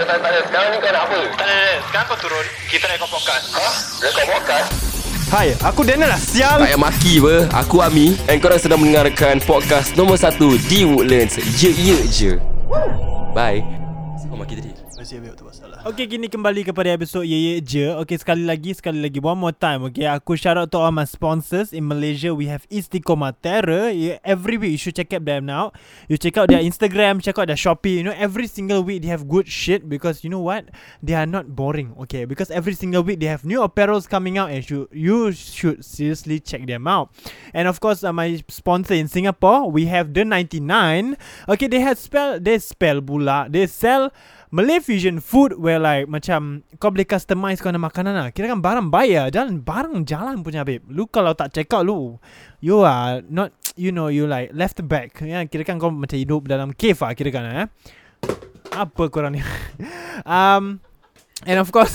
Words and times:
ada 0.00 0.16
tak 0.16 0.30
ada. 0.32 0.40
Sekarang 0.48 0.68
ni 0.72 0.78
kau 0.80 0.90
nak 0.92 1.02
apa? 1.04 1.20
Tak 1.36 1.44
ada, 1.44 1.44
tak 1.44 1.46
ada. 1.46 1.80
Sekarang 1.84 2.06
kau 2.08 2.18
turun. 2.24 2.46
Kita 2.72 2.84
rekod 2.88 3.08
podcast. 3.12 3.44
Ha? 3.52 3.68
Rekod 4.00 4.24
podcast? 4.32 4.68
Hai, 5.30 5.54
aku 5.62 5.80
Daniel 5.86 6.10
lah 6.10 6.18
sial. 6.18 6.58
Tak 6.58 6.66
payah 6.66 6.80
maki 6.80 7.22
ber 7.22 7.46
Aku 7.54 7.78
Ami 7.86 8.18
And 8.26 8.42
korang 8.42 8.58
sedang 8.58 8.82
mendengarkan 8.82 9.38
Podcast 9.38 9.94
nombor 9.94 10.18
1 10.18 10.34
Di 10.66 10.82
Woodlands 10.82 11.38
Ye 11.62 11.70
ye 11.70 12.02
je 12.10 12.34
Bye 13.30 13.62
Kau 14.26 14.34
maki 14.34 14.58
tadi 14.58 14.69
Masih 15.00 15.16
ambil 15.16 15.32
tu 15.32 15.48
masalah. 15.48 15.80
Okey, 15.88 16.04
kini 16.04 16.28
kembali 16.28 16.60
kepada 16.60 16.92
episod 16.92 17.24
Ye 17.24 17.32
Ye 17.32 17.64
Je. 17.64 17.88
Okey, 18.04 18.20
sekali 18.20 18.44
lagi, 18.44 18.76
sekali 18.76 19.00
lagi. 19.00 19.16
One 19.16 19.40
more 19.40 19.56
time, 19.56 19.88
okay. 19.88 20.04
Aku 20.04 20.36
shout 20.36 20.60
out 20.60 20.68
to 20.68 20.76
all 20.76 20.92
my 20.92 21.08
sponsors. 21.08 21.72
In 21.72 21.88
Malaysia, 21.88 22.36
we 22.36 22.52
have 22.52 22.68
Istiqomah 22.68 23.32
Terror. 23.40 23.88
Yeah, 23.96 24.20
every 24.20 24.60
week, 24.60 24.76
you 24.76 24.80
should 24.84 24.92
check 24.92 25.08
out 25.16 25.24
them 25.24 25.48
now. 25.48 25.72
You 26.12 26.20
check 26.20 26.36
out 26.36 26.52
their 26.52 26.60
Instagram, 26.60 27.24
check 27.24 27.40
out 27.40 27.48
their 27.48 27.56
Shopee. 27.56 27.96
You 27.96 28.12
know, 28.12 28.12
every 28.12 28.44
single 28.44 28.84
week, 28.84 29.00
they 29.00 29.08
have 29.08 29.24
good 29.24 29.48
shit. 29.48 29.88
Because, 29.88 30.20
you 30.20 30.28
know 30.28 30.44
what? 30.44 30.68
They 31.00 31.16
are 31.16 31.24
not 31.24 31.48
boring, 31.56 31.96
okay. 32.04 32.28
Because 32.28 32.52
every 32.52 32.76
single 32.76 33.00
week, 33.00 33.24
they 33.24 33.32
have 33.32 33.40
new 33.40 33.64
apparels 33.64 34.04
coming 34.04 34.36
out. 34.36 34.52
And 34.52 34.60
you, 34.68 34.84
you 34.92 35.32
should 35.32 35.80
seriously 35.80 36.44
check 36.44 36.68
them 36.68 36.84
out. 36.84 37.08
And 37.56 37.72
of 37.72 37.80
course, 37.80 38.04
uh, 38.04 38.12
my 38.12 38.36
sponsor 38.52 39.00
in 39.00 39.08
Singapore, 39.08 39.64
we 39.72 39.88
have 39.88 40.12
The 40.12 40.28
99. 40.28 41.16
Okay, 41.48 41.72
they 41.72 41.80
have 41.80 41.96
spell, 41.96 42.36
they 42.36 42.60
spell 42.60 43.00
pula. 43.00 43.48
They 43.48 43.64
sell 43.64 44.12
Malay 44.50 44.82
fusion 44.82 45.22
food 45.22 45.54
where 45.54 45.78
like 45.78 46.10
macam 46.10 46.66
kau 46.82 46.90
boleh 46.90 47.06
customize 47.06 47.62
kau 47.62 47.70
nak 47.70 47.86
makanan 47.86 48.18
lah. 48.18 48.28
Kira 48.34 48.50
kan 48.50 48.58
barang 48.58 48.90
bayar 48.90 49.30
jalan 49.30 49.62
barang 49.62 50.02
jalan 50.02 50.42
punya 50.42 50.66
babe. 50.66 50.82
Lu 50.90 51.06
kalau 51.06 51.38
tak 51.38 51.54
check 51.54 51.70
out 51.70 51.86
lu 51.86 52.18
you 52.58 52.82
are 52.82 53.22
not 53.30 53.54
you 53.78 53.94
know 53.94 54.10
you 54.10 54.26
like 54.26 54.50
left 54.50 54.82
back. 54.90 55.14
Ya 55.22 55.46
kira 55.46 55.62
kan 55.62 55.78
kau 55.78 55.94
macam 55.94 56.18
hidup 56.18 56.50
dalam 56.50 56.74
cave 56.74 56.98
lah 56.98 57.14
kira 57.14 57.30
kan 57.30 57.44
eh. 57.46 57.66
Apa 58.74 59.06
korang 59.06 59.38
ni? 59.38 59.42
um 60.26 60.82
and 61.46 61.62
of 61.62 61.70
course 61.70 61.94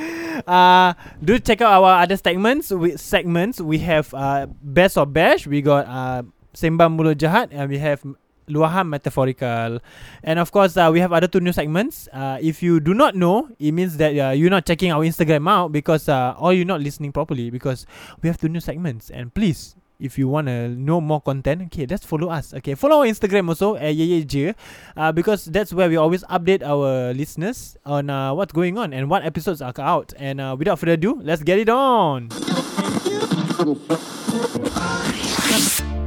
uh 0.44 0.92
do 1.24 1.40
check 1.40 1.64
out 1.64 1.72
our 1.72 2.04
other 2.04 2.20
segments 2.20 2.68
we 2.68 3.00
segments 3.00 3.64
we 3.64 3.80
have 3.80 4.12
uh 4.12 4.44
best 4.60 5.00
of 5.00 5.08
bash 5.08 5.48
we 5.48 5.64
got 5.64 5.88
uh 5.88 6.20
sembang 6.52 6.94
mulut 6.94 7.16
jahat 7.18 7.50
and 7.50 7.66
we 7.66 7.80
have 7.80 8.04
luahan 8.48 8.88
metaphorical. 8.88 9.80
And 10.22 10.38
of 10.38 10.52
course 10.52 10.76
uh, 10.76 10.90
we 10.92 11.00
have 11.00 11.12
other 11.12 11.28
two 11.28 11.40
new 11.40 11.52
segments. 11.52 12.08
Uh, 12.12 12.38
if 12.40 12.62
you 12.62 12.80
do 12.80 12.94
not 12.94 13.14
know 13.14 13.48
it 13.58 13.72
means 13.72 13.96
that 13.98 14.16
uh, 14.18 14.30
you're 14.30 14.50
not 14.50 14.66
checking 14.66 14.92
our 14.92 15.04
instagram 15.04 15.48
out 15.48 15.72
because 15.72 16.08
uh, 16.08 16.34
or 16.38 16.52
you're 16.52 16.64
not 16.64 16.80
listening 16.80 17.12
properly 17.12 17.50
because 17.50 17.86
we 18.22 18.28
have 18.28 18.38
two 18.38 18.48
new 18.48 18.60
segments. 18.60 19.10
And 19.10 19.32
please 19.34 19.76
if 20.00 20.18
you 20.18 20.28
want 20.28 20.48
to 20.48 20.68
know 20.68 21.00
more 21.00 21.20
content 21.20 21.62
okay 21.62 21.86
just 21.86 22.06
follow 22.06 22.28
us 22.28 22.52
okay? 22.54 22.74
Follow 22.74 23.00
our 23.00 23.06
instagram 23.06 23.48
also 23.48 23.76
uh, 23.76 25.12
because 25.12 25.44
that's 25.46 25.72
where 25.72 25.88
we 25.88 25.96
always 25.96 26.24
update 26.24 26.62
our 26.62 27.14
listeners 27.14 27.76
on 27.86 28.10
uh, 28.10 28.34
what's 28.34 28.52
going 28.52 28.76
on 28.76 28.92
and 28.92 29.08
what 29.08 29.24
episodes 29.24 29.62
are 29.62 29.72
out. 29.78 30.12
And 30.18 30.40
uh, 30.40 30.56
without 30.58 30.78
further 30.78 30.92
ado 30.92 31.20
let's 31.22 31.42
get 31.42 31.58
it 31.58 31.68
on 31.68 32.28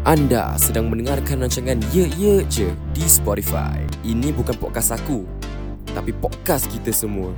Anda 0.08 0.56
sedang 0.56 0.88
mendengarkan 0.88 1.44
rancangan 1.44 1.84
Ye 1.92 2.08
Ye 2.16 2.48
Je 2.48 2.72
Di 2.96 3.06
Spotify 3.12 3.76
Ini 4.08 4.32
bukan 4.32 4.56
podcast 4.56 4.96
aku 4.96 5.28
Tapi 5.92 6.16
podcast 6.16 6.72
kita 6.72 6.96
semua 6.96 7.36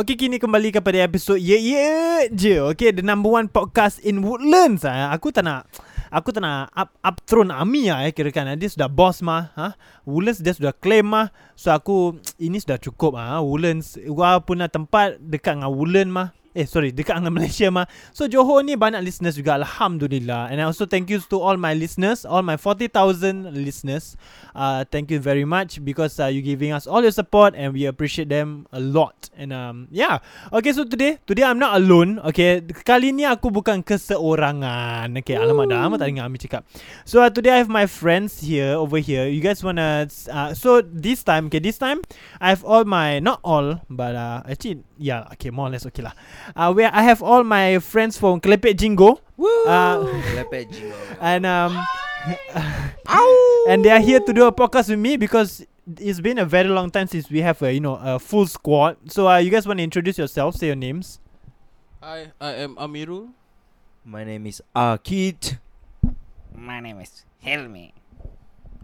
Okay, 0.00 0.16
kini 0.16 0.40
kembali 0.40 0.72
kepada 0.72 0.96
episod 1.04 1.36
Ye 1.36 1.60
Ye 1.60 2.32
Je. 2.32 2.56
Okay, 2.72 2.88
the 2.88 3.04
number 3.04 3.28
one 3.28 3.52
podcast 3.52 4.00
in 4.00 4.24
Woodlands. 4.24 4.80
Ah, 4.80 5.12
aku 5.12 5.28
tak 5.28 5.44
nak 5.44 5.68
aku 6.10 6.34
tak 6.34 6.42
nak 6.42 6.68
up 6.74 6.90
up 7.00 7.16
throne 7.24 7.54
Ami 7.54 7.88
lah 7.88 8.04
eh 8.04 8.12
kira 8.12 8.34
kan. 8.34 8.50
Dia 8.58 8.68
sudah 8.68 8.90
boss 8.90 9.22
mah, 9.22 9.54
ha? 9.54 9.78
Woodlands 10.04 10.42
dia 10.42 10.52
sudah 10.52 10.74
claim 10.74 11.06
mah. 11.06 11.30
So 11.54 11.70
aku 11.70 12.18
ini 12.46 12.58
sudah 12.58 12.76
cukup 12.76 13.16
ah. 13.16 13.40
Woodlands 13.40 13.96
walaupun 13.96 14.60
nak 14.60 14.74
tempat 14.74 15.22
dekat 15.22 15.62
dengan 15.62 15.72
Woodlands 15.72 16.12
mah. 16.12 16.28
Eh 16.50 16.66
sorry 16.66 16.90
Dekat 16.90 17.22
dengan 17.22 17.30
Malaysia 17.38 17.70
mah. 17.70 17.86
So 18.10 18.26
Johor 18.26 18.66
ni 18.66 18.74
banyak 18.74 18.98
listeners 19.06 19.38
juga 19.38 19.54
Alhamdulillah. 19.54 20.50
And 20.50 20.58
I 20.58 20.66
also 20.66 20.82
thank 20.82 21.06
you 21.06 21.22
to 21.30 21.38
all 21.38 21.54
my 21.54 21.78
listeners 21.78 22.26
All 22.26 22.42
my 22.42 22.58
40,000 22.58 23.54
listeners. 23.54 24.18
Uh, 24.50 24.82
Thank 24.90 25.14
you 25.14 25.22
very 25.22 25.46
much 25.46 25.78
Because 25.86 26.18
uh, 26.18 26.26
you 26.26 26.42
giving 26.42 26.74
us 26.74 26.90
all 26.90 27.06
your 27.06 27.14
support 27.14 27.54
And 27.54 27.70
we 27.70 27.86
appreciate 27.86 28.26
them 28.26 28.66
a 28.74 28.82
lot. 28.82 29.30
And 29.38 29.54
um, 29.54 29.86
yeah. 29.94 30.18
Okay 30.50 30.74
so 30.74 30.82
today 30.82 31.22
Today 31.22 31.46
I'm 31.46 31.62
not 31.62 31.78
alone 31.78 32.18
Okay? 32.34 32.66
Kali 32.82 33.14
ni 33.14 33.22
aku 33.22 33.54
bukan 33.54 33.86
keseorangan 33.86 35.14
Okay? 35.22 35.38
Alamak 35.38 35.70
dah 35.70 35.86
Lama 35.86 36.02
tak 36.02 36.10
dengar 36.10 36.26
Ami 36.26 36.42
cakap. 36.42 36.66
So 37.06 37.22
uh, 37.22 37.30
today 37.30 37.54
I 37.54 37.58
have 37.62 37.70
my 37.70 37.86
friends 37.86 38.42
here 38.42 38.74
Over 38.74 38.98
here. 38.98 39.30
You 39.30 39.38
guys 39.38 39.62
wanna 39.62 40.10
uh, 40.10 40.50
So 40.58 40.82
this 40.82 41.22
time 41.22 41.46
Okay 41.46 41.62
this 41.62 41.78
time 41.78 42.02
I 42.42 42.50
have 42.50 42.66
all 42.66 42.82
my 42.82 43.22
Not 43.22 43.38
all 43.46 43.86
But 43.86 44.18
uh, 44.18 44.42
actually 44.50 44.82
Yeah 45.00 45.24
okay 45.32 45.48
more 45.48 45.68
or 45.68 45.72
less 45.72 45.88
okay 45.88 46.04
lah 46.04 46.12
uh, 46.52 46.68
where 46.76 46.92
I 46.92 47.00
have 47.08 47.24
all 47.24 47.40
my 47.40 47.80
friends 47.80 48.20
from 48.20 48.36
Klepet 48.36 48.76
Jingo. 48.76 49.24
Woo! 49.40 49.48
Uh, 49.64 50.04
and 51.24 51.48
um, 51.48 51.72
and 53.68 53.80
they 53.80 53.88
are 53.88 54.04
here 54.04 54.20
to 54.20 54.32
do 54.36 54.44
a 54.44 54.52
podcast 54.52 54.92
with 54.92 55.00
me 55.00 55.16
because 55.16 55.64
it's 55.96 56.20
been 56.20 56.36
a 56.36 56.44
very 56.44 56.68
long 56.68 56.92
time 56.92 57.08
since 57.08 57.32
we 57.32 57.40
have 57.40 57.56
a 57.64 57.72
you 57.72 57.80
know 57.80 57.96
a 57.96 58.20
full 58.20 58.44
squad. 58.44 59.00
So 59.08 59.24
uh, 59.24 59.40
you 59.40 59.48
guys 59.48 59.66
want 59.66 59.80
to 59.80 59.84
introduce 59.84 60.18
yourselves? 60.20 60.60
Say 60.60 60.68
your 60.68 60.76
names. 60.76 61.16
Hi, 62.04 62.32
I 62.36 62.60
am 62.68 62.76
Amirul. 62.76 63.32
My 64.04 64.24
name 64.24 64.46
is 64.52 64.60
Akid. 64.76 65.56
My 66.52 66.80
name 66.80 67.00
is 67.00 67.24
Helmi. 67.40 67.92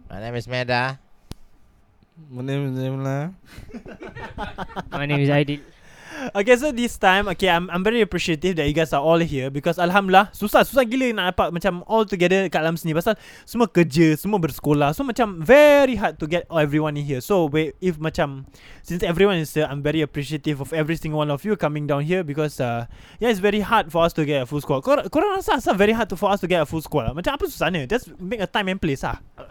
My 0.08 0.20
name 0.20 0.34
is 0.34 0.48
Meda. 0.48 0.98
My 2.30 2.42
name 2.42 2.72
is 2.72 2.80
Zemla. 2.80 3.34
My 4.90 5.04
name 5.04 5.20
is 5.20 5.28
Aidil. 5.28 5.60
Okay, 6.34 6.56
so 6.56 6.72
this 6.72 6.96
time, 6.96 7.28
okay, 7.28 7.52
I'm 7.52 7.68
I'm 7.68 7.84
very 7.84 8.00
appreciative 8.00 8.56
that 8.56 8.64
you 8.64 8.72
guys 8.72 8.92
are 8.96 9.04
all 9.04 9.20
here 9.20 9.52
because 9.52 9.76
alhamdulillah 9.76 10.32
susah 10.32 10.64
susah 10.64 10.88
gila 10.88 11.12
nak 11.12 11.36
dapat 11.36 11.48
macam 11.52 11.84
all 11.84 12.08
together 12.08 12.48
kat 12.48 12.64
dalam 12.64 12.80
sini 12.80 12.96
pasal 12.96 13.20
semua 13.44 13.68
kerja, 13.68 14.16
semua 14.16 14.40
bersekolah. 14.40 14.96
So 14.96 15.04
macam 15.04 15.44
very 15.44 15.94
hard 16.00 16.16
to 16.16 16.24
get 16.24 16.48
everyone 16.48 16.96
in 16.96 17.04
here. 17.04 17.20
So 17.20 17.46
wait, 17.52 17.76
if 17.84 18.00
macam 18.00 18.48
since 18.80 19.04
everyone 19.04 19.36
is 19.36 19.52
here, 19.52 19.68
I'm 19.68 19.84
very 19.84 20.00
appreciative 20.00 20.64
of 20.64 20.72
every 20.72 20.96
single 20.96 21.20
one 21.20 21.28
of 21.28 21.44
you 21.44 21.52
coming 21.54 21.84
down 21.84 22.02
here 22.08 22.24
because 22.24 22.58
uh 22.64 22.88
yeah, 23.20 23.28
it's 23.28 23.42
very 23.42 23.60
hard 23.60 23.92
for 23.92 24.00
us 24.00 24.16
to 24.16 24.24
get 24.24 24.42
a 24.42 24.46
full 24.48 24.64
squad. 24.64 24.82
Kor 24.88 25.04
korang 25.12 25.36
rasa 25.36 25.60
asal 25.60 25.76
very 25.76 25.92
hard 25.92 26.08
to 26.08 26.16
for 26.16 26.32
us 26.32 26.40
to 26.40 26.48
get 26.48 26.64
a 26.64 26.66
full 26.68 26.80
squad? 26.80 27.12
lah? 27.12 27.14
Macam 27.14 27.36
apa 27.36 27.44
susahnya? 27.44 27.84
Just 27.84 28.08
make 28.16 28.40
a 28.40 28.48
time 28.48 28.72
and 28.72 28.80
place 28.80 29.04
ah. 29.04 29.20
Uh, 29.36 29.44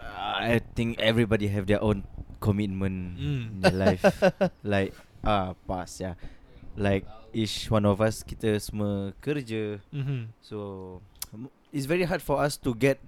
I 0.58 0.58
think 0.74 0.98
everybody 0.98 1.46
have 1.46 1.70
their 1.70 1.80
own 1.80 2.02
commitment 2.42 3.16
Mm. 3.16 3.44
in 3.48 3.58
their 3.62 3.78
life. 3.78 4.02
like 4.66 4.92
ah 5.22 5.54
uh, 5.54 5.58
pas 5.66 5.88
ya. 5.98 6.14
Like 6.76 7.04
each 7.32 7.68
one 7.68 7.84
of 7.84 7.98
us 8.00 8.20
kita 8.20 8.60
semua 8.60 9.12
kerja. 9.18 9.80
Mhm. 9.90 10.28
So 10.40 10.56
it's 11.72 11.84
very 11.84 12.04
hard 12.04 12.20
for 12.20 12.38
us 12.38 12.56
to 12.60 12.72
get 12.72 13.00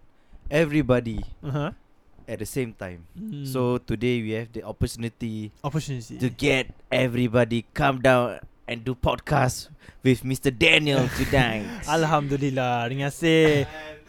everybody 0.49 1.21
Uh-huh. 1.45 1.73
at 2.25 2.41
the 2.41 2.49
same 2.49 2.73
time. 2.73 3.05
Mm. 3.13 3.45
So 3.45 3.77
today 3.81 4.21
we 4.21 4.33
have 4.37 4.53
the 4.53 4.65
opportunity 4.65 5.53
opportunity. 5.61 6.17
to 6.21 6.29
get 6.29 6.73
everybody 6.89 7.65
come 7.73 8.01
down 8.01 8.41
and 8.65 8.85
do 8.85 8.93
podcast 8.93 9.69
with 10.05 10.21
Mr. 10.25 10.53
Daniel 10.53 11.09
tonight. 11.21 11.65
Alhamdulillah 11.89 12.89
Terima 12.89 13.09
kasih 13.09 13.65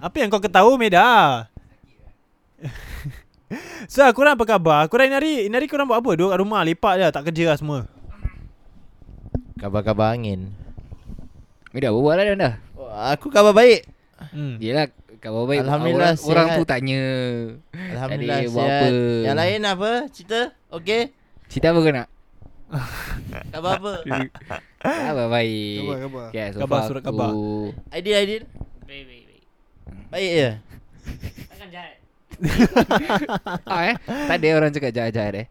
Apa 0.00 0.16
yang 0.20 0.28
kau 0.32 0.40
ketahu 0.40 0.76
Meda 0.80 1.48
So 3.86 4.02
korang 4.10 4.34
apa 4.34 4.44
khabar 4.44 4.90
Korang 4.90 5.06
ini 5.06 5.14
hari 5.14 5.32
Ini 5.46 5.54
hari 5.54 5.66
korang 5.66 5.86
buat 5.86 6.02
apa 6.02 6.10
Duduk 6.12 6.34
kat 6.34 6.40
rumah 6.42 6.66
Lepak 6.66 6.98
je 6.98 7.06
Tak 7.08 7.22
kerja 7.30 7.44
lah 7.46 7.56
semua 7.56 7.78
Kabar-kabar 9.56 10.12
angin 10.12 10.50
Ni 11.70 11.78
dah 11.78 11.94
berbual 11.94 12.16
lah 12.16 12.26
dah 12.28 12.54
Oh, 12.74 12.90
aku 12.90 13.30
kabar 13.30 13.52
baik. 13.52 13.86
hmm. 14.34 14.58
Yelah 14.58 14.90
Kabar 15.16 15.46
baik 15.46 15.62
Alhamdulillah, 15.62 16.12
orang, 16.12 16.26
orang 16.26 16.46
sihat. 16.46 16.58
tu 16.58 16.64
tanya 16.64 17.02
Alhamdulillah 17.72 18.38
Tadi 18.38 18.48
buat 18.48 18.66
sihat. 18.66 18.82
apa? 18.82 18.88
Yang 19.22 19.36
lain 19.36 19.60
apa? 19.62 19.90
Cerita? 20.10 20.40
Okey. 20.70 21.02
Cerita 21.46 21.66
apa 21.70 21.78
kau 21.78 21.92
nak? 21.92 22.08
Khabar 23.54 23.72
apa? 23.78 23.92
Kabar 24.82 25.26
baik 25.30 25.78
Khabar, 25.80 25.96
khabar. 26.02 26.26
okay, 26.28 26.46
so 26.50 26.58
Khabar, 26.60 26.80
surat 26.84 27.02
khabar. 27.02 27.30
Aidil 27.90 28.14
Aidil. 28.14 28.42
Baik, 28.86 29.02
baik, 29.06 29.22
baik. 29.24 29.42
Baik 30.10 30.30
je. 30.32 30.50
Takkan 31.48 31.68
jahat. 31.70 31.94
ah, 33.70 33.82
eh? 33.86 33.94
Tak 34.00 34.36
ada 34.36 34.48
orang 34.54 34.70
cakap 34.70 34.92
jahat-jahat 34.92 35.34
eh 35.36 35.46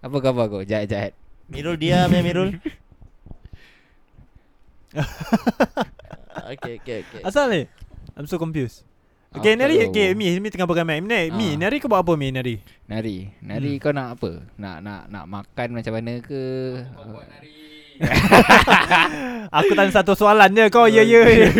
Apa 0.00 0.16
khabar 0.18 0.46
kau? 0.46 0.62
Jahat-jahat 0.62 1.12
Mirul 1.46 1.76
diam 1.76 2.06
ya 2.06 2.20
Mirul. 2.20 2.50
Okey 6.46 6.78
okey 6.78 6.96
okey. 7.02 7.20
Asal 7.22 7.48
ni 7.48 7.62
I'm 8.14 8.24
so 8.24 8.36
confused 8.36 8.86
Okay, 9.36 9.52
Aku 9.52 9.60
Nari, 9.60 9.76
okay. 9.84 10.16
Mi, 10.16 10.32
Mi 10.40 10.48
tengah 10.48 10.64
pegang 10.64 10.88
mic. 10.88 11.04
Mi, 11.04 11.28
Mi, 11.28 11.48
Ah. 11.52 11.54
Nari 11.60 11.76
kau 11.76 11.92
buat 11.92 12.00
apa, 12.00 12.16
Mi, 12.16 12.32
Nari? 12.32 12.56
Nari 12.88 13.28
Nari 13.44 13.76
Hmm. 13.76 13.82
kau 13.82 13.92
nak 13.92 14.16
apa? 14.16 14.30
Nak 14.56 14.76
nak 14.80 15.00
nak 15.12 15.24
makan 15.28 15.68
macam 15.76 15.92
mana 15.92 16.12
ke? 16.24 16.42
Aku 19.56 19.72
tanya 19.72 19.92
satu 19.92 20.16
soalan 20.16 20.52
je, 20.52 20.64
kau 20.68 20.88
ya, 20.88 21.04
ya. 21.04 21.20
je. 21.24 21.52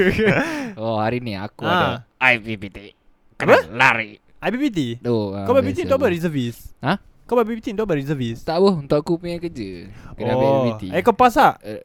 Oh 0.76 0.96
hari 0.96 1.20
ni 1.20 1.32
aku 1.32 1.64
Ah. 1.64 2.04
ada 2.16 2.32
IPPT 2.32 2.96
Kena 3.36 3.60
lari 3.68 4.16
IPPT? 4.42 5.00
Tu 5.00 5.16
ah, 5.32 5.44
Kau 5.48 5.56
biasa 5.56 5.80
untuk 5.86 5.98
apa 5.98 6.06
aku. 6.08 6.14
reservist? 6.14 6.60
Ha? 6.84 6.92
Kau 7.26 7.34
buat 7.34 7.46
BPT 7.48 7.74
untuk 7.74 7.90
apa 7.90 7.94
reservist? 7.98 8.46
Tak 8.46 8.56
apa 8.62 8.68
Untuk 8.78 8.98
aku 9.02 9.18
punya 9.18 9.36
kerja 9.42 9.90
Kena 10.14 10.38
ambil 10.38 10.46
Oh, 10.46 10.54
IPPT 10.70 10.82
eh 10.94 11.02
kau 11.02 11.14
pas 11.16 11.34
tak? 11.34 11.58
Eh, 11.66 11.82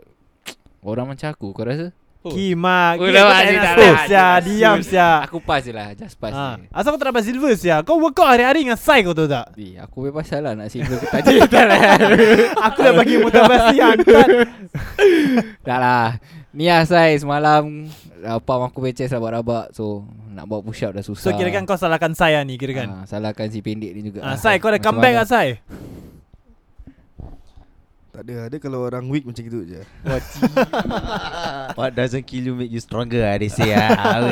Orang 0.86 1.10
macam 1.10 1.28
aku 1.34 1.50
Kau 1.50 1.66
rasa? 1.66 1.90
Kimak 2.22 3.02
Oh, 3.02 3.10
Kau 3.10 3.10
dah, 3.10 3.24
tak 3.26 3.34
tak, 3.34 3.54
nak 3.58 3.66
tak, 3.74 3.98
sia 4.06 4.14
tak, 4.14 4.36
Diam 4.46 4.80
sia 4.86 5.10
Aku 5.26 5.38
pass 5.42 5.66
je 5.66 5.74
lah 5.74 5.88
Just 5.98 6.22
pass 6.22 6.34
ha. 6.38 6.62
je 6.62 6.70
Asal 6.70 6.94
kau 6.94 7.00
tak 7.02 7.10
dapat 7.10 7.24
silver 7.26 7.54
sia 7.58 7.82
Kau 7.82 7.98
work 7.98 8.22
out 8.22 8.38
hari-hari 8.38 8.62
dengan 8.62 8.78
Sai 8.78 9.02
kau 9.02 9.18
tahu 9.18 9.26
tak 9.26 9.58
Di, 9.58 9.82
aku 9.82 10.06
punya 10.06 10.14
pasal 10.14 10.40
lah 10.46 10.54
Nak 10.54 10.70
silver 10.70 11.02
ke 11.02 11.08
tak 11.58 11.66
lah 11.66 11.82
Aku 12.70 12.80
dah 12.86 12.94
bagi 12.94 13.18
motivasi 13.18 13.76
hantar 13.82 14.30
Tak 15.68 15.78
lah 15.82 16.08
Ni 16.52 16.66
lah 16.66 16.84
Sai 16.84 17.16
Semalam 17.16 17.88
Apa 18.22 18.52
aku 18.62 18.80
punya 18.80 18.94
chest 18.94 19.12
rabak-rabak 19.12 19.72
So 19.72 20.04
Nak 20.30 20.46
buat 20.46 20.62
push 20.62 20.84
up 20.84 20.92
dah 20.92 21.00
So 21.00 21.16
susah. 21.16 21.32
Kira 21.32 21.48
kan 21.50 21.64
kau 21.64 21.76
salahkan 21.76 22.12
Sai 22.12 22.36
lah 22.36 22.44
ni 22.44 22.56
kira 22.56 22.76
kan 22.76 22.88
Ah, 22.92 23.06
Salahkan 23.06 23.48
si 23.48 23.60
pendek 23.60 23.92
ni 23.92 24.02
juga 24.04 24.20
ha, 24.22 24.34
lah. 24.34 24.38
Sai 24.38 24.58
kau 24.58 24.68
ada 24.68 24.76
Macam 24.76 24.92
comeback 24.94 25.14
tak 25.18 25.28
Sai? 25.28 25.48
Tak 28.12 28.22
ada 28.22 28.36
Ada 28.46 28.56
kalau 28.60 28.84
orang 28.84 29.08
weak 29.08 29.24
macam 29.24 29.40
gitu 29.40 29.64
je. 29.64 29.80
What 31.80 31.96
doesn't 31.96 32.28
kill 32.28 32.44
you 32.44 32.54
make 32.54 32.68
you 32.68 32.80
stronger 32.80 33.24
ah, 33.24 33.36
They 33.36 33.48
say 33.48 33.72
ah. 33.72 34.20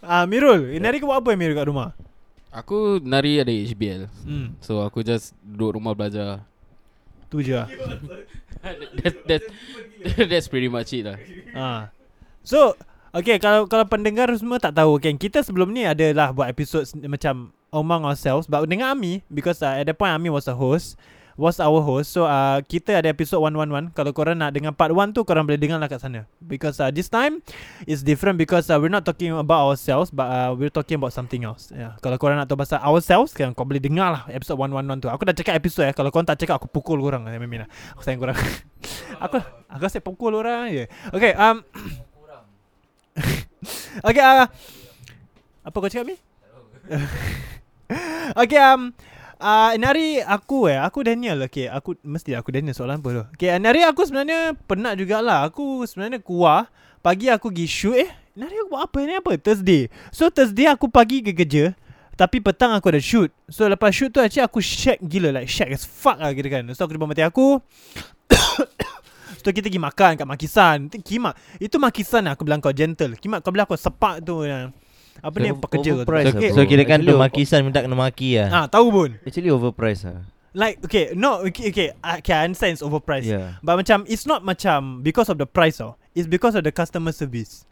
Ah 0.00 0.24
Mirul 0.24 0.78
Nari 0.78 0.98
kau 0.98 1.10
buat 1.10 1.18
apa 1.18 1.34
Mirul 1.34 1.54
kat 1.54 1.66
rumah? 1.66 1.90
Aku 2.54 3.02
nari 3.02 3.42
ada 3.42 3.50
HBL 3.50 4.06
Hmm. 4.22 4.54
So 4.60 4.78
aku 4.80 5.02
just 5.02 5.34
duduk 5.42 5.74
rumah 5.74 5.90
belajar. 5.90 6.38
Tu 7.26 7.42
je 7.42 7.58
lah 7.58 7.66
that, 9.02 9.14
that, 9.28 9.42
That's 10.30 10.48
pretty 10.48 10.68
much 10.68 10.92
it 10.92 11.04
lah 11.04 11.18
ha. 11.52 11.68
So 12.50 12.76
Okay 13.14 13.38
kalau 13.38 13.70
kalau 13.70 13.86
pendengar 13.86 14.28
semua 14.34 14.58
tak 14.58 14.74
tahu 14.74 14.98
kan 14.98 15.16
Kita 15.16 15.40
sebelum 15.40 15.70
ni 15.70 15.86
adalah 15.86 16.34
buat 16.34 16.50
episod 16.50 16.84
macam 17.06 17.54
Among 17.74 18.06
ourselves 18.06 18.46
But 18.46 18.66
dengan 18.70 18.94
Ami 18.94 19.22
Because 19.30 19.62
uh, 19.62 19.80
at 19.80 19.86
that 19.88 19.96
point 19.96 20.12
Ami 20.12 20.30
was 20.30 20.50
a 20.50 20.54
host 20.54 20.98
Was 21.34 21.58
our 21.58 21.82
host. 21.82 22.14
So 22.14 22.30
uh, 22.30 22.62
kita 22.62 23.02
ada 23.02 23.10
episod 23.10 23.42
111 23.42 23.90
Kalau 23.90 24.14
korang 24.14 24.38
nak 24.38 24.54
dengar 24.54 24.70
part 24.70 24.94
1 24.94 25.10
tu 25.10 25.26
Korang 25.26 25.42
boleh 25.42 25.58
dengar 25.58 25.82
lah 25.82 25.90
kat 25.90 25.98
sana. 25.98 26.30
Because 26.38 26.78
uh, 26.78 26.94
this 26.94 27.10
time 27.10 27.42
It's 27.90 28.06
different 28.06 28.38
because 28.38 28.70
uh, 28.70 28.78
We're 28.78 28.92
not 28.92 29.02
talking 29.02 29.34
about 29.34 29.66
ourselves 29.66 30.14
But 30.14 30.30
uh, 30.30 30.50
we're 30.54 30.70
talking 30.70 31.02
about 31.02 31.10
something 31.10 31.42
else. 31.42 31.74
Yeah. 31.74 31.98
Kalau 31.98 32.22
korang 32.22 32.38
nak 32.38 32.46
tahu 32.46 32.62
pasal 32.62 32.78
ourselves 32.78 33.34
kan, 33.34 33.50
Kau 33.50 33.66
boleh 33.66 33.82
dengar 33.82 34.14
lah 34.14 34.22
Episod 34.30 34.54
111 34.54 35.02
tu. 35.02 35.08
Aku 35.10 35.26
dah 35.26 35.34
cakap 35.34 35.58
episod 35.58 35.82
ya 35.82 35.90
Kalau 35.90 36.14
korang 36.14 36.30
tak 36.30 36.38
cakap 36.38 36.62
Aku 36.62 36.70
pukul 36.70 37.02
korang. 37.02 37.26
Eh, 37.26 37.34
Memang 37.34 37.66
lah. 37.66 37.68
Aku 37.98 38.06
sayang 38.06 38.22
korang. 38.22 38.38
Aku 39.26 39.42
Aku 39.74 39.82
asyik 39.90 40.06
pukul 40.06 40.38
orang 40.38 40.70
je. 40.70 40.86
Okay 41.10 41.34
um 41.34 41.66
Okay 44.06 44.22
uh, 44.22 44.46
Apa 45.66 45.76
kau 45.82 45.90
cakap 45.90 46.06
ni? 46.14 46.16
okay 48.42 48.60
um 48.60 48.94
uh, 49.44 49.72
Nari 49.76 50.24
aku 50.24 50.72
eh 50.72 50.80
Aku 50.80 51.04
Daniel 51.04 51.44
Okay 51.44 51.68
aku 51.68 52.00
Mesti 52.00 52.32
aku 52.32 52.48
Daniel 52.56 52.72
soalan 52.72 53.04
apa 53.04 53.08
tu? 53.12 53.22
Okay 53.36 53.52
Nari 53.60 53.84
aku 53.84 54.08
sebenarnya 54.08 54.56
Penat 54.64 54.96
jugalah. 54.96 55.44
Aku 55.52 55.84
sebenarnya 55.84 56.24
kuah. 56.24 56.72
Pagi 57.04 57.28
aku 57.28 57.52
pergi 57.52 57.68
shoot 57.68 57.96
Eh. 58.00 58.10
Nari 58.34 58.56
aku 58.64 58.68
buat 58.72 58.88
apa 58.88 58.98
ni? 59.04 59.14
Apa? 59.14 59.36
Thursday. 59.36 59.92
So 60.08 60.32
Thursday 60.32 60.66
aku 60.66 60.88
pagi 60.88 61.20
ke 61.20 61.36
kerja 61.36 61.76
tapi 62.14 62.38
petang 62.38 62.70
aku 62.70 62.94
ada 62.94 63.02
shoot. 63.02 63.34
So 63.50 63.66
lepas 63.66 63.90
shoot 63.90 64.14
tu 64.14 64.22
Actually 64.22 64.46
aku 64.46 64.62
shag 64.62 65.02
gila 65.02 65.34
Like 65.34 65.50
shag 65.50 65.74
as 65.74 65.82
fuck 65.82 66.16
lah 66.22 66.30
kira 66.30 66.48
kan. 66.48 66.64
So 66.72 66.86
aku 66.86 66.96
depan 66.96 67.10
mati 67.10 67.26
aku 67.26 67.58
So 69.44 69.52
kita 69.52 69.68
pergi 69.68 69.82
makan 69.82 70.10
kat 70.16 70.24
Makisan. 70.24 70.78
Kimak 70.88 71.36
Itu 71.60 71.76
Makisan 71.76 72.24
lah 72.24 72.38
aku 72.38 72.48
bilang 72.48 72.64
kau 72.64 72.72
gentle. 72.72 73.18
Kimak 73.20 73.44
kau 73.44 73.52
bilang 73.52 73.68
aku 73.68 73.76
sepak 73.76 74.24
tu 74.24 74.46
uh, 74.46 74.72
Apa 75.22 75.36
ni 75.38 75.54
pekerja 75.54 75.90
Overpriced 75.94 76.34
okay. 76.34 76.50
So 76.50 76.66
kira 76.66 76.82
kan 76.82 77.04
Actually, 77.04 77.14
tu 77.14 77.22
makisan 77.22 77.60
minta 77.62 77.84
kena 77.84 77.94
maki 77.94 78.40
lah. 78.40 78.48
Ah, 78.50 78.66
tahu 78.66 78.90
pun. 78.90 79.10
Actually 79.22 79.52
overpriced 79.52 80.08
lah. 80.08 80.26
Like 80.54 80.78
okay 80.86 81.10
No 81.18 81.42
okay 81.42 81.74
Okay, 81.74 81.88
I, 81.98 82.22
okay 82.22 82.34
I 82.34 82.46
understand 82.46 82.78
it's 82.78 82.84
overpriced. 82.86 83.26
Yeah. 83.26 83.58
But 83.60 83.82
macam 83.82 84.06
It's 84.06 84.24
not 84.24 84.46
macam 84.46 85.02
Because 85.02 85.26
of 85.26 85.36
the 85.38 85.46
price 85.46 85.82
tau. 85.82 85.98
It's 86.14 86.30
because 86.30 86.54
of 86.54 86.62
the 86.62 86.70
customer 86.70 87.10
service. 87.10 87.66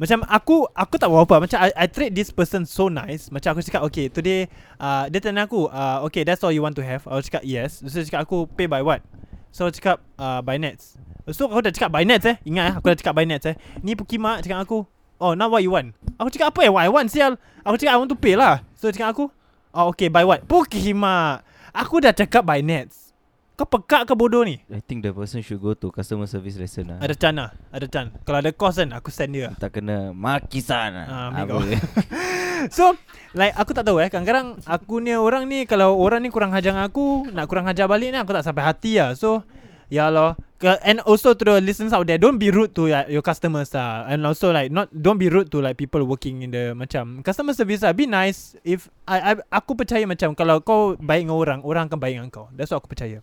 Macam 0.00 0.24
aku 0.24 0.64
Aku 0.72 0.96
tak 0.96 1.12
buat 1.12 1.28
apa. 1.28 1.44
Macam 1.44 1.58
I, 1.60 1.68
I 1.76 1.86
treat 1.92 2.16
this 2.16 2.32
person 2.32 2.64
so 2.64 2.88
nice. 2.88 3.28
Macam 3.28 3.52
aku 3.52 3.60
cakap 3.60 3.84
Okay 3.92 4.08
today 4.08 4.48
uh, 4.80 5.12
Dia 5.12 5.20
tanya 5.20 5.44
aku 5.44 5.68
uh, 5.68 6.00
Okay 6.08 6.24
that's 6.24 6.40
all 6.40 6.50
you 6.50 6.64
want 6.64 6.74
to 6.76 6.84
have? 6.84 7.04
Aku 7.04 7.20
cakap 7.28 7.44
yes. 7.44 7.84
So 7.84 8.00
dia 8.00 8.08
cakap 8.08 8.24
aku 8.24 8.48
Pay 8.48 8.64
by 8.64 8.80
what? 8.80 9.04
So 9.52 9.68
aku 9.68 9.76
cakap 9.76 10.00
uh, 10.16 10.40
By 10.40 10.56
nets. 10.56 10.96
So 11.30 11.52
aku 11.52 11.68
dah 11.68 11.72
cakap 11.72 11.92
by 11.92 12.08
nets 12.08 12.24
eh. 12.24 12.40
Ingat 12.48 12.64
eh 12.64 12.74
Aku 12.80 12.86
dah 12.88 12.96
cakap 12.96 13.14
by 13.14 13.28
nets 13.28 13.44
eh. 13.44 13.56
Ni 13.84 13.92
Pukimak 13.92 14.40
cakap 14.40 14.64
aku 14.64 14.88
Oh 15.22 15.38
now 15.38 15.46
what 15.46 15.62
you 15.62 15.70
want? 15.70 15.94
Aku 16.18 16.34
cakap 16.34 16.50
apa 16.50 16.66
eh 16.66 16.70
What 16.74 16.82
I 16.82 16.90
want 16.90 17.06
sial? 17.06 17.38
Aku 17.62 17.78
cakap 17.78 17.94
I 17.94 17.98
want 18.02 18.10
to 18.10 18.18
pay 18.18 18.34
lah. 18.34 18.66
So 18.74 18.90
dia 18.90 18.98
cakap 18.98 19.14
aku 19.14 19.24
Oh 19.70 19.94
okay 19.94 20.10
by 20.10 20.26
what? 20.26 20.42
Pukimak 20.44 21.46
Aku 21.70 22.02
dah 22.02 22.10
cakap 22.10 22.42
by 22.42 22.58
nets. 22.60 23.14
Kau 23.52 23.68
pekak 23.68 24.08
ke 24.08 24.16
bodoh 24.16 24.42
ni? 24.42 24.58
I 24.66 24.82
think 24.82 25.04
the 25.04 25.12
person 25.12 25.44
should 25.44 25.60
go 25.60 25.76
to 25.76 25.92
customer 25.92 26.24
service 26.26 26.56
lesson 26.56 26.88
lah. 26.88 26.98
Ada 27.04 27.14
Chan 27.14 27.36
lah 27.36 27.52
Ada 27.70 27.86
Chan 27.86 28.06
Kalau 28.26 28.42
ada 28.42 28.50
course 28.50 28.80
kan 28.82 28.90
Aku 28.96 29.12
send 29.12 29.36
dia 29.36 29.52
Tak 29.60 29.78
kena 29.78 30.10
makisan 30.10 30.90
lah. 30.96 31.06
Ah, 31.06 31.28
Apa? 31.46 31.60
ambil 31.60 31.78
So 32.76 32.96
Like 33.36 33.54
aku 33.54 33.76
tak 33.76 33.86
tahu 33.86 34.00
eh. 34.02 34.08
Kadang-kadang 34.10 34.58
Aku 34.66 34.98
ni 34.98 35.14
orang 35.14 35.46
ni 35.46 35.68
Kalau 35.68 35.94
orang 36.00 36.24
ni 36.24 36.32
kurang 36.32 36.50
hajar 36.50 36.74
dengan 36.74 36.88
aku 36.88 37.28
Nak 37.30 37.44
kurang 37.46 37.68
hajar 37.68 37.86
balik 37.86 38.10
ni 38.10 38.18
Aku 38.18 38.32
tak 38.34 38.42
sampai 38.42 38.64
hati 38.66 38.98
lah. 38.98 39.14
So 39.14 39.44
Ya 39.92 40.08
Allah. 40.08 40.40
Ke- 40.56 40.80
And 40.80 41.04
also 41.04 41.36
to 41.36 41.42
the 41.44 41.60
listeners 41.60 41.92
out 41.92 42.08
there 42.08 42.16
Don't 42.16 42.40
be 42.40 42.48
rude 42.48 42.72
to 42.80 42.88
like, 42.88 43.12
your 43.12 43.20
customers 43.20 43.74
lah 43.76 44.08
And 44.08 44.24
also 44.24 44.48
like 44.54 44.72
not 44.72 44.88
Don't 44.88 45.18
be 45.20 45.28
rude 45.28 45.52
to 45.52 45.60
like 45.60 45.76
people 45.76 46.00
working 46.08 46.40
in 46.40 46.54
the 46.54 46.72
Macam 46.72 47.20
Customer 47.20 47.52
service 47.52 47.84
lah 47.84 47.92
Be 47.92 48.08
nice. 48.08 48.56
If 48.64 48.88
I, 49.04 49.18
I 49.20 49.32
Aku 49.52 49.76
percaya 49.76 50.08
macam 50.08 50.32
Kalau 50.32 50.64
kau 50.64 50.96
baik 50.96 51.28
dengan 51.28 51.36
orang 51.36 51.60
Orang 51.60 51.92
akan 51.92 51.98
baik 52.00 52.14
dengan 52.16 52.30
kau. 52.32 52.46
That's 52.56 52.72
what 52.72 52.80
aku 52.80 52.88
percaya. 52.94 53.20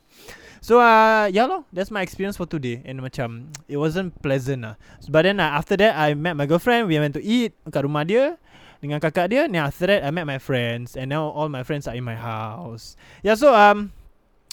So 0.62 0.78
uh, 0.78 1.26
ya 1.34 1.50
lah 1.50 1.66
That's 1.74 1.90
my 1.90 2.06
experience 2.06 2.38
for 2.38 2.46
today. 2.46 2.86
And 2.86 3.02
macam 3.02 3.50
It 3.66 3.82
wasn't 3.82 4.20
pleasant 4.22 4.62
lah 4.68 4.76
But 5.10 5.26
then 5.26 5.42
uh, 5.42 5.50
after 5.50 5.74
that 5.80 5.98
I 5.98 6.14
met 6.14 6.38
my 6.38 6.46
girlfriend. 6.46 6.86
We 6.86 7.02
went 7.02 7.18
to 7.18 7.24
eat 7.24 7.58
Kat 7.74 7.82
rumah 7.82 8.06
dia 8.06 8.38
Dengan 8.84 9.00
kakak 9.02 9.32
dia. 9.32 9.48
Then 9.50 9.64
after 9.64 9.88
that 9.90 10.04
I 10.04 10.12
met 10.14 10.28
my 10.28 10.38
friends. 10.38 10.94
And 11.00 11.10
now 11.10 11.32
all 11.34 11.48
my 11.50 11.64
friends 11.64 11.88
are 11.88 11.96
in 11.96 12.04
my 12.06 12.20
house. 12.20 12.94
Yeah 13.24 13.40
so 13.40 13.56
um 13.56 13.96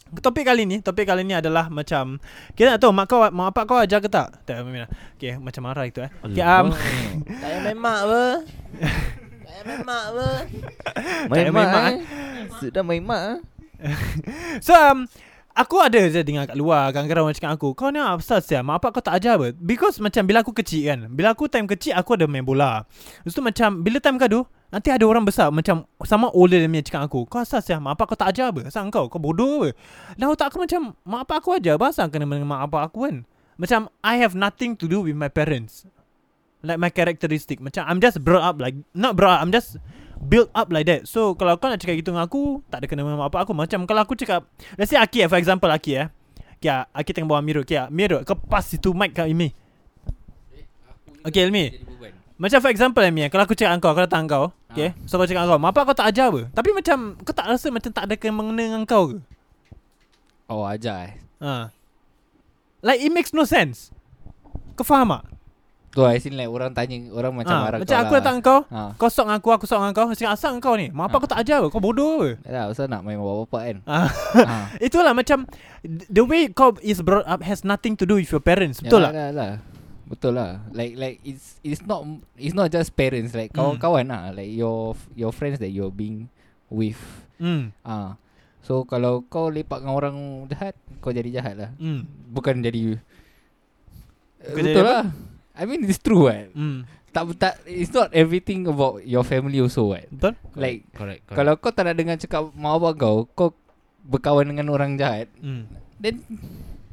Topik 0.06 0.46
kali 0.46 0.62
ni 0.70 0.78
Topik 0.78 1.06
kali 1.08 1.26
ni 1.26 1.34
adalah 1.34 1.66
macam 1.66 2.22
Kita 2.54 2.74
nak 2.74 2.80
tahu 2.80 2.94
Mak 2.94 3.06
kau 3.10 3.20
Mak 3.26 3.44
bapak 3.50 3.64
kau 3.66 3.78
ajar 3.82 3.98
ke 3.98 4.06
tak? 4.06 4.38
Tak 4.46 4.62
Mina 4.62 4.86
Okay 5.18 5.34
macam 5.34 5.66
marah 5.66 5.84
itu 5.86 5.98
eh. 6.04 6.10
Okay 6.22 6.42
um 6.46 6.70
Tak 6.70 7.38
payah 7.42 7.60
main 7.66 7.78
mak 7.78 7.98
apa? 8.06 8.24
Tak 9.42 9.50
payah 9.50 9.62
main 9.66 9.80
mak 9.82 10.02
apa? 10.06 10.28
Main 11.26 11.46
mak 11.50 11.54
main 11.54 11.68
mak, 11.70 11.84
eh. 11.90 11.96
Sudah 12.62 12.82
main 12.86 13.02
mak 13.02 13.22
eh. 13.26 13.38
So 14.64 14.72
um 14.72 15.10
Aku 15.56 15.80
ada 15.80 15.96
je 15.96 16.20
dengar 16.20 16.44
kat 16.44 16.56
luar 16.60 16.92
Kadang-kadang 16.92 17.24
orang 17.24 17.36
cakap 17.40 17.56
aku 17.56 17.72
Kau 17.72 17.88
ni 17.88 17.96
apa 17.96 18.20
pasal 18.20 18.44
siap 18.44 18.60
Mak 18.60 18.76
bapak 18.76 19.00
kau 19.00 19.02
tak 19.08 19.16
ajar 19.16 19.40
apa? 19.40 19.56
Because 19.56 19.96
macam 20.04 20.28
bila 20.28 20.44
aku 20.44 20.52
kecil 20.52 20.92
kan 20.92 20.98
Bila 21.08 21.32
aku 21.32 21.48
time 21.48 21.64
kecil 21.64 21.96
Aku 21.96 22.12
ada 22.12 22.28
main 22.28 22.44
bola. 22.44 22.84
Lepas 23.24 23.32
tu 23.32 23.40
macam 23.40 23.80
Bila 23.80 23.96
time 23.96 24.20
kadu 24.20 24.44
Nanti 24.68 24.92
ada 24.92 25.08
orang 25.08 25.24
besar 25.24 25.48
Macam 25.48 25.88
Sama 26.04 26.28
older 26.36 26.60
than 26.60 26.68
me 26.68 26.84
Cakap 26.84 27.08
aku 27.08 27.24
Kau 27.24 27.40
asal 27.40 27.64
siap 27.64 27.80
Mak 27.80 27.96
bapak 27.96 28.12
kau 28.12 28.18
tak 28.20 28.36
ajar 28.36 28.52
apa? 28.52 28.68
Asal 28.68 28.92
kau 28.92 29.08
Kau 29.08 29.16
bodoh 29.16 29.64
apa? 29.64 29.68
Dah 30.20 30.28
otak 30.28 30.52
aku 30.52 30.68
macam 30.68 30.92
Mak 31.08 31.24
bapak 31.24 31.36
aku 31.40 31.48
ajar 31.56 31.80
Apa 31.80 31.88
asal 31.88 32.12
kena 32.12 32.28
dengan 32.28 32.44
mak 32.44 32.68
bapak 32.68 32.92
aku 32.92 32.98
kan. 33.08 33.16
Macam 33.56 33.88
I 34.04 34.20
have 34.20 34.36
nothing 34.36 34.76
to 34.76 34.84
do 34.84 35.00
with 35.08 35.16
my 35.16 35.32
parents. 35.32 35.88
Like 36.60 36.76
my 36.76 36.92
characteristic. 36.92 37.64
Macam 37.64 37.88
I'm 37.88 38.04
just 38.04 38.20
brought 38.20 38.44
up 38.44 38.60
like 38.60 38.76
Not 38.92 39.16
brought 39.16 39.40
up 39.40 39.48
I'm 39.48 39.56
just 39.56 39.80
Built 40.16 40.48
up 40.56 40.72
like 40.72 40.88
that. 40.88 41.04
So 41.04 41.36
kalau 41.36 41.60
kau 41.60 41.68
nak 41.68 41.76
cakap 41.76 42.00
gitu 42.00 42.10
dengan 42.10 42.24
aku 42.24 42.64
Tak 42.72 42.82
ada 42.82 42.86
kena 42.88 43.04
dengan 43.04 43.20
mak 43.20 43.28
bapak 43.28 43.46
aku 43.46 43.52
Macam 43.52 43.84
kalau 43.84 44.00
aku 44.00 44.16
cakap 44.16 44.48
Let's 44.80 44.88
say 44.88 44.96
Aki 44.96 45.24
eh, 45.24 45.28
For 45.28 45.36
example 45.36 45.68
Aki 45.68 45.92
eh. 45.92 46.06
Okay 46.56 46.72
Aki 46.72 47.10
tengah 47.12 47.28
bawa 47.28 47.44
Miro. 47.44 47.62
Okay 47.62 47.84
Miro 47.92 48.24
Kau 48.24 48.34
pass 48.34 48.72
itu 48.72 48.96
mic 48.96 49.12
kat 49.12 49.28
Imi 49.28 49.52
Okay 51.20 51.44
Ilmi 51.44 51.84
Macam 52.40 52.58
for 52.64 52.72
example 52.72 53.04
Ilmi 53.04 53.26
eh, 53.26 53.30
Kalau 53.30 53.44
aku 53.44 53.52
cakap 53.52 53.76
kau 53.84 53.92
Aku 53.92 54.02
datang 54.08 54.24
kau 54.24 54.56
Okay? 54.76 54.92
So 55.08 55.16
kau 55.16 55.24
cakap 55.24 55.48
kau 55.48 55.56
bapak 55.56 55.82
kau 55.88 55.96
tak 55.96 56.12
ajar 56.12 56.28
apa? 56.28 56.52
Tapi 56.52 56.70
macam 56.72 57.16
Kau 57.24 57.32
tak 57.36 57.48
rasa 57.48 57.68
macam 57.72 57.88
tak 57.92 58.08
ada 58.08 58.14
kena 58.16 58.32
mengena 58.40 58.62
dengan 58.72 58.82
kau 58.84 59.12
ke? 59.12 59.20
Oh 60.46 60.62
ajar 60.64 61.10
eh. 61.10 61.14
Ha. 61.42 61.74
Like 62.80 63.02
it 63.02 63.10
makes 63.10 63.34
no 63.34 63.42
sense. 63.42 63.90
Kau 64.78 64.86
faham 64.86 65.18
tak 65.18 65.35
Tu 65.96 66.04
I 66.04 66.20
seen 66.20 66.36
like 66.36 66.46
orang 66.46 66.70
tanya 66.70 67.08
Orang 67.08 67.32
macam 67.32 67.56
ha. 67.56 67.62
marah 67.64 67.78
Macam 67.80 67.88
kau 67.88 67.96
aku 67.98 68.12
lah. 68.12 68.20
datang 68.20 68.36
kau 68.38 68.60
ha. 68.68 68.92
Kau 68.94 69.08
sok 69.08 69.24
dengan 69.24 69.40
aku 69.40 69.48
Aku 69.50 69.64
sok 69.64 69.78
dengan 69.78 69.92
kau 69.92 70.12
cakap 70.12 70.30
asal 70.30 70.52
kau 70.58 70.76
ni 70.76 70.92
Mak 70.92 71.08
Ha. 71.08 71.16
kau 71.16 71.24
tak 71.26 71.40
ajar 71.40 71.64
Kau 71.64 71.80
bodoh 71.80 72.20
apa 72.20 72.28
Tak 72.44 72.64
pasal 72.70 72.86
nak 72.86 73.00
main 73.00 73.16
bapak-bapak 73.16 73.62
kan 73.64 73.76
Ah. 73.82 74.08
ha. 74.36 74.56
Itulah 74.86 75.10
macam 75.10 75.48
The 75.82 76.20
way 76.20 76.46
kau 76.48 76.76
is 76.78 77.00
brought 77.00 77.24
up 77.24 77.40
Has 77.40 77.64
nothing 77.64 77.96
to 77.96 78.04
do 78.04 78.16
with 78.16 78.28
your 78.28 78.38
parents 78.40 78.78
Betul 78.78 79.02
tak? 79.02 79.10
yalah, 79.10 79.26
yalah. 79.32 79.52
Betul 80.04 80.32
lah. 80.34 80.62
Like 80.70 80.94
like 80.94 81.18
it's 81.20 81.58
it's 81.60 81.82
not 81.82 82.06
it's 82.36 82.52
not 82.52 82.68
just 82.68 82.92
parents 82.92 83.32
like 83.32 83.50
Hmm. 83.50 83.74
kawan-kawan 83.74 84.06
lah. 84.06 84.30
Like 84.30 84.52
your 84.52 84.94
your 85.12 85.32
friends 85.32 85.58
that 85.58 85.68
you're 85.68 85.90
being 85.90 86.30
with. 86.68 87.00
Hmm. 87.36 87.74
Ah. 87.82 88.14
So 88.62 88.82
kalau 88.82 89.24
kau 89.24 89.48
lepak 89.48 89.78
dengan 89.78 89.94
orang 89.94 90.16
jahat, 90.46 90.74
kau 90.98 91.10
jadi 91.10 91.30
jahat 91.32 91.54
lah. 91.56 91.70
Hmm. 91.74 92.06
Bukan 92.28 92.60
jadi 92.60 93.02
Bukan 94.44 94.54
Betul 94.54 94.78
jadi 94.78 94.82
apa? 94.84 94.98
I 95.56 95.64
mean 95.64 95.82
it's 95.82 95.98
true 95.98 96.28
kan. 96.28 96.52
Hmm. 96.52 96.78
Tak 97.10 97.22
tak 97.40 97.54
it's 97.64 97.90
not 97.90 98.12
everything 98.12 98.68
about 98.68 99.00
your 99.02 99.24
family 99.24 99.56
also 99.58 99.90
kan. 99.90 100.04
Betul? 100.12 100.32
Like 100.52 100.84
Correct, 100.92 101.20
correct. 101.24 101.32
kalau 101.32 101.52
kau 101.56 101.72
tak 101.72 101.88
nak 101.88 101.96
dengar 101.96 102.16
cakap 102.16 102.52
mak 102.52 102.76
bapak 102.76 102.92
kau, 102.96 103.16
kau 103.32 103.48
berkawan 104.04 104.46
dengan 104.46 104.68
orang 104.68 104.94
jahat, 104.94 105.26
Hmm. 105.40 105.64
then 105.96 106.20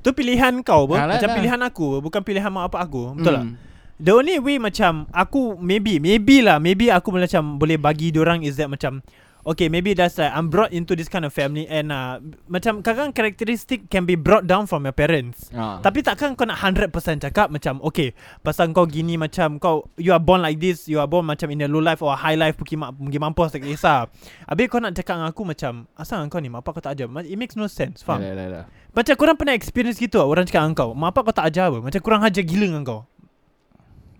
Tu 0.03 0.11
pilihan 0.11 0.51
kau 0.59 0.83
apa? 0.83 0.95
Alah, 0.99 1.15
Macam 1.15 1.29
dah. 1.31 1.37
pilihan 1.39 1.59
aku? 1.63 1.85
Bukan 2.01 2.21
pilihan 2.23 2.51
mak 2.51 2.67
bapak 2.67 2.81
aku. 2.87 3.03
Betul 3.15 3.35
tak? 3.35 3.45
hmm, 3.45 3.55
The 3.93 4.11
only 4.11 4.35
way 4.35 4.57
macam 4.59 5.07
aku 5.11 5.55
maybe 5.55 5.95
maybe 5.95 6.43
lah 6.43 6.59
maybe 6.59 6.91
aku 6.91 7.13
macam 7.13 7.55
boleh 7.55 7.79
bagi 7.79 8.11
orang 8.11 8.43
is 8.43 8.59
that 8.59 8.67
macam 8.67 8.99
okay 9.43 9.67
maybe 9.67 9.91
that's 9.91 10.15
like 10.15 10.31
I'm 10.31 10.47
brought 10.47 10.71
into 10.71 10.95
this 10.95 11.07
kind 11.07 11.27
of 11.27 11.31
family 11.31 11.67
and 11.67 11.91
uh, 11.91 12.19
macam 12.47 12.79
kadang 12.79 13.11
characteristic 13.11 13.91
can 13.91 14.07
be 14.07 14.15
brought 14.15 14.47
down 14.47 14.65
from 14.65 14.87
your 14.87 14.95
parents. 14.95 15.51
Ah. 15.51 15.83
Tapi 15.83 15.99
takkan 16.01 16.33
kau 16.33 16.47
nak 16.47 16.59
100% 16.59 16.89
cakap 17.23 17.51
macam 17.51 17.83
okay 17.83 18.15
pasal 18.41 18.71
kau 18.71 18.87
gini 18.87 19.19
macam 19.19 19.59
kau 19.59 19.87
you 19.99 20.15
are 20.15 20.23
born 20.23 20.39
like 20.39 20.57
this 20.57 20.87
you 20.87 20.97
are 20.97 21.07
born 21.07 21.27
macam 21.27 21.51
in 21.51 21.63
a 21.63 21.69
low 21.69 21.83
life 21.83 21.99
or 21.99 22.15
high 22.15 22.39
life 22.39 22.55
pergi 22.55 22.79
mak 22.79 22.95
pergi 22.95 23.19
mampus 23.19 23.53
tak 23.53 23.63
kisah. 23.63 24.07
Habis 24.47 24.65
kau 24.71 24.79
nak 24.79 24.95
cakap 24.95 25.19
dengan 25.19 25.29
aku 25.29 25.43
macam 25.43 25.85
asal 25.95 26.23
kau 26.31 26.39
ni 26.39 26.47
mak 26.47 26.63
bapak 26.63 26.79
kau 26.79 26.83
tak 26.89 26.95
ajar. 26.97 27.11
Ma- 27.11 27.21
It 27.23 27.35
makes 27.35 27.59
no 27.59 27.67
sense. 27.67 28.01
Faham? 28.01 28.23
Yalah, 28.23 28.35
yalah, 28.35 28.45
yalah. 28.63 28.65
Macam 28.93 29.13
korang 29.17 29.33
pernah 29.33 29.57
experience 29.57 29.97
gitu 29.97 30.21
tak? 30.21 30.29
Orang 30.29 30.45
cakap 30.45 30.69
dengan 30.69 30.77
kau 30.77 30.89
Mak 30.93 31.17
bapak 31.17 31.33
kau 31.33 31.35
tak 31.41 31.49
ajar 31.49 31.73
apa 31.73 31.81
Macam 31.81 31.97
kurang 32.05 32.21
ajar 32.21 32.45
gila 32.45 32.69
dengan 32.69 32.85
kau 32.85 33.01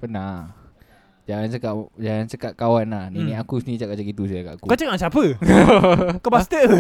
Pernah. 0.02 0.63
Jangan 1.24 1.48
cakap 1.50 1.74
jangan 1.96 2.26
cakap 2.28 2.52
kawan 2.54 2.86
lah. 2.86 3.06
Nenek 3.08 3.32
Hmm. 3.32 3.42
aku 3.42 3.56
sendiri 3.58 3.80
cakap 3.80 3.94
macam 3.96 4.08
gitu 4.08 4.24
saya 4.26 4.42
kat 4.42 4.54
aku. 4.54 4.66
Kau 4.66 4.74
cakap 4.74 4.90
dengan 4.90 5.02
siapa? 5.02 5.24
kau 6.22 6.30
bastard 6.30 6.66
ke? 6.68 6.80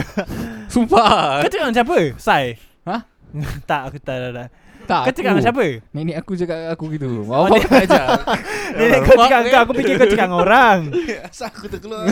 Sumpah. 0.67 1.39
Kau 1.39 1.49
cakap 1.49 1.63
dengan 1.63 1.77
siapa? 1.77 1.97
Sai 2.17 2.45
Hah? 2.83 3.01
tak 3.69 3.81
aku 3.87 3.97
tak 3.97 4.17
tak, 4.19 4.31
tak. 4.33 4.47
tak. 4.83 5.01
Kau 5.01 5.13
cakap 5.13 5.31
dengan 5.31 5.45
siapa? 5.45 5.65
Nenek 5.89 6.15
aku 6.17 6.31
cakap 6.35 6.57
kat 6.59 6.69
aku 6.69 6.83
gitu. 6.91 7.07
Mak 7.23 7.37
bapak 7.39 7.55
aku 7.55 7.67
tak 7.69 7.83
ajar. 7.85 8.05
Nenek 8.73 8.99
kau 8.99 9.15
cakap 9.15 9.39
dengan 9.39 9.53
kau 9.53 9.63
Aku 9.63 9.73
fikir 9.75 9.93
kau 9.93 10.07
cakap 10.07 10.25
dengan 10.25 10.41
orang 10.41 10.79
Asal 11.23 11.45
aku 11.47 11.65
terkeluar 11.69 12.03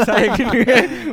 Saya 0.00 0.26
kena 0.32 0.58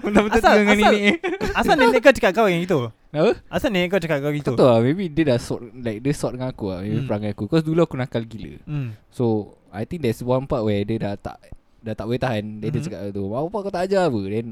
Betul-betul 0.01 0.35
Asal- 0.35 0.53
tinggal 0.57 0.57
dengan 0.57 0.75
asal- 0.81 0.93
nenek. 0.95 1.15
Asal 1.53 1.73
nenek 1.77 1.99
kau 2.01 2.11
cakap 2.11 2.31
kau 2.33 2.47
yang 2.47 2.61
itu? 2.61 2.79
Apa? 3.13 3.31
Asal 3.47 3.69
nenek 3.69 3.87
kau 3.87 4.01
cakap 4.01 4.17
kau 4.19 4.33
gitu? 4.33 4.51
Tak 4.51 4.57
tahu 4.57 4.67
lah 4.67 4.79
Maybe 4.81 5.05
dia 5.07 5.23
dah 5.27 5.37
sort 5.37 5.61
Like 5.71 6.01
dia 6.01 6.11
sort 6.11 6.33
dengan 6.33 6.49
aku 6.49 6.65
lah 6.67 6.79
Maybe 6.81 6.97
Hmm. 6.97 7.05
perangai 7.05 7.31
aku 7.31 7.43
Cause 7.45 7.61
dulu 7.61 7.79
aku 7.79 7.95
nakal 7.95 8.25
gila 8.25 8.57
Hmm. 8.65 8.97
So 9.07 9.53
I 9.75 9.83
think 9.83 10.01
there's 10.01 10.19
one 10.19 10.45
part 10.45 10.63
where 10.63 10.81
Dia 10.81 10.97
dah 10.97 11.13
tak 11.15 11.37
Dah 11.79 11.93
tak 11.93 12.05
boleh 12.05 12.17
tahan 12.17 12.43
Dia, 12.57 12.69
dia 12.69 12.79
Mhm. 12.79 12.85
cakap 12.85 12.99
tu 13.11 13.23
Mak 13.25 13.41
bapak 13.45 13.59
kau 13.61 13.71
tak 13.71 13.83
ajar 13.85 14.07
apa 14.07 14.21
Then 14.25 14.47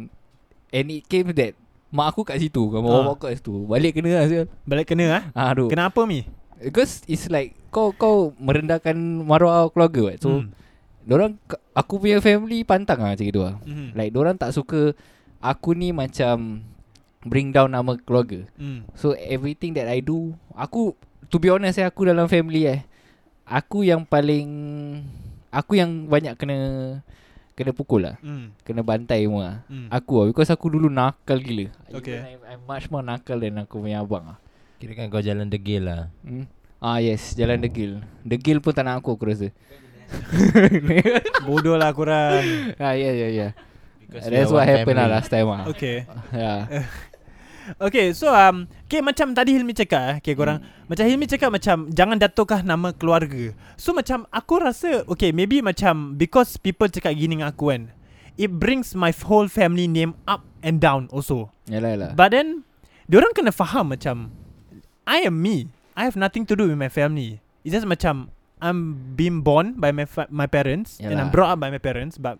And 0.69 0.87
it 0.89 1.03
came 1.05 1.31
that 1.31 1.53
Mak 1.89 2.07
aku 2.09 2.21
kat 2.23 2.37
situ 2.37 2.61
Mak 2.63 2.81
Ah. 2.81 3.01
bapak 3.01 3.15
kau 3.15 3.25
kat 3.25 3.35
situ 3.37 3.53
Balik 3.63 3.91
kena 3.95 4.09
lah 4.13 4.25
sial. 4.25 4.45
Balik 4.63 4.85
kena 4.87 5.05
ah. 5.09 5.23
Ah, 5.31 5.47
aduh 5.49 5.67
Kenapa 5.67 6.03
mi? 6.03 6.25
Because 6.59 7.01
it's 7.05 7.25
like 7.27 7.55
Kau 7.69 7.89
kau 7.91 8.31
merendahkan 8.37 8.93
Maruah 9.19 9.65
keluarga 9.67 10.09
right? 10.09 10.19
So 10.19 10.29
Hmm. 10.39 10.51
Dorang 11.01 11.35
Aku 11.71 11.97
punya 11.97 12.19
family 12.19 12.61
Pantang 12.61 12.99
lah 12.99 13.11
macam 13.11 13.25
itu 13.25 13.39
lah 13.39 13.55
Hmm. 13.61 13.91
Like 13.93 14.11
dorang 14.11 14.35
tak 14.35 14.51
suka 14.51 14.93
Aku 15.39 15.71
ni 15.71 15.89
macam 15.89 16.61
Bring 17.23 17.49
down 17.49 17.71
nama 17.71 17.95
keluarga 17.97 18.43
Hmm. 18.53 18.83
So 18.93 19.15
everything 19.15 19.73
that 19.73 19.85
I 19.85 19.99
do 19.99 20.35
Aku 20.51 20.93
To 21.27 21.37
be 21.37 21.47
honest 21.47 21.75
eh 21.75 21.85
Aku 21.85 22.03
dalam 22.03 22.27
family 22.27 22.67
eh 22.67 22.81
Aku 23.53 23.85
yang 23.85 24.01
paling 24.01 24.49
Aku 25.49 25.77
yang 25.77 26.09
banyak 26.09 26.33
kena 26.33 26.57
Kena 27.53 27.69
pukul 27.69 28.01
lah 28.03 28.17
Hmm. 28.17 28.49
Kena 28.65 28.81
bantai 28.81 29.21
semua 29.23 29.41
lah. 29.43 29.55
Hmm. 29.69 29.85
Aku 29.87 30.13
lah 30.17 30.25
Because 30.27 30.49
aku 30.49 30.73
dulu 30.73 30.89
nakal 30.89 31.37
gila 31.37 31.69
Okay. 31.93 32.17
Even 32.17 32.25
I'm, 32.25 32.41
I'm 32.49 32.61
much 32.65 32.89
more 32.89 33.01
nakal 33.01 33.37
Than 33.37 33.61
aku 33.61 33.77
punya 33.77 34.01
abang 34.01 34.25
lah 34.25 34.37
Kira 34.77 34.97
kan 34.97 35.07
kau 35.07 35.21
jalan 35.21 35.47
degil 35.47 35.85
lah. 35.85 36.09
hmm? 36.21 36.49
Ah 36.81 36.97
yes 36.97 37.31
Jalan 37.31 37.61
degil 37.61 38.01
Degil 38.21 38.57
pun 38.57 38.73
tak 38.73 38.83
nak 38.83 38.99
aku 38.99 39.13
Aku 39.13 39.29
rasa 39.29 39.53
Bodoh 41.47 41.77
lah 41.77 41.93
korang 41.93 42.41
Ah 42.77 42.93
yeah 42.93 43.13
yeah 43.13 43.29
yeah 43.29 43.51
Because 44.01 44.25
we 44.25 44.33
That's 44.33 44.49
what 44.49 44.65
happened 44.65 44.97
lah 44.97 45.07
last 45.07 45.29
time 45.29 45.45
lah 45.45 45.69
Okay 45.69 46.09
yeah. 46.33 46.65
Okay 47.79 48.11
so 48.11 48.27
um 48.27 48.67
Okay 48.85 48.99
macam 48.99 49.31
tadi 49.31 49.55
Hilmi 49.55 49.71
cakap 49.71 50.01
eh 50.03 50.15
Okay 50.19 50.35
korang. 50.35 50.59
Hmm. 50.59 50.87
Macam 50.91 51.03
Hilmi 51.07 51.25
cakap 51.25 51.49
macam 51.49 51.87
Jangan 51.89 52.17
datukah 52.19 52.59
nama 52.61 52.91
keluarga. 52.91 53.55
So 53.79 53.95
macam 53.95 54.27
Aku 54.29 54.59
rasa 54.59 55.07
Okay 55.07 55.31
maybe 55.31 55.63
macam 55.63 56.15
Because 56.15 56.59
people 56.59 56.91
cakap 56.91 57.15
gini 57.15 57.39
dengan 57.39 57.51
aku 57.51 57.71
kan 57.71 57.91
It 58.35 58.51
brings 58.51 58.91
my 58.97 59.13
whole 59.23 59.47
family 59.47 59.87
name 59.87 60.17
Up 60.25 60.43
and 60.59 60.83
down 60.83 61.07
also. 61.13 61.53
Yalah 61.69 61.89
yalah. 61.95 62.11
But 62.13 62.35
then 62.35 62.67
Diorang 63.07 63.31
kena 63.31 63.51
faham 63.51 63.91
macam 63.91 64.31
I 65.03 65.27
am 65.27 65.35
me. 65.39 65.67
I 65.93 66.07
have 66.07 66.15
nothing 66.15 66.47
to 66.47 66.55
do 66.55 66.71
with 66.71 66.79
my 66.79 66.87
family. 66.87 67.43
It's 67.67 67.75
just 67.75 67.83
macam 67.83 68.31
I'm 68.63 69.11
being 69.19 69.43
born 69.43 69.75
by 69.75 69.91
my 69.91 70.07
fa- 70.07 70.31
my 70.31 70.47
parents 70.47 70.95
And 71.03 71.11
I'm 71.15 71.27
Yalah. 71.27 71.35
brought 71.35 71.51
up 71.51 71.59
by 71.59 71.67
my 71.67 71.79
parents 71.83 72.15
But 72.15 72.39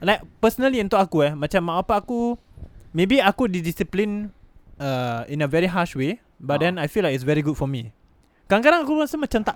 Like 0.00 0.24
personally 0.40 0.80
untuk 0.80 0.96
aku 0.96 1.26
eh 1.26 1.32
Macam 1.36 1.68
mak 1.68 1.84
bapak 1.84 2.08
aku 2.08 2.20
Maybe 2.98 3.22
aku 3.22 3.46
didisiplin 3.46 4.34
uh, 4.76 5.22
In 5.24 5.38
a 5.38 5.46
very 5.46 5.70
harsh 5.70 5.94
way 5.94 6.18
But 6.36 6.58
Ah. 6.58 6.60
then 6.60 6.74
I 6.76 6.86
feel 6.86 7.02
like 7.02 7.14
it's 7.14 7.22
very 7.22 7.40
good 7.40 7.54
for 7.54 7.66
me 7.66 7.94
Kadang-kadang 8.46 8.82
aku 8.82 8.98
rasa 8.98 9.14
macam 9.14 9.38
tak 9.40 9.54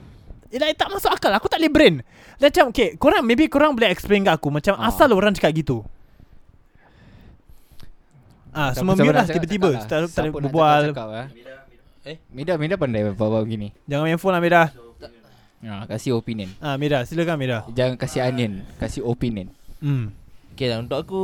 eh, 0.48 0.58
Like 0.58 0.76
tak 0.76 0.86
masuk 0.88 1.10
akal 1.10 1.34
Aku 1.34 1.46
tak 1.46 1.58
boleh 1.58 1.72
brain 1.72 1.94
Macam 2.38 2.70
okay 2.70 2.94
Korang 2.94 3.22
maybe 3.22 3.46
korang 3.46 3.74
boleh 3.74 3.88
explain 3.88 4.22
kat 4.22 4.34
aku 4.34 4.46
Macam 4.48 4.74
Ah. 4.74 4.86
asal 4.86 5.10
orang 5.10 5.32
cakap 5.32 5.50
gitu 5.52 5.82
Ah, 8.52 8.70
semua 8.70 8.92
mute 8.92 9.10
lah 9.10 9.24
tiba-tiba 9.24 9.80
Tak 9.82 9.98
lah. 9.98 10.06
tak 10.06 10.22
boleh 10.22 10.34
berbual 10.38 10.80
cakap, 10.84 10.92
cakap 10.92 11.08
lah. 11.08 11.26
Eh? 12.04 12.16
Mida 12.28 12.52
Mida 12.54 12.74
pandai 12.76 13.08
bawa 13.10 13.40
begini 13.40 13.72
Jangan 13.88 14.04
main 14.04 14.20
phone 14.20 14.34
lah 14.34 14.42
Mira 14.42 14.62
Ah, 15.62 15.86
kasih 15.86 16.12
opinion. 16.12 16.50
Ah 16.58 16.74
Mira 16.74 17.02
silakan 17.02 17.38
Mira 17.38 17.62
Jangan 17.70 17.94
kasih 17.96 18.20
onion, 18.24 18.66
kasih 18.76 19.02
opinion. 19.02 19.48
Hmm 19.78 20.12
Okay 20.52 20.68
lah 20.68 20.84
untuk 20.84 21.00
aku 21.00 21.22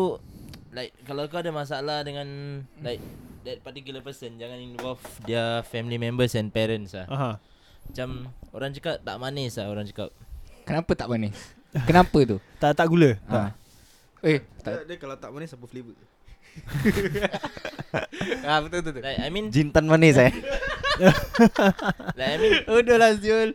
Like 0.79 0.95
kalau 1.03 1.27
kau 1.27 1.43
ada 1.43 1.51
masalah 1.51 2.07
dengan 2.07 2.29
Like 2.79 3.03
That 3.43 3.67
particular 3.67 3.99
person 3.99 4.39
Jangan 4.39 4.63
involve 4.63 5.03
Their 5.27 5.67
family 5.67 5.99
members 5.99 6.39
and 6.39 6.55
parents 6.55 6.95
lah 6.95 7.11
Aha. 7.11 7.31
Macam 7.91 8.31
Orang 8.55 8.71
cakap 8.71 9.03
tak 9.03 9.19
manis 9.19 9.59
lah 9.59 9.67
Orang 9.67 9.91
cakap 9.91 10.15
Kenapa 10.63 10.95
tak 10.95 11.11
manis? 11.11 11.35
Kenapa 11.83 12.19
tu? 12.23 12.39
Tak 12.63 12.79
tak 12.79 12.87
gula 12.87 13.19
Ha. 13.27 13.51
Eh, 14.23 14.43
tak. 14.63 14.87
Dia 14.87 14.97
kalau 15.03 15.19
tak 15.19 15.35
manis 15.35 15.51
apa 15.51 15.67
flavor 15.67 15.99
Ah 18.51 18.59
betul 18.63 18.83
betul. 18.83 18.93
betul. 18.99 19.03
Like 19.03 19.19
I 19.19 19.29
mean 19.35 19.47
Jintan 19.51 19.91
manis 19.91 20.15
eh 20.15 20.31
Like 22.19 22.31
I 22.35 22.39
mean 22.39 22.55
Udahlah 22.67 23.15
Zul. 23.19 23.51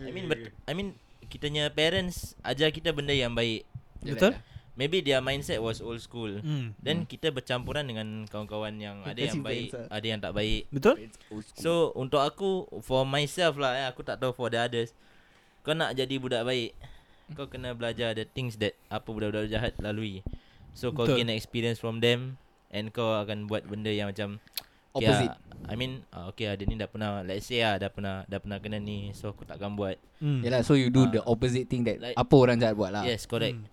I 0.00 0.10
mean 0.12 0.24
bet, 0.28 0.52
I 0.64 0.72
mean 0.72 0.96
Kitanya 1.28 1.68
parents 1.68 2.32
Ajar 2.40 2.72
kita 2.72 2.96
benda 2.96 3.12
yang 3.12 3.36
baik 3.36 3.68
Betul 4.00 4.36
Maybe 4.74 4.98
their 5.00 5.22
mindset 5.22 5.62
was 5.62 5.78
old 5.78 6.02
school 6.02 6.42
Hmm 6.42 6.74
Then 6.82 7.06
kita 7.06 7.30
bercampuran 7.30 7.86
dengan 7.86 8.26
kawan-kawan 8.26 8.74
yang 8.76 9.06
ada 9.06 9.14
yang 9.16 9.38
baik, 9.40 9.70
ada 9.70 10.06
yang 10.06 10.18
tak 10.18 10.34
baik. 10.34 10.66
Betul 10.68 11.08
So 11.54 11.94
untuk 11.94 12.18
aku 12.18 12.66
for 12.82 13.06
myself 13.06 13.54
lah 13.54 13.74
eh, 13.74 13.86
aku 13.86 14.02
tak 14.02 14.18
tahu 14.18 14.34
for 14.34 14.50
the 14.50 14.58
others. 14.58 14.90
Kau 15.62 15.72
nak 15.72 15.94
jadi 15.94 16.18
budak 16.18 16.44
baik, 16.44 16.74
kau 17.32 17.46
kena 17.46 17.72
belajar 17.72 18.12
the 18.12 18.26
things 18.26 18.58
that 18.58 18.74
apa 18.90 19.06
budak-budak 19.06 19.48
jahat 19.48 19.72
lalui. 19.78 20.20
So 20.74 20.90
kau 20.90 21.06
Betul. 21.06 21.22
gain 21.22 21.30
experience 21.30 21.78
from 21.78 22.02
them 22.02 22.36
and 22.68 22.90
kau 22.90 23.14
akan 23.16 23.46
buat 23.46 23.64
benda 23.64 23.88
yang 23.88 24.10
macam 24.10 24.42
okay, 24.90 25.06
Opposite. 25.06 25.32
ah, 25.32 25.70
I 25.70 25.78
mean 25.78 26.02
uh, 26.10 26.28
okay 26.28 26.50
ada 26.50 26.60
ni 26.60 26.74
dah 26.74 26.84
pernah 26.84 27.22
let's 27.22 27.46
say 27.46 27.62
ah 27.62 27.78
dah 27.78 27.88
pernah 27.88 28.26
dah 28.26 28.36
pernah 28.36 28.58
kena 28.58 28.76
ni 28.76 29.14
so 29.14 29.30
aku 29.30 29.46
takkan 29.46 29.72
buat. 29.72 29.96
hmm. 30.18 30.42
Yalah, 30.42 30.60
so 30.60 30.74
you 30.74 30.90
do 30.90 31.06
Ah. 31.06 31.10
the 31.14 31.22
opposite 31.24 31.70
thing 31.70 31.86
that 31.86 32.02
Like- 32.02 32.18
apa 32.18 32.34
orang 32.34 32.58
jahat 32.58 32.74
buat 32.74 32.90
lah. 32.90 33.06
Yes, 33.06 33.24
correct. 33.24 33.54
Hmm. 33.56 33.70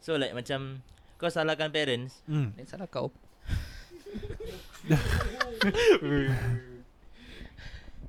So 0.00 0.16
like 0.16 0.32
macam 0.32 0.80
kau 1.16 1.28
salahkan 1.28 1.68
parents, 1.68 2.24
hmm. 2.24 2.56
Then 2.56 2.66
salah 2.66 2.86
kau. 2.86 3.12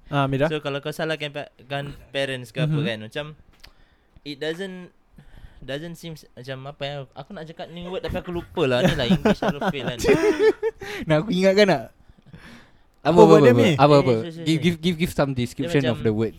Ah 0.10 0.28
Mira 0.28 0.48
So 0.48 0.60
kalau 0.60 0.80
kau 0.80 0.92
salahkan 0.92 1.32
pa- 1.32 1.52
kan 1.66 1.96
parents 2.12 2.52
ke 2.52 2.60
apa 2.60 2.72
Mhm. 2.74 2.84
kan 2.86 2.98
macam 3.02 3.26
it 4.24 4.38
doesn't 4.38 4.92
doesn't 5.62 5.96
seem 5.96 6.18
macam 6.18 6.58
apa 6.68 6.84
ya 6.84 6.96
aku 7.14 7.32
nak 7.32 7.46
cakap 7.46 7.70
ni 7.70 7.86
word 7.86 8.02
tapi 8.02 8.18
aku 8.18 8.34
lupa 8.34 8.66
lah 8.66 8.82
ni 8.82 8.92
lah 8.92 9.06
English 9.06 9.40
aku 9.40 9.62
fail 9.70 9.86
kan. 9.86 10.00
Nak 11.08 11.16
aku 11.22 11.30
ingatkan 11.32 11.66
tak? 11.70 11.84
Apa 13.02 13.14
Apa 13.14 13.22
apa 13.22 13.36
apa, 13.40 13.48
apa, 13.48 13.64
apa, 13.78 13.96
apa. 13.96 14.16
Sorry. 14.26 14.42
Give 14.44 14.60
give 14.60 14.78
give 14.80 14.98
give 15.00 15.14
some 15.14 15.32
description 15.32 15.86
of 15.86 16.02
the 16.02 16.10
word. 16.10 16.34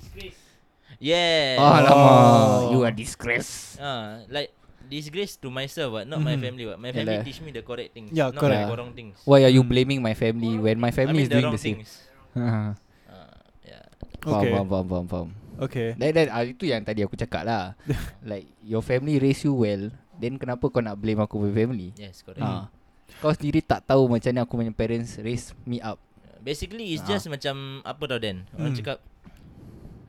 Yeah. 0.98 1.54
Oh, 1.56 1.70
alamak. 1.72 2.70
You 2.70 2.80
are 2.82 2.90
disgrace. 2.92 3.78
Ah, 3.78 4.26
like 4.26 4.50
disgrace 4.92 5.34
to 5.34 5.48
myself 5.48 5.88
what, 5.90 6.04
not 6.04 6.20
my 6.20 6.34
Mhm. 6.34 6.42
family 6.42 6.64
what. 6.66 6.76
My 6.76 6.92
family 6.92 7.16
Yalah. 7.16 7.24
teach 7.24 7.40
me 7.40 7.48
the 7.48 7.60
correct 7.60 7.90
things, 7.90 8.12
Yeah, 8.12 8.28
not 8.28 8.36
correct. 8.38 8.68
the 8.68 8.76
wrong 8.76 8.92
things. 8.92 9.16
Why 9.24 9.40
are 9.40 9.50
you 9.50 9.64
blaming 9.64 9.98
my 9.98 10.12
family 10.12 10.60
when 10.60 10.76
my 10.76 10.88
I 10.88 10.94
family 10.94 11.16
mean 11.16 11.24
is 11.24 11.28
the 11.28 11.34
doing 11.34 11.46
wrong 11.46 11.56
the 11.56 11.64
same? 11.64 11.80
things. 11.80 11.92
Ah, 12.34 12.76
Ah, 13.08 13.32
yeah. 13.62 13.84
Okay 14.14 14.52
faham, 14.52 14.66
faham, 14.66 14.86
faham, 14.86 15.06
faham. 15.06 15.28
Okay. 15.58 15.88
That, 15.94 16.10
that, 16.12 16.28
ah, 16.28 16.42
itu 16.42 16.64
yang 16.64 16.80
tadi 16.80 17.00
aku 17.00 17.12
cakap 17.14 17.44
lah 17.44 17.76
Like 18.24 18.48
Your 18.60 18.80
family 18.80 19.16
raise 19.16 19.40
you 19.40 19.52
well 19.54 19.92
Then 20.14 20.36
kenapa 20.36 20.64
kau 20.66 20.80
nak 20.80 20.96
blame 20.96 21.20
aku 21.20 21.36
punya 21.38 21.54
family 21.54 21.92
Yes, 21.94 22.20
correct. 22.20 22.40
ha. 22.40 22.72
Kau 23.18 23.30
sendiri 23.30 23.60
tak 23.60 23.84
tahu 23.84 24.08
macam 24.08 24.28
mana 24.28 24.42
aku 24.42 24.56
punya 24.56 24.72
parents 24.72 25.16
raise 25.18 25.52
me 25.62 25.78
up 25.78 26.00
Basically 26.38 26.90
it's 26.90 27.04
Ah. 27.04 27.14
just 27.14 27.28
macam 27.28 27.54
apa 27.82 28.02
tau 28.02 28.18
Dan. 28.18 28.48
Orang 28.52 28.72
Hmm. 28.72 28.78
cakap 28.80 28.98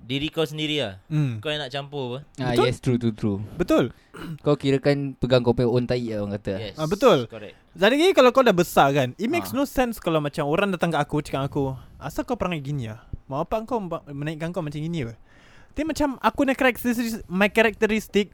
diri 0.03 0.27
kau 0.27 0.43
sendiri 0.43 0.83
lah. 0.83 0.93
Hmm. 1.07 1.39
Kau 1.39 1.47
yang 1.47 1.63
nak 1.63 1.71
campur 1.71 2.03
apa? 2.05 2.17
ah, 2.37 2.51
Betul? 2.51 2.65
Yes 2.67 2.77
true 2.77 2.97
true 2.97 3.11
true 3.11 3.39
Betul. 3.55 3.85
Kau 4.39 4.53
kirakan 4.53 5.15
pegang 5.15 5.41
kau 5.41 5.51
punya 5.51 5.65
own 5.65 5.87
tai 5.87 6.03
lah 6.05 6.21
orang 6.21 6.35
kata 6.37 6.53
Yes. 6.59 6.75
Ah, 6.75 6.85
betul. 6.85 7.25
Correct. 7.25 7.55
Jadi 7.73 8.11
kalau 8.11 8.29
kau 8.29 8.41
dah 8.41 8.51
besar 8.51 8.91
kan 8.91 9.15
It 9.15 9.27
makes 9.27 9.49
Ah. 9.49 9.57
no 9.57 9.63
sense 9.63 9.97
Kalau 9.97 10.19
macam 10.19 10.45
orang 10.45 10.69
datang 10.69 10.91
ke 10.91 10.97
aku 10.97 11.19
Cakap 11.19 11.47
aku 11.47 11.73
Asal 11.97 12.21
kau 12.21 12.35
perangai 12.35 12.61
gini 12.61 12.85
lah 12.85 13.01
Mak 13.25 13.47
bapak 13.47 13.65
kau 13.65 13.81
Menaikkan 14.11 14.51
kau 14.51 14.61
macam 14.61 14.77
gini 14.77 15.01
apa 15.01 15.15
Tapi 15.71 15.87
macam 15.87 16.19
Aku 16.19 16.43
punya 16.43 16.53
karakteristik 16.53 17.25
My 17.25 17.49
characteristic 17.49 18.29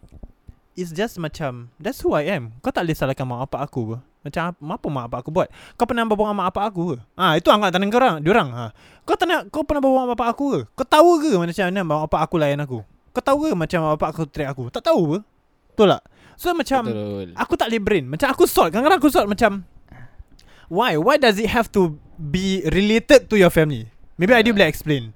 Is 0.73 0.91
just 0.91 1.15
macam 1.15 1.71
That's 1.79 2.01
who 2.01 2.11
I 2.11 2.27
am 2.27 2.57
Kau 2.59 2.73
tak 2.73 2.83
boleh 2.83 2.97
salahkan 2.97 3.23
mak 3.23 3.47
bapak 3.47 3.69
aku 3.69 3.79
apa 3.85 3.97
Macam 4.19 4.51
apa, 4.51 4.75
apa 4.75 4.87
mak 4.91 5.05
bapak 5.07 5.19
aku 5.23 5.29
buat 5.31 5.47
Kau 5.79 5.87
pernah 5.87 6.03
berbual 6.03 6.35
dengan 6.35 6.43
mak 6.43 6.47
bapak 6.51 6.63
aku 6.75 6.81
ke 6.91 6.95
Ah 7.15 7.39
Itu 7.39 7.55
angkat 7.55 7.71
tangan 7.71 7.87
korang 7.87 8.15
Diorang 8.19 8.49
ha. 8.51 8.65
Kau 9.07 9.15
tak 9.15 9.31
nak 9.31 9.47
Kau 9.47 9.63
pernah 9.63 9.79
berbual 9.79 10.03
dengan 10.03 10.11
bapak 10.15 10.27
aku 10.35 10.45
ke 10.51 10.59
Kau 10.75 10.83
tahu 10.83 11.11
ke 11.23 11.31
Macam 11.39 11.63
mana 11.71 11.81
mak 11.87 11.99
bapak 12.07 12.21
aku 12.27 12.35
layan 12.35 12.59
aku 12.59 12.79
Kau 13.15 13.23
tahu 13.23 13.37
ke 13.47 13.51
Macam 13.55 13.77
mak 13.79 13.91
bapak 13.95 14.09
aku 14.11 14.21
treat 14.27 14.49
aku 14.51 14.63
Tak 14.67 14.83
tahu 14.83 15.01
ke 15.15 15.17
Betul 15.71 15.87
tak 15.95 16.03
So 16.35 16.51
macam 16.51 16.81
Betul 16.91 17.27
Aku 17.39 17.53
tak 17.55 17.67
boleh 17.71 17.81
brain 17.81 18.05
Macam 18.11 18.27
aku 18.27 18.43
sort 18.43 18.75
Kadang-kadang 18.75 18.99
aku 18.99 19.07
sort 19.07 19.27
macam 19.31 19.63
Why? 20.67 20.99
Why 20.99 21.15
does 21.15 21.39
it 21.39 21.47
have 21.47 21.71
to 21.79 21.95
be 22.19 22.59
related 22.75 23.31
to 23.31 23.39
your 23.39 23.49
family? 23.49 23.87
Maybe 24.19 24.35
I 24.35 24.43
boleh 24.43 24.67
explain 24.67 25.15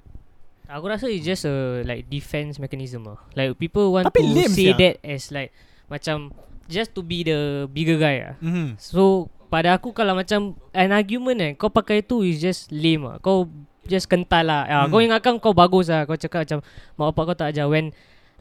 Aku 0.73 0.89
rasa 0.89 1.05
it's 1.05 1.21
just 1.21 1.45
a 1.45 1.85
like 1.85 2.09
defense 2.09 2.57
mechanism 2.57 3.05
lah. 3.05 3.21
Like 3.37 3.53
people 3.61 3.93
want 3.93 4.09
Tapi 4.09 4.25
to 4.25 4.49
say 4.49 4.73
sia. 4.73 4.73
that 4.73 4.95
as 5.05 5.29
like 5.29 5.53
macam 5.85 6.33
just 6.65 6.91
to 6.91 7.01
be 7.01 7.21
the 7.21 7.39
bigger 7.69 7.95
guy 7.95 8.21
lah. 8.21 8.35
mm-hmm. 8.39 8.75
So 8.77 9.27
pada 9.47 9.77
aku 9.77 9.93
kalau 9.93 10.17
macam 10.17 10.53
an 10.71 10.89
argument 10.89 11.37
eh 11.37 11.51
kau 11.53 11.69
pakai 11.69 12.01
tu 12.01 12.21
is 12.21 12.37
just 12.37 12.69
lame 12.69 13.05
lah. 13.05 13.17
Kau 13.19 13.45
just 13.83 14.07
kental 14.07 14.47
lah. 14.47 14.65
Ah, 14.65 14.83
Hmm. 14.85 14.89
Kau 14.89 14.99
ingatkan 14.99 15.35
kau 15.37 15.53
bagus 15.53 15.87
lah. 15.87 16.03
Kau 16.03 16.15
cakap 16.15 16.47
macam 16.47 16.59
mak 16.95 17.05
bapak 17.11 17.23
kau 17.29 17.37
tak 17.37 17.47
ajar 17.51 17.67
when 17.67 17.91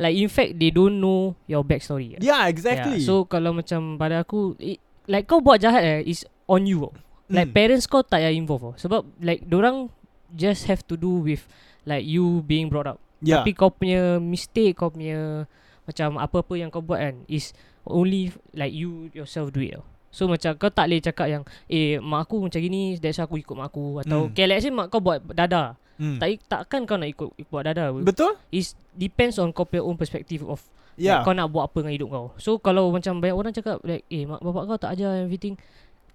like 0.01 0.17
in 0.17 0.27
fact 0.27 0.57
they 0.57 0.71
don't 0.71 0.97
know 0.97 1.37
your 1.45 1.61
backstory. 1.61 2.17
lah. 2.17 2.21
Yeah 2.23 2.43
exactly 2.49 3.03
Yeah, 3.03 3.07
so 3.07 3.25
kalau 3.25 3.53
macam 3.53 3.97
pada 3.97 4.25
aku 4.25 4.57
it, 4.57 4.81
like 5.05 5.27
kau 5.27 5.43
buat 5.43 5.61
jahat 5.61 5.83
eh 5.83 6.01
is 6.03 6.25
on 6.47 6.65
you. 6.65 6.81
tau. 6.83 6.95
Like 7.29 7.53
Mm. 7.53 7.57
parents 7.57 7.85
kau 7.85 8.01
tak 8.01 8.21
payah 8.21 8.33
involve 8.33 8.73
tau. 8.73 8.75
Sebab 8.79 9.05
like 9.21 9.45
orang 9.51 9.93
just 10.33 10.65
have 10.65 10.81
to 10.83 10.97
do 10.97 11.21
with 11.21 11.45
like 11.85 12.03
you 12.03 12.41
being 12.43 12.73
brought 12.73 12.89
up. 12.89 12.97
yeah. 13.21 13.45
Tapi 13.45 13.53
kau 13.53 13.69
punya 13.69 14.17
mistake 14.17 14.75
kau 14.75 14.89
punya 14.89 15.45
macam 15.83 16.17
apa-apa 16.17 16.55
yang 16.55 16.71
kau 16.71 16.81
buat 16.81 16.99
kan 16.99 17.15
is 17.27 17.53
only 17.87 18.31
like 18.55 18.75
you 18.75 19.11
yourself 19.15 19.51
do 19.51 19.63
it 19.63 19.79
tau. 19.79 19.85
So 20.13 20.29
macam 20.29 20.53
kau 20.61 20.69
tak 20.69 20.93
boleh 20.93 21.01
cakap 21.01 21.27
yang 21.29 21.43
eh 21.73 21.97
mak 21.97 22.29
aku 22.29 22.45
macam 22.45 22.61
gini 22.61 23.01
that's 23.01 23.17
why 23.17 23.25
aku 23.25 23.41
ikut 23.41 23.57
mak 23.57 23.73
aku 23.73 24.05
atau 24.05 24.29
mm. 24.29 24.37
okay 24.37 24.45
let's 24.45 24.63
say 24.63 24.73
mak 24.73 24.93
kau 24.93 25.01
buat 25.01 25.25
dada. 25.33 25.81
Mm. 25.97 26.19
Tak 26.21 26.29
takkan 26.49 26.85
kau 26.85 27.01
nak 27.01 27.09
ikut, 27.09 27.29
ikut 27.41 27.53
buat 27.53 27.65
dada. 27.65 27.89
Betul? 27.95 28.37
Is 28.53 28.77
depends 28.93 29.41
on 29.41 29.57
kau 29.57 29.65
punya 29.65 29.81
own 29.81 29.97
perspective 29.97 30.45
of 30.45 30.61
Yeah 31.01 31.25
Like, 31.25 31.25
kau 31.25 31.33
nak 31.33 31.49
buat 31.49 31.73
apa 31.73 31.81
dengan 31.81 31.95
hidup 31.97 32.09
kau 32.13 32.27
So 32.37 32.61
kalau 32.61 32.93
macam 32.93 33.17
banyak 33.17 33.33
orang 33.33 33.57
cakap 33.57 33.81
like, 33.81 34.05
Eh 34.13 34.29
mak 34.29 34.45
bapak 34.45 34.69
kau 34.69 34.77
tak 34.77 34.93
ajar 34.93 35.25
everything 35.25 35.57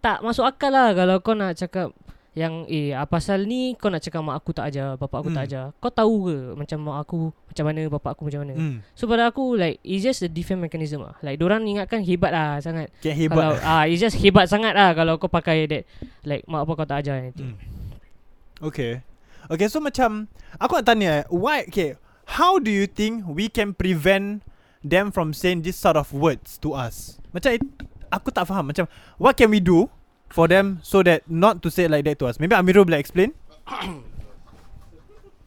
Tak 0.05 0.21
masuk 0.21 0.45
akal 0.45 0.69
lah 0.69 0.93
Kalau 0.93 1.17
kau 1.17 1.33
nak 1.33 1.57
cakap 1.57 1.97
Yang 2.37 2.53
eh 2.69 2.93
apa 2.93 3.17
pasal 3.17 3.49
ni 3.49 3.73
Kau 3.73 3.89
nak 3.89 3.97
cakap 3.97 4.21
mak 4.21 4.37
aku 4.37 4.53
tak 4.53 4.69
ajar 4.69 4.93
Bapak 4.93 5.25
aku 5.25 5.33
Hmm. 5.33 5.37
tak 5.41 5.45
ajar. 5.49 5.65
Kau 5.81 5.89
tahu 5.89 6.29
ke 6.29 6.37
Macam 6.53 6.77
mak 6.85 6.97
aku 7.01 7.19
Macam 7.33 7.63
mana 7.65 7.81
Bapak 7.89 8.11
aku 8.13 8.21
macam 8.29 8.39
mana? 8.45 8.53
Mm. 8.53 8.75
So 8.93 9.09
pada 9.09 9.25
aku 9.25 9.57
like 9.57 9.81
It's 9.81 10.05
just 10.05 10.21
a 10.21 10.29
defense 10.29 10.61
mechanism 10.61 11.01
lah. 11.01 11.17
Like 11.19 11.41
orang 11.41 11.65
ingatkan 11.65 12.05
hebat 12.05 12.29
lah 12.29 12.61
sangat. 12.61 12.93
Kalau 13.01 13.17
hebat. 13.17 13.57
Ah 13.65 13.89
It's 13.89 13.97
just 13.97 14.21
hebat 14.21 14.45
sangat 14.45 14.77
lah 14.77 14.93
Kalau 14.93 15.17
kau 15.17 15.25
pakai 15.25 15.65
that 15.65 15.89
Like 16.21 16.45
mak 16.45 16.61
bapak 16.63 16.85
kau 16.85 16.87
tak 16.87 17.01
ajar 17.01 17.17
anything 17.19 17.57
Mm. 17.57 18.69
Okay. 18.69 19.01
Okay 19.49 19.65
so 19.65 19.81
macam 19.81 20.29
Aku 20.55 20.77
nak 20.77 20.85
tanya 20.85 21.25
Why 21.27 21.65
Okay 21.65 21.97
How 22.37 22.61
do 22.61 22.69
you 22.69 22.85
think 22.85 23.25
We 23.25 23.49
can 23.49 23.73
prevent 23.73 24.45
Them 24.79 25.09
from 25.09 25.33
saying 25.33 25.65
This 25.65 25.73
sort 25.73 25.97
of 25.97 26.13
words 26.13 26.61
To 26.61 26.77
us? 26.77 27.17
Macam 27.33 27.49
it, 27.51 27.65
Aku 28.07 28.29
tak 28.29 28.45
faham. 28.45 28.69
Macam 28.69 28.85
What 29.17 29.33
can 29.33 29.49
we 29.49 29.57
do 29.57 29.89
For 30.29 30.47
them 30.47 30.79
So 30.83 31.03
that 31.03 31.23
Not 31.27 31.61
to 31.63 31.69
say 31.69 31.87
like 31.87 32.05
that 32.05 32.19
to 32.19 32.25
us. 32.27 32.39
Maybe 32.39 32.55
Amirul 32.55 32.85
boleh 32.87 32.99
explain? 32.99 33.33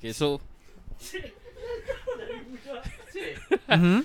Okay 0.00 0.12
so 0.16 0.40
mm-hmm. 3.68 4.00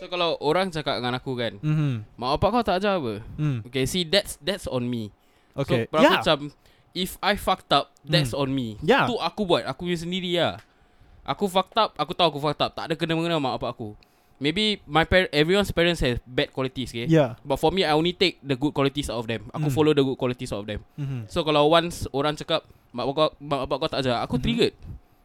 So 0.00 0.08
kalau 0.08 0.40
orang 0.40 0.72
cakap 0.72 0.96
dengan 0.98 1.14
aku 1.14 1.36
kan 1.36 1.60
Mm-hmm. 1.60 1.92
Mak 2.18 2.28
bapak 2.40 2.48
kau 2.50 2.62
tak 2.66 2.76
ajar 2.82 2.98
apa? 2.98 3.20
Mm. 3.36 3.62
Okay 3.68 3.84
see 3.86 4.02
that's 4.02 4.40
that's 4.40 4.66
on 4.66 4.88
me. 4.88 5.12
Okay. 5.54 5.86
So 5.86 6.00
Yeah. 6.00 6.18
macam 6.18 6.38
If 6.90 7.22
I 7.22 7.38
fucked 7.38 7.70
up 7.70 7.94
That's 8.02 8.34
Hmm. 8.34 8.42
on 8.42 8.50
me. 8.50 8.74
Yeah. 8.82 9.06
Tu 9.06 9.14
aku 9.14 9.46
buat. 9.46 9.62
Aku 9.62 9.86
punya 9.86 9.94
sendiri 9.94 10.42
lah. 10.42 10.58
Aku 11.22 11.46
fucked 11.46 11.78
up 11.78 11.94
Aku 11.94 12.18
tahu 12.18 12.34
aku 12.34 12.42
fucked 12.42 12.58
up. 12.58 12.74
Tak 12.74 12.90
ada 12.90 12.98
kena-mengena 12.98 13.38
mak 13.38 13.62
bapak 13.62 13.78
aku 13.78 13.94
Maybe 14.40 14.64
my 14.84 15.04
par- 15.04 15.28
everyone's 15.30 15.68
parents 15.68 16.00
have 16.00 16.18
bad 16.24 16.48
qualities 16.48 16.88
okay? 16.88 17.04
Yeah 17.04 17.36
But 17.40 17.56
for 17.56 17.68
me 17.68 17.84
I 17.84 17.92
only 17.92 18.10
take 18.10 18.40
the 18.40 18.56
good 18.56 18.72
qualities 18.72 19.06
out 19.06 19.16
of 19.16 19.28
them 19.28 19.44
Aku 19.50 19.68
Mm. 19.68 19.74
follow 19.74 19.92
the 19.92 20.00
good 20.00 20.16
qualities 20.16 20.48
out 20.48 20.64
of 20.64 20.66
them 20.66 20.80
mm-hmm. 20.94 21.28
So 21.28 21.42
kalau 21.42 21.68
once 21.68 22.08
orang 22.10 22.34
cakap 22.34 22.64
Mak 22.90 23.04
bapak, 23.06 23.28
mak 23.38 23.58
bapak 23.62 23.76
kau 23.78 23.90
tak 23.90 24.00
ajar 24.00 24.18
Aku 24.20 24.34
Mhm. 24.34 24.42
triggered 24.42 24.74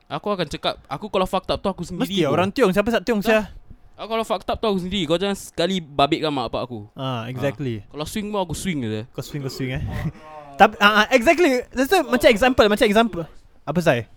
Aku 0.06 0.28
akan 0.30 0.46
cakap 0.46 0.76
Aku 0.86 1.08
kalau 1.08 1.24
fucked 1.24 1.48
up 1.48 1.58
tu 1.58 1.68
aku 1.68 1.82
sendiri 1.82 2.06
Mesti 2.06 2.22
bro. 2.22 2.30
orang 2.30 2.50
tiong 2.52 2.70
Siapa 2.70 2.92
tak 2.92 3.04
tiong 3.04 3.24
saya 3.24 3.50
Aku 3.96 4.12
kalau 4.12 4.22
fucked 4.22 4.46
up 4.46 4.60
tu 4.60 4.68
aku 4.68 4.80
sendiri 4.82 5.08
Kau 5.08 5.16
jangan 5.16 5.34
sekali 5.34 5.80
babitkan 5.80 6.30
mak 6.30 6.52
bapak 6.52 6.62
aku 6.66 6.80
Ah, 6.94 7.26
exactly. 7.26 7.88
Kalau 7.88 8.04
swing 8.04 8.28
pun 8.28 8.44
aku 8.44 8.52
swing 8.52 8.84
je 8.84 9.08
Kau 9.10 9.24
swing 9.24 9.40
kau 9.40 9.50
swing 9.50 9.72
eh. 9.72 9.84
Tapi 10.56 10.76
ah 10.78 11.04
uh, 11.04 11.06
exactly. 11.10 11.64
That's 11.70 11.92
a, 11.92 12.00
macam 12.00 12.32
example, 12.32 12.64
macam 12.66 12.86
example. 12.86 13.24
Apa 13.64 13.80
saya? 13.82 14.08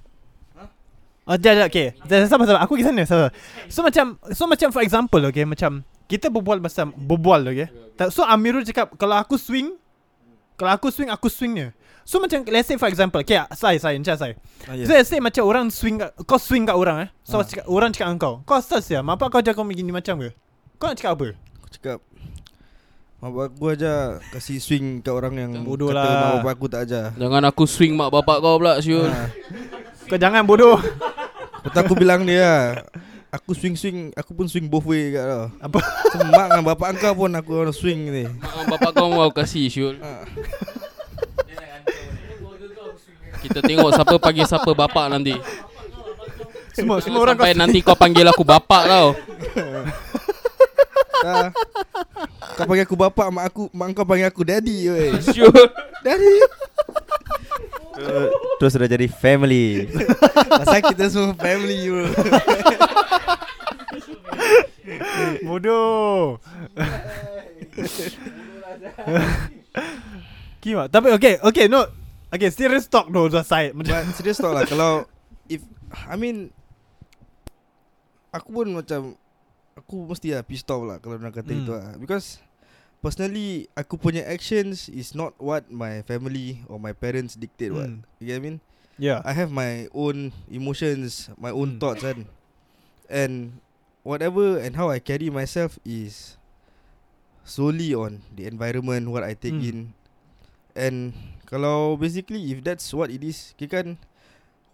Oh, 1.29 1.37
dah, 1.37 1.53
dah, 1.55 1.67
okay. 1.69 1.93
Dah, 2.03 2.25
sabar, 2.25 2.49
sabar. 2.49 2.64
Aku 2.64 2.73
pergi 2.73 2.88
sana, 2.88 3.05
sabar. 3.05 3.29
So 3.69 3.85
macam, 3.85 4.17
so 4.33 4.49
macam 4.49 4.73
for 4.73 4.81
example, 4.81 5.21
okay, 5.23 5.45
macam 5.45 5.85
kita 6.09 6.27
berbual 6.27 6.57
pasal 6.59 6.88
berbual, 6.91 7.45
okay. 7.47 7.69
Tak- 7.95 8.09
So 8.09 8.25
Amirul 8.25 8.64
cakap, 8.64 8.97
kalau 8.97 9.12
aku 9.14 9.37
swing, 9.37 9.77
kalau 10.57 10.73
aku 10.73 10.88
swing, 10.88 11.12
aku 11.12 11.29
swingnya. 11.29 11.77
So 12.03 12.17
macam, 12.17 12.41
let's 12.49 12.64
say 12.64 12.75
for 12.75 12.88
example, 12.88 13.21
okay, 13.21 13.45
saya, 13.53 13.77
saya, 13.77 13.93
macam 13.95 14.17
saya. 14.17 14.35
Ah, 14.64 14.73
So 14.81 14.91
let's 14.91 15.07
say 15.07 15.21
macam 15.21 15.45
orang 15.45 15.69
swing, 15.69 16.01
kat- 16.01 16.17
kau 16.25 16.41
swing 16.41 16.64
kat 16.64 16.73
orang 16.73 17.05
eh. 17.05 17.09
So 17.21 17.37
Ah. 17.37 17.45
cakap, 17.45 17.69
orang 17.69 17.93
cakap 17.93 18.09
dengan 18.09 18.19
kau, 18.19 18.35
kau 18.43 18.57
asal 18.57 18.81
ya, 18.81 19.05
mak 19.05 19.21
kau 19.21 19.37
ajar 19.37 19.53
kau 19.53 19.62
begini 19.62 19.93
macam 19.93 20.17
ke? 20.19 20.33
Kau 20.81 20.88
nak 20.88 20.97
cakap 20.97 21.12
apa? 21.12 21.29
Aku 21.61 21.69
cakap 21.69 21.99
Mak 23.19 23.29
bapak 23.29 23.47
aku 23.51 23.64
aja 23.69 23.95
Kasih 24.31 24.62
swing 24.62 25.03
kat 25.03 25.11
orang 25.11 25.35
yang 25.35 25.51
Bodoh 25.67 25.91
Kata 25.91 25.99
lah. 25.99 26.07
mak 26.07 26.31
bapak 26.38 26.53
aku 26.55 26.67
tak 26.71 26.81
ajar 26.87 27.11
Jangan 27.19 27.43
aku 27.45 27.67
swing 27.67 27.99
mak 27.99 28.14
bapak 28.14 28.38
kau 28.38 28.62
pula 28.62 28.79
Syul 28.79 29.11
ha. 29.11 29.27
Kau 30.07 30.14
jangan 30.14 30.47
bodoh. 30.47 30.79
Lepas 31.69 31.85
aku 31.85 31.95
bilang 31.95 32.25
dia 32.25 32.41
lah 32.41 32.63
Aku 33.29 33.53
swing-swing 33.53 34.17
Aku 34.17 34.33
pun 34.33 34.49
swing 34.49 34.67
both 34.73 34.89
way 34.89 35.13
kat 35.13 35.25
tau 35.29 35.53
Apa? 35.61 35.79
Semak 36.17 36.47
dengan 36.49 36.65
bapak 36.65 36.89
kau 36.97 37.15
pun 37.25 37.31
Aku 37.37 37.51
orang 37.61 37.77
swing 37.77 38.09
ni. 38.09 38.25
Mak 38.25 38.65
bapak 38.73 38.91
kau 38.97 39.13
mau 39.13 39.29
kasih 39.29 39.69
Syul. 39.69 40.01
Ha. 40.01 40.25
Kita 43.39 43.63
tengok 43.63 43.95
siapa 43.95 44.17
panggil 44.19 44.45
siapa 44.49 44.71
bapak 44.75 45.07
nanti. 45.13 45.37
Semua, 46.75 47.03
semua 47.03 47.21
orang 47.23 47.37
sampai 47.37 47.53
kau 47.55 47.61
nanti 47.61 47.79
kau 47.83 47.97
panggil 47.99 48.27
aku 48.31 48.43
bapak 48.47 48.83
tau 48.87 49.09
ha. 51.25 51.51
Kau 52.59 52.65
panggil 52.67 52.85
aku 52.87 52.97
bapak 52.99 53.29
Mak 53.31 53.45
aku 53.51 53.63
Mak 53.71 53.87
kau 53.95 54.07
panggil 54.07 54.27
aku 54.31 54.43
daddy 54.43 54.91
weh. 54.91 55.11
Syul 55.35 55.55
Daddy. 56.03 56.35
Uh, 57.99 58.31
Terus 58.63 58.71
sudah 58.79 58.87
jadi 58.87 59.07
family. 59.11 59.91
Pasal 60.63 60.83
kita 60.87 61.11
semua 61.11 61.35
family 61.35 61.91
bro. 61.91 62.07
Bodoh. 65.47 66.39
Kima 70.63 70.87
Tapi 70.87 71.15
okay 71.15 71.43
Okay 71.43 71.67
no. 71.67 71.87
Okay 72.29 72.53
serious 72.53 72.87
talk 72.87 73.11
though 73.11 73.27
Just 73.27 73.51
side. 73.51 73.75
But 73.75 73.91
serious 74.15 74.39
talk 74.39 74.55
lah. 74.55 74.65
Kalau 74.67 75.07
If 75.51 75.63
I 76.07 76.15
mean 76.15 76.55
Aku 78.31 78.53
pun 78.53 78.69
macam 78.77 79.17
Aku 79.88 80.05
mesti 80.05 80.37
lah 80.37 80.44
pissed 80.44 80.68
off 80.68 80.85
lah 80.85 81.01
Kalau 81.01 81.16
nak 81.16 81.33
kata 81.33 81.48
Hmm. 81.48 81.64
itu 81.64 81.72
lah. 81.72 81.96
Because 81.96 82.37
Personally 83.01 83.72
Aku 83.72 83.96
punya 83.96 84.20
actions 84.29 84.92
Is 84.92 85.16
not 85.16 85.33
what 85.40 85.64
my 85.72 86.05
family 86.05 86.61
Or 86.68 86.77
my 86.77 86.92
parents 86.92 87.40
dictate 87.40 87.72
what. 87.72 87.88
Hmm. 87.88 88.05
You 88.20 88.29
get 88.29 88.37
what 88.37 88.44
I 88.44 88.44
mean? 88.44 88.57
Yeah. 89.01 89.24
I 89.24 89.33
have 89.33 89.48
my 89.48 89.88
own 89.96 90.37
emotions 90.46 91.33
My 91.40 91.48
own 91.48 91.81
thoughts 91.81 92.05
kan. 92.05 92.29
And 93.09 93.64
Whatever 94.05 94.61
And 94.61 94.77
how 94.77 94.92
I 94.92 95.01
carry 95.01 95.33
myself 95.33 95.81
Is 95.88 96.37
Solely 97.48 97.96
on 97.96 98.20
The 98.37 98.44
environment 98.44 99.09
What 99.09 99.24
I 99.24 99.33
take 99.33 99.57
Hmm. 99.57 99.64
in. 99.64 99.79
And 100.77 101.16
Kalau 101.48 101.96
basically 101.96 102.44
If 102.53 102.61
that's 102.61 102.92
what 102.92 103.09
it 103.09 103.24
is 103.24 103.57
Kira 103.57 103.81
kan 103.81 103.88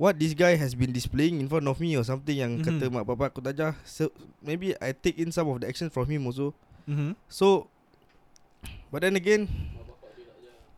what 0.05 0.21
this 0.21 0.37
guy 0.37 0.53
has 0.53 0.77
been 0.77 0.93
displaying 0.93 1.41
in 1.41 1.49
front 1.49 1.65
of 1.65 1.81
me 1.81 1.97
or 1.97 2.05
something 2.05 2.37
yang 2.37 2.61
Mhm. 2.61 2.65
kata 2.69 2.85
mak 2.93 3.09
bapak 3.09 3.33
aku 3.33 3.41
tak 3.41 3.57
ajar. 3.57 3.73
So 3.89 4.13
maybe 4.45 4.77
I 4.77 4.93
take 4.93 5.17
in 5.17 5.33
some 5.33 5.49
of 5.49 5.65
the 5.65 5.67
actions 5.67 5.97
from 5.97 6.05
him 6.05 6.29
also. 6.29 6.53
Mhm. 6.85 7.17
So 7.33 7.73
But 8.93 9.03
then 9.03 9.17
again 9.19 9.49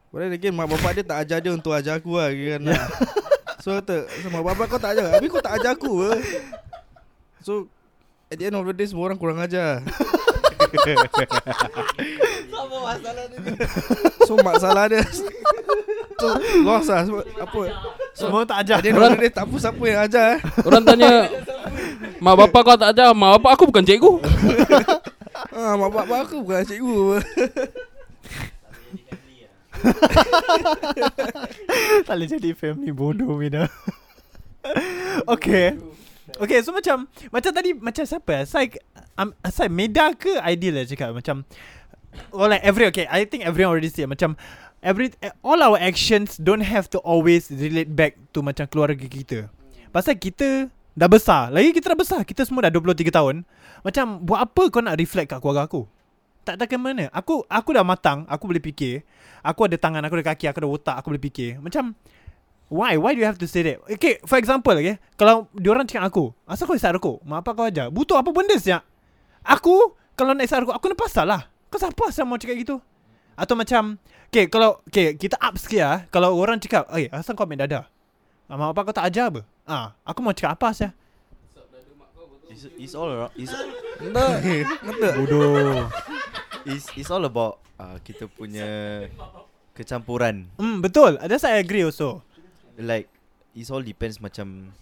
But 0.08 0.24
then 0.24 0.32
again 0.32 0.56
Mak 0.56 0.72
bapak 0.72 0.96
dia 0.96 1.04
tak 1.04 1.20
ajar 1.26 1.38
dia 1.44 1.52
Untuk 1.52 1.68
ajar 1.76 2.00
aku 2.00 2.16
lah 2.16 2.32
kan 2.32 2.62
So 3.62 3.76
kata 3.76 4.08
so, 4.08 4.32
Mak 4.32 4.40
bapak 4.40 4.66
kau 4.72 4.80
tak 4.80 4.96
ajar 4.96 5.18
Habis 5.18 5.28
kau 5.28 5.44
tak 5.44 5.60
ajar 5.60 5.76
aku 5.76 6.00
apa 6.00 6.16
So 7.44 7.68
At 8.32 8.40
the 8.40 8.48
end 8.48 8.56
of 8.56 8.64
the 8.64 8.72
day 8.72 8.88
Semua 8.88 9.12
orang 9.12 9.20
kurang 9.20 9.36
ajar 9.36 9.84
Apa 12.56 12.76
masalah 12.80 13.24
ni? 13.28 13.36
So 14.24 14.32
masalah 14.40 14.84
dia 14.88 15.04
So 16.22 16.26
lost 16.64 16.88
lah 16.88 17.04
Apa 17.36 17.60
Semua 18.16 18.48
tak 18.48 18.64
ajar. 18.64 18.80
Of 18.80 18.88
the 18.88 19.20
day 19.20 19.28
Tak 19.28 19.44
apa 19.44 19.56
siapa 19.60 19.82
yang 19.84 20.00
ajar 20.08 20.24
eh 20.34 20.38
Orang 20.64 20.82
tanya 20.88 21.28
Mak 22.16 22.34
bapak 22.48 22.60
kau 22.64 22.76
tak 22.80 22.96
ajar 22.96 23.12
Mak 23.12 23.30
bapak 23.36 23.50
aku 23.60 23.68
bukan 23.68 23.84
cikgu 23.84 24.12
ah, 25.56 25.76
Mak 25.76 25.90
bapak 25.92 26.18
aku 26.24 26.40
bukan 26.40 26.64
cikgu 26.64 27.20
tak 32.06 32.14
boleh 32.16 32.28
jadi 32.28 32.50
family 32.56 32.92
bodoh 32.96 33.36
Mina. 33.36 33.68
okay. 35.34 35.76
Okay, 36.36 36.60
so 36.60 36.74
macam 36.74 37.08
macam 37.30 37.52
tadi 37.54 37.70
macam 37.72 38.04
siapa? 38.04 38.42
ya? 38.42 38.44
Sai 38.44 38.68
um, 39.16 39.32
Sai 39.46 39.70
Meda 39.70 40.12
ke 40.12 40.36
Ideal 40.42 40.82
lah 40.82 40.84
cakap 40.88 41.14
macam 41.14 41.46
well 42.32 42.48
like 42.48 42.64
every 42.64 42.88
okay, 42.88 43.06
I 43.08 43.28
think 43.28 43.46
everyone 43.46 43.76
already 43.76 43.92
say 43.92 44.08
macam 44.08 44.36
every 44.86 45.10
all 45.42 45.58
our 45.58 45.74
actions 45.82 46.38
don't 46.38 46.62
have 46.62 46.86
to 46.86 47.02
always 47.02 47.50
relate 47.50 47.90
back 47.90 48.14
to 48.30 48.38
macam 48.38 48.70
keluarga 48.70 49.02
kita. 49.02 49.50
Pasal 49.90 50.14
kita 50.14 50.70
dah 50.94 51.10
besar. 51.10 51.50
Lagi 51.50 51.74
kita 51.74 51.90
dah 51.90 51.98
besar. 51.98 52.20
Kita 52.22 52.46
semua 52.46 52.70
dah 52.70 52.72
23 52.72 53.10
tahun. 53.10 53.42
Macam 53.82 54.22
buat 54.22 54.46
apa 54.46 54.62
kau 54.70 54.78
nak 54.78 54.94
reflect 54.94 55.34
kat 55.34 55.42
keluarga 55.42 55.66
aku? 55.66 55.90
Tak 56.46 56.62
takkan 56.62 56.78
mana. 56.78 57.10
Aku 57.10 57.42
aku 57.50 57.74
dah 57.74 57.82
matang, 57.82 58.22
aku 58.30 58.46
boleh 58.46 58.62
fikir. 58.62 59.02
Aku 59.42 59.66
ada 59.66 59.74
tangan, 59.74 59.98
aku 60.06 60.22
ada 60.22 60.30
kaki, 60.30 60.46
aku 60.46 60.62
ada 60.62 60.70
otak, 60.70 60.94
aku 61.02 61.10
boleh 61.10 61.22
fikir. 61.26 61.58
Macam 61.58 61.98
Why? 62.66 62.98
Why 62.98 63.14
do 63.14 63.22
you 63.22 63.28
have 63.30 63.38
to 63.38 63.46
say 63.46 63.62
that? 63.62 63.78
Okay, 63.86 64.18
for 64.26 64.42
example, 64.42 64.74
okay. 64.74 64.98
Kalau 65.14 65.46
diorang 65.54 65.86
cakap 65.86 66.10
aku, 66.10 66.34
asal 66.50 66.66
kau 66.66 66.74
isap 66.74 66.98
rokok? 66.98 67.22
Mak 67.22 67.46
apa 67.46 67.50
kau 67.54 67.66
ajar? 67.70 67.86
Butuh 67.94 68.18
apa 68.18 68.34
benda 68.34 68.58
siap? 68.58 68.82
Aku, 69.46 69.94
kalau 70.18 70.34
nak 70.34 70.50
isap 70.50 70.66
rokok, 70.66 70.74
aku 70.74 70.84
kena 70.90 70.98
pasal 70.98 71.30
lah. 71.30 71.46
Kau 71.70 71.78
siapa 71.78 72.10
asal 72.10 72.26
mau 72.26 72.34
cakap 72.34 72.58
gitu? 72.58 72.82
Atau 73.36 73.54
macam, 73.54 74.00
okay, 74.26 74.48
kalau, 74.48 74.80
okay, 74.88 75.12
kita 75.14 75.36
up 75.36 75.54
sikit 75.60 75.80
lah. 75.80 75.98
Kalau 76.08 76.32
orang 76.34 76.56
cakap, 76.56 76.88
eh, 76.96 77.12
asal 77.12 77.36
kau 77.36 77.44
ambil 77.44 77.68
dada? 77.68 77.84
Ah, 78.48 78.56
mak 78.56 78.72
apa 78.72 78.80
kau 78.88 78.94
tak 78.96 79.06
ajar 79.12 79.28
apa? 79.28 79.42
Ah, 79.66 79.92
aku 80.02 80.24
mau 80.24 80.32
cakap 80.32 80.56
apa 80.56 80.68
sih? 80.72 80.90
It's, 82.46 82.64
it's 82.78 82.94
all 82.96 83.10
around. 83.10 83.34
It's, 83.36 83.52
Bodoh. 85.18 85.90
it's, 86.70 86.86
it's 86.96 87.10
all 87.10 87.24
about 87.26 87.58
uh, 87.76 87.98
kita 88.00 88.30
punya 88.30 88.66
kecampuran. 89.74 90.48
Hmm, 90.56 90.80
betul. 90.80 91.18
That's 91.20 91.44
I 91.44 91.60
agree 91.60 91.84
also. 91.84 92.22
Like 92.78 93.10
it 93.52 93.68
all 93.68 93.82
depends 93.82 94.22
macam 94.22 94.72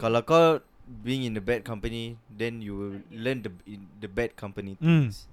kalau 0.00 0.24
kau 0.24 0.58
being 0.86 1.26
in 1.26 1.34
the 1.34 1.42
bad 1.42 1.66
company 1.66 2.14
then 2.30 2.62
you 2.62 2.74
will 2.78 2.96
learn 3.10 3.42
the 3.42 3.50
in 3.66 3.90
the 3.98 4.06
bad 4.06 4.34
company 4.34 4.78
Hmm. 4.78 5.10
things. 5.10 5.26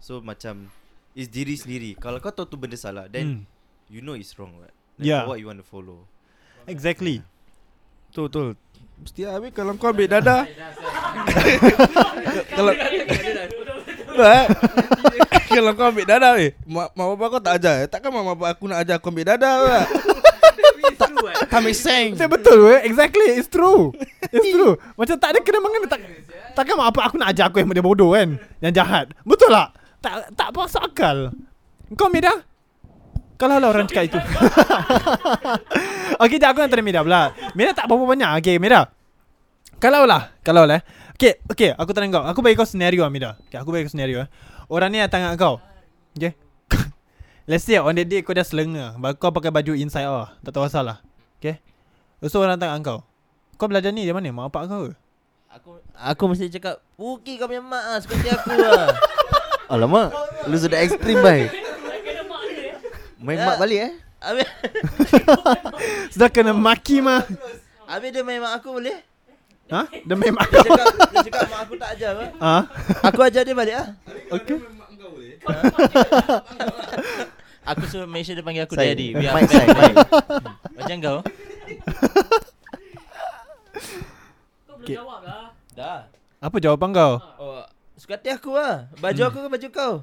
So 0.00 0.18
macam 0.20 0.72
is 1.18 1.26
diri 1.26 1.58
sendiri. 1.58 1.98
Kalau 1.98 2.22
kau 2.22 2.30
tahu 2.30 2.46
tu 2.46 2.54
benda 2.54 2.78
salah 2.78 3.10
then 3.10 3.26
Hmm. 3.26 3.42
you 3.90 3.98
know 3.98 4.14
it's 4.14 4.38
wrong 4.38 4.54
right? 4.62 4.70
Like 4.94 5.10
Yeah. 5.10 5.26
What 5.26 5.42
you 5.42 5.50
want 5.50 5.58
to 5.58 5.66
follow. 5.66 6.06
Exactly. 6.70 7.26
Betul 8.08 8.24
betul 8.30 8.48
Mesti 8.98 9.20
habis 9.28 9.52
kalau 9.52 9.76
kau 9.76 9.92
ambil 9.92 10.08
dada 10.08 10.48
Kalau 12.50 12.72
eh? 12.72 14.44
Kalau 15.46 15.70
kau 15.76 15.92
ambil 15.92 16.06
dada 16.08 16.34
eh 16.40 16.56
Mak, 16.64 16.96
bapak 16.96 17.26
kau 17.30 17.40
tak 17.40 17.60
ajar 17.60 17.84
eh 17.84 17.86
Takkan 17.86 18.10
mak 18.10 18.24
bapak 18.34 18.48
aku 18.56 18.64
nak 18.66 18.80
ajar 18.82 18.96
kau 18.98 19.12
ambil 19.12 19.28
dada 19.28 19.50
tak 20.98 21.10
Tak, 21.14 21.46
tak 21.52 21.60
make 21.62 21.76
sense 21.78 22.18
Saya 22.18 22.26
betul 22.32 22.72
weh. 22.72 22.80
Exactly. 22.82 23.38
It's 23.38 23.46
true. 23.46 23.94
It's 24.34 24.50
true. 24.50 24.74
Macam 24.98 25.14
tak 25.20 25.36
ada 25.36 25.38
kena 25.44 25.62
mengena 25.62 25.86
tak 25.86 26.00
takkan 26.58 26.74
mak 26.74 26.90
apa 26.90 27.00
aku 27.06 27.14
nak 27.22 27.28
ajar 27.30 27.46
aku 27.52 27.62
yang 27.62 27.70
dia 27.70 27.84
bodoh 27.84 28.18
kan. 28.18 28.34
Yang 28.58 28.72
jahat. 28.82 29.06
Betul 29.22 29.54
tak? 29.54 29.78
Tak 29.98 30.32
tak 30.34 30.48
masuk 30.54 30.82
akal. 30.82 31.34
Kau 31.98 32.10
Mida? 32.12 32.46
Kalau 33.38 33.62
lah 33.62 33.70
orang 33.70 33.86
cakap 33.86 34.10
itu. 34.10 34.18
okay, 36.22 36.42
jap 36.42 36.54
aku 36.54 36.66
nak 36.66 36.70
tanya 36.74 36.82
Mida 36.82 37.00
pula. 37.06 37.30
Mida 37.54 37.70
tak 37.70 37.86
berapa 37.86 38.02
banyak. 38.02 38.42
Okay, 38.42 38.58
Mida. 38.58 38.90
Kalau 39.78 40.10
lah, 40.10 40.34
kalau 40.42 40.66
lah. 40.66 40.82
Okay, 41.14 41.38
okay, 41.46 41.70
aku 41.74 41.94
tanya 41.94 42.18
kau. 42.18 42.24
Aku 42.26 42.42
bagi 42.42 42.58
kau 42.58 42.66
senario 42.66 43.06
lah, 43.06 43.10
Mida. 43.14 43.38
Okay, 43.46 43.58
aku 43.62 43.70
bagi 43.70 43.86
kau 43.86 43.94
senario 43.94 44.26
eh. 44.26 44.28
Orang 44.66 44.90
ni 44.90 44.98
datang 44.98 45.22
kat 45.22 45.38
kau. 45.38 45.62
Okay. 46.18 46.34
Let's 47.50 47.62
say 47.62 47.78
on 47.78 47.94
that 47.94 48.10
day 48.10 48.26
kau 48.26 48.34
dah 48.34 48.42
selenga. 48.42 48.98
Ba- 48.98 49.14
Kau 49.14 49.30
pakai 49.30 49.54
baju 49.54 49.72
inside 49.78 50.10
out 50.10 50.18
lah. 50.18 50.30
Tak 50.42 50.50
tahu 50.58 50.66
asal 50.66 50.82
lah. 50.82 50.98
Okay. 51.38 51.62
So 52.26 52.42
orang 52.42 52.58
datang 52.58 52.82
kat 52.82 52.90
kau. 52.90 52.98
Kau 53.54 53.70
belajar 53.70 53.94
ni 53.94 54.02
dari 54.02 54.14
mana? 54.14 54.34
Mak 54.34 54.50
bapak 54.50 54.62
kau 54.66 54.80
ke? 54.90 54.94
Aku 55.48 55.70
aku 55.96 56.22
mesti 56.28 56.52
cakap, 56.52 56.76
"Puki 57.00 57.40
kau 57.40 57.48
punya 57.48 57.64
mak 57.64 57.80
ah, 57.80 57.98
seperti 57.98 58.28
aku 58.28 58.52
ah." 58.52 58.92
Alamak, 59.68 60.08
lu 60.44 60.56
sudah 60.56 60.80
ekstrim 60.80 61.20
bai. 61.20 61.48
Main 63.18 63.38
mak 63.38 63.58
balik 63.58 63.78
eh? 63.84 63.92
Habis 64.18 64.48
Sudah 66.16 66.26
kena 66.26 66.50
maki 66.50 66.98
mah. 66.98 67.22
habis 67.84 68.08
dia 68.10 68.24
main 68.24 68.40
mak 68.40 68.56
aku 68.56 68.72
boleh? 68.74 68.96
Ha? 69.68 69.84
Mak 69.84 70.48
Dia 70.48 70.56
kau. 70.64 70.64
cakap, 70.64 70.86
dia 71.12 71.20
cakap 71.28 71.44
mak 71.46 71.60
aku 71.62 71.74
tak 71.76 71.88
ajar 71.94 72.10
apa? 72.16 72.24
Ha? 72.40 72.56
Aku 73.04 73.20
ajar 73.20 73.44
dia 73.44 73.52
balik 73.52 73.76
ah. 73.76 73.92
Okay. 74.32 74.56
Aku 77.68 77.84
suruh 77.84 78.08
make 78.08 78.24
sure 78.24 78.32
dia 78.32 78.40
panggil 78.40 78.64
aku 78.64 78.72
Sai. 78.72 78.96
daddy. 78.96 79.12
Biar 79.12 79.36
aku 79.36 79.44
sai, 79.44 79.68
baik. 79.68 79.92
mic. 79.92 79.96
Macam 80.74 80.96
kau? 80.98 81.18
Okay. 84.78 84.94
Dah. 85.76 86.08
Apa 86.40 86.56
jawapan 86.58 86.90
kau? 86.96 87.12
Oh, 87.36 87.60
suka 87.98 88.14
hati 88.14 88.30
aku 88.30 88.54
lah. 88.54 88.86
Baju 89.02 89.22
aku 89.26 89.38
ke 89.42 89.48
baju 89.50 89.68
kau? 89.74 89.94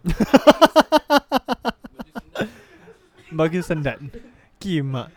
Bagi 3.40 3.60
sendat. 3.64 4.04
Kimak. 4.60 5.08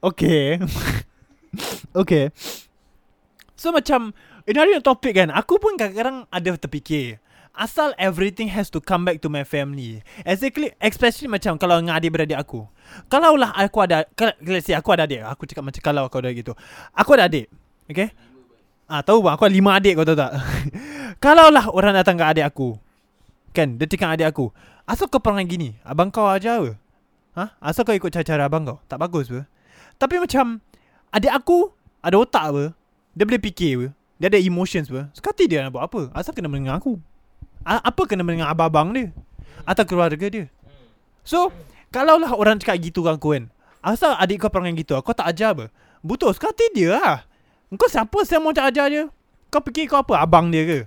Okay. 0.00 0.58
okay. 2.00 2.32
So 3.54 3.70
macam 3.70 4.10
In 4.42 4.58
hari 4.58 4.74
topik 4.82 5.14
kan 5.14 5.30
Aku 5.30 5.62
pun 5.62 5.78
kadang-kadang 5.78 6.26
Ada 6.34 6.58
terfikir 6.58 7.22
Asal 7.54 7.94
everything 7.94 8.50
has 8.50 8.66
to 8.74 8.82
come 8.82 9.06
back 9.06 9.22
to 9.22 9.30
my 9.30 9.46
family 9.46 10.02
Exactly 10.26 10.74
Especially 10.82 11.30
macam 11.30 11.54
Kalau 11.62 11.78
dengan 11.78 11.94
adik-beradik 11.94 12.34
aku 12.34 12.66
Kalau 13.06 13.38
lah 13.38 13.54
aku 13.54 13.86
ada 13.86 14.02
Let's 14.42 14.66
say 14.66 14.74
aku 14.74 14.90
ada 14.98 15.06
adik 15.06 15.22
Aku 15.22 15.46
cakap 15.46 15.62
macam 15.62 15.78
Kalau 15.78 16.10
aku 16.10 16.18
ada 16.18 16.34
gitu 16.34 16.58
Aku 16.90 17.14
ada 17.14 17.30
adik 17.30 17.46
Okay 17.86 18.10
Ah 18.92 19.00
tahu 19.00 19.24
bang 19.24 19.32
Aku 19.32 19.48
ada 19.48 19.56
lima 19.56 19.80
adik 19.80 19.96
kau 19.96 20.04
tahu 20.04 20.20
tak? 20.20 20.36
Kalau 21.24 21.48
lah 21.48 21.72
orang 21.72 21.96
datang 21.96 22.20
ke 22.20 22.24
adik 22.28 22.44
aku 22.44 22.76
Kan 23.56 23.80
cakap 23.80 24.12
adik 24.12 24.28
aku 24.28 24.52
Asal 24.84 25.08
kau 25.08 25.16
perangai 25.16 25.48
gini? 25.48 25.72
Abang 25.80 26.12
kau 26.12 26.28
ajar 26.28 26.60
apa? 26.60 26.72
Ha? 27.40 27.44
Asal 27.64 27.88
kau 27.88 27.96
ikut 27.96 28.12
cara-cara 28.12 28.44
abang 28.44 28.68
kau? 28.68 28.76
Tak 28.84 29.00
bagus 29.00 29.32
apa? 29.32 29.48
Tapi 29.96 30.20
macam 30.20 30.60
Adik 31.08 31.32
aku 31.32 31.72
Ada 32.04 32.20
otak 32.20 32.44
apa 32.52 32.64
Dia 33.16 33.24
boleh 33.24 33.40
fikir 33.40 33.70
apa 33.80 33.86
Dia 34.20 34.28
ada 34.28 34.36
emotions 34.36 34.92
apa 34.92 35.08
Sekati 35.16 35.48
dia 35.48 35.64
nak 35.64 35.72
buat 35.72 35.88
apa 35.88 36.12
Asal 36.12 36.36
kena 36.36 36.52
mendengar 36.52 36.76
aku. 36.76 37.00
A- 37.64 37.88
Apa 37.88 38.04
kena 38.04 38.20
mendengar 38.20 38.52
abang-abang 38.52 38.92
dia? 38.92 39.08
Atau 39.64 39.88
keluarga 39.88 40.28
dia? 40.28 40.52
So 41.24 41.48
Kalau 41.88 42.20
lah 42.20 42.36
orang 42.36 42.60
cakap 42.60 42.76
gitu 42.84 43.08
kan 43.08 43.16
aku 43.16 43.40
kan 43.40 43.48
Asal 43.80 44.12
adik 44.20 44.44
kau 44.44 44.52
perangai 44.52 44.76
gitu? 44.84 45.00
Kau 45.00 45.16
tak 45.16 45.32
ajar 45.32 45.56
apa. 45.56 45.72
Betul 46.04 46.36
sekati 46.36 46.70
dia 46.76 46.94
lah 47.00 47.31
Kau 47.72 47.88
siapa 47.88 48.18
saya 48.28 48.40
mau 48.40 48.52
ajar 48.52 48.86
dia? 48.88 49.08
Kau 49.48 49.60
fikir 49.64 49.88
kau 49.88 50.00
apa? 50.00 50.20
Abang 50.20 50.52
dia 50.52 50.64
ke? 50.64 50.78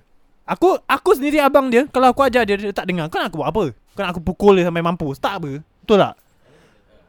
Aku 0.45 0.77
aku 0.85 1.17
sendiri 1.17 1.41
abang 1.41 1.73
dia. 1.73 1.89
Kalau 1.89 2.13
aku 2.13 2.21
ajar 2.21 2.45
dia 2.45 2.57
Dia 2.57 2.69
tak 2.69 2.85
dengar. 2.85 3.09
Kau 3.09 3.17
nak 3.17 3.33
aku 3.33 3.41
buat 3.41 3.49
apa? 3.49 3.63
Kau 3.73 4.01
nak 4.05 4.11
aku 4.13 4.21
pukul 4.21 4.61
dia 4.61 4.69
sampai 4.69 4.85
mampus? 4.85 5.17
Tak 5.17 5.41
apa. 5.41 5.61
Betul 5.61 5.97
tak? 5.97 6.13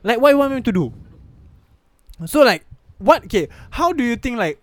Like 0.00 0.20
what 0.20 0.32
you 0.32 0.40
want 0.40 0.52
me 0.56 0.64
to 0.64 0.72
do? 0.72 0.92
So 2.24 2.40
like 2.40 2.64
What 2.96 3.28
Okay. 3.28 3.52
How 3.68 3.92
do 3.92 4.00
you 4.00 4.16
think 4.16 4.40
like 4.40 4.56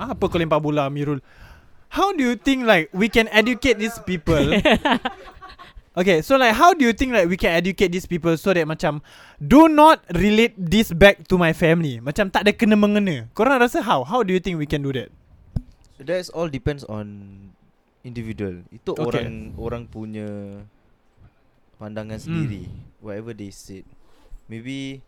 Apa 0.00 0.32
kau 0.32 0.40
lempar 0.40 0.64
bola 0.64 0.88
Amirul? 0.88 1.20
How 1.92 2.16
do 2.16 2.24
you 2.24 2.40
think 2.40 2.64
like 2.64 2.88
We 2.96 3.12
can 3.12 3.28
educate 3.28 3.76
these 3.76 4.00
people 4.00 4.40
Okay 5.90 6.22
so 6.22 6.38
like 6.38 6.54
How 6.54 6.70
do 6.70 6.86
you 6.86 6.94
think 6.94 7.10
like 7.10 7.26
We 7.26 7.34
can 7.34 7.50
educate 7.50 7.90
these 7.90 8.06
people 8.06 8.38
So 8.38 8.54
that 8.54 8.62
macam 8.62 9.02
Do 9.42 9.66
not 9.66 10.06
relate 10.14 10.54
this 10.54 10.94
back 10.94 11.26
to 11.26 11.34
my 11.34 11.50
family 11.50 11.98
Macam 11.98 12.30
tak 12.30 12.46
ada 12.46 12.54
kena-mengena 12.54 13.26
Korang 13.34 13.58
rasa 13.58 13.82
how 13.82 14.06
How 14.06 14.22
do 14.22 14.30
you 14.30 14.38
think 14.38 14.54
we 14.54 14.70
can 14.70 14.86
do 14.86 14.94
that 14.94 15.10
That's 16.00 16.30
all 16.32 16.48
depends 16.48 16.80
on 16.88 17.36
individual. 18.00 18.64
Itu 18.72 18.96
Okay. 18.96 19.04
orang 19.04 19.52
orang 19.60 19.82
punya 19.84 20.28
pandangan 21.76 22.16
sendiri. 22.16 22.68
Whatever 23.04 23.36
they 23.36 23.52
said. 23.52 23.84
Maybe 24.48 25.04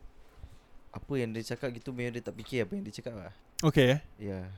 apa 0.92 1.12
yang 1.16 1.32
dia 1.32 1.40
cakap 1.56 1.72
gitu 1.72 1.88
Maybe 1.90 2.20
dia 2.20 2.22
tak 2.22 2.36
fikir 2.36 2.68
apa 2.68 2.72
yang 2.76 2.84
dia 2.84 2.92
cakap 2.92 3.14
lah 3.16 3.32
Okay. 3.62 4.02
Yeah. 4.18 4.50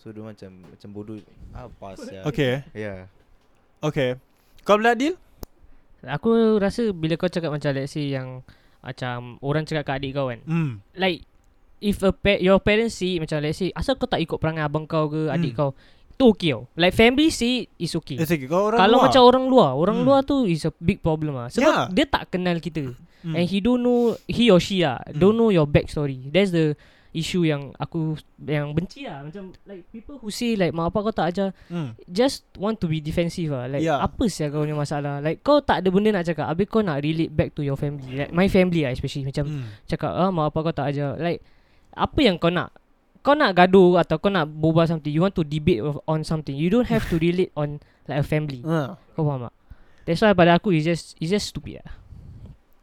So 0.00 0.10
dia 0.10 0.24
macam 0.24 0.64
macam 0.64 0.88
bodoh 0.90 1.20
apa 1.52 1.88
sia. 2.00 2.24
Okay. 2.24 2.64
Yeah. 2.72 3.06
Okay. 3.84 4.16
Kau 4.64 4.80
pula 4.80 4.96
deal? 4.96 5.16
Aku 6.02 6.30
rasa 6.56 6.90
bila 6.90 7.14
kau 7.14 7.26
cakap 7.26 7.50
macam 7.50 7.70
let's 7.70 7.92
say 7.92 8.08
yang 8.08 8.40
macam 8.80 9.36
orang 9.40 9.62
cakap 9.62 9.84
kat 9.84 9.94
adik 9.98 10.12
kau 10.12 10.26
kan. 10.26 10.40
Hmm. 10.42 10.80
Like 10.94 11.28
if 11.78 12.00
a 12.00 12.10
pa- 12.10 12.38
your 12.38 12.56
parents 12.58 12.96
see 12.96 13.16
macam 13.16 13.38
let's 13.38 13.56
say 13.56 13.68
asal 13.70 13.94
kau 13.94 14.04
tak 14.04 14.18
ikut 14.18 14.36
perangai 14.36 14.62
abang 14.62 14.84
kau 14.84 15.06
ke 15.06 15.28
adik 15.28 15.52
Hmm. 15.52 15.60
kau. 15.60 15.70
Itu 16.10 16.24
okay 16.30 16.52
tau. 16.52 16.68
Like 16.74 16.92
family 16.92 17.28
see 17.28 17.68
is 17.76 17.92
okay. 17.94 18.16
It's 18.16 18.28
okay. 18.28 18.44
Kau 18.44 18.68
orang 18.68 18.78
Kalau 18.78 18.96
luar. 18.96 19.04
macam 19.06 19.22
orang 19.22 19.44
luar, 19.46 19.70
orang 19.74 19.96
Hmm. 19.98 20.06
luar 20.06 20.20
tu 20.22 20.44
is 20.44 20.62
a 20.62 20.72
big 20.74 21.00
problem 21.00 21.32
ah. 21.34 21.48
Sebab 21.48 21.68
Yeah. 21.68 21.86
dia 21.90 22.06
tak 22.06 22.28
kenal 22.30 22.56
kita. 22.58 22.92
Hmm. 23.20 23.36
And 23.36 23.44
he 23.44 23.60
don't 23.60 23.80
know 23.80 24.00
he 24.24 24.48
or 24.48 24.56
she 24.58 24.80
ah 24.80 24.96
Hmm. 25.02 25.16
don't 25.18 25.34
know 25.34 25.48
your 25.48 25.64
backstory. 25.64 26.16
That's 26.26 26.48
the 26.50 26.76
issue 27.10 27.42
yang 27.42 27.74
aku 27.74 28.14
yang 28.40 28.70
benci 28.70 29.02
lah. 29.02 29.26
Macam 29.26 29.50
like 29.64 29.82
people 29.88 30.16
who 30.16 30.30
say 30.30 30.54
like 30.54 30.70
mak 30.70 30.90
bapak 30.90 31.10
kau 31.10 31.14
tak 31.14 31.26
ajar 31.30 31.48
Hmm. 31.66 31.98
just 32.06 32.46
want 32.54 32.78
to 32.78 32.86
be 32.86 32.98
defensive 32.98 33.50
lah. 33.50 33.66
Like 33.66 33.82
Yeah. 33.82 33.98
apa 33.98 34.24
sih 34.26 34.46
kau 34.46 34.62
punya 34.62 34.74
masalah? 34.74 35.18
Like 35.18 35.42
kau 35.42 35.58
tak 35.58 35.82
ada 35.82 35.88
benda 35.90 36.14
nak 36.14 36.24
cakap 36.24 36.46
habis 36.46 36.66
kau 36.66 36.80
nak 36.80 37.02
relate 37.02 37.28
back 37.28 37.50
to 37.52 37.62
your 37.62 37.74
family. 37.74 38.14
Like 38.16 38.30
my 38.30 38.46
family 38.46 38.86
lah 38.86 38.94
especially. 38.94 39.26
Macam 39.26 39.44
Hmm. 39.44 39.66
cakap 39.84 40.10
ah 40.10 40.30
mak 40.30 40.50
bapak 40.50 40.70
kau 40.70 40.74
tak 40.80 40.86
ajar. 40.90 41.18
Like 41.18 41.42
apa 41.90 42.18
yang 42.18 42.38
kau 42.38 42.48
nak? 42.48 42.70
Kau 43.20 43.36
nak 43.36 43.52
gaduh 43.52 44.00
atau 44.00 44.16
kau 44.16 44.32
nak 44.32 44.48
berbual 44.48 44.88
something 44.88 45.12
you 45.12 45.20
want 45.20 45.36
to 45.36 45.44
debate 45.44 45.82
on 46.08 46.24
something. 46.24 46.56
You 46.56 46.72
don't 46.72 46.88
have 46.88 47.04
to 47.10 47.18
relate 47.18 47.52
on 47.52 47.82
like 48.06 48.22
a 48.22 48.26
family. 48.26 48.64
Ah. 48.70 48.96
kau 49.12 49.26
faham 49.26 49.46
tak? 49.46 49.54
That's 50.08 50.24
why 50.24 50.32
pada 50.32 50.56
aku 50.56 50.72
it's 50.72 50.88
just 50.88 51.18
it's 51.20 51.28
just 51.28 51.52
stupid 51.52 51.84
lah 51.84 51.99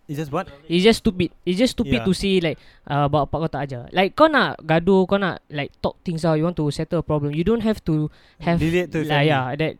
It's 0.07 0.15
just 0.17 0.31
what? 0.31 0.47
It's 0.65 0.81
just 0.81 1.03
stupid 1.03 1.35
It's 1.43 1.59
just 1.59 1.75
stupid 1.75 1.99
Yeah. 1.99 2.07
to 2.07 2.15
say 2.15 2.39
like 2.39 2.55
uh, 2.87 3.11
Bapak 3.11 3.43
kau 3.43 3.51
tak 3.51 3.67
ajar 3.67 3.91
Like 3.91 4.15
kau 4.15 4.31
nak 4.31 4.55
gaduh 4.63 5.03
Kau 5.03 5.19
nak 5.19 5.43
like 5.51 5.75
talk 5.79 5.99
things 6.01 6.23
out 6.23 6.39
You 6.39 6.47
want 6.47 6.55
to 6.55 6.71
settle 6.71 6.99
a 6.99 7.05
problem 7.05 7.35
You 7.35 7.43
don't 7.43 7.59
have 7.59 7.83
to 7.83 8.07
Have 8.39 8.57
Relate 8.57 8.87
to 8.89 9.03
like, 9.03 9.27
family. 9.27 9.27
yeah, 9.27 9.45
That 9.53 9.73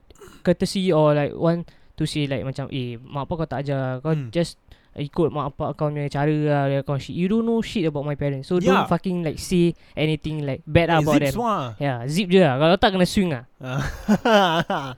courtesy 0.43 0.91
or 0.91 1.15
like 1.15 1.31
Want 1.31 1.71
to 1.95 2.03
say 2.03 2.27
like 2.27 2.43
macam 2.43 2.67
Eh 2.69 2.99
mak 2.99 3.25
bapak 3.25 3.47
kau 3.47 3.47
tak 3.47 3.59
ajar 3.63 4.03
Kau 4.03 4.11
Hmm. 4.11 4.27
just 4.29 4.59
Ikut 4.97 5.29
mak 5.29 5.53
bapak 5.53 5.77
kau 5.77 5.87
punya 5.87 6.09
cara 6.09 6.33
lah 6.33 6.63
dia 6.67 6.81
kau 6.81 6.97
shit. 6.97 7.13
You 7.13 7.29
don't 7.29 7.45
know 7.45 7.61
shit 7.61 7.85
about 7.85 8.01
my 8.01 8.17
parents 8.17 8.49
So 8.49 8.59
Yeah. 8.59 8.83
don't 8.83 8.89
fucking 8.91 9.23
like 9.23 9.39
say 9.39 9.77
Anything 9.95 10.43
like 10.43 10.59
Bad 10.67 10.91
lah 10.91 10.99
about 10.99 11.15
Zip 11.15 11.23
them 11.23 11.33
semua. 11.39 11.55
Yeah 11.79 12.03
zip 12.03 12.27
je 12.27 12.41
lah 12.41 12.57
Kalau 12.57 12.75
tak 12.75 12.89
kena 12.91 13.07
swing 13.07 13.31
lah 13.31 13.47
Ah. 13.63 14.91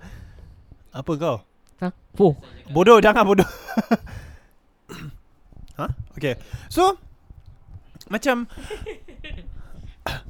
Apa 0.99 1.11
kau? 1.13 1.37
Ha? 1.83 1.87
Oh 2.17 2.33
Bodoh 2.67 2.97
jangan 2.97 3.21
bodoh. 3.23 3.45
ha? 5.79 5.87
Okay. 6.19 6.35
So 6.67 6.99
macam 8.11 8.49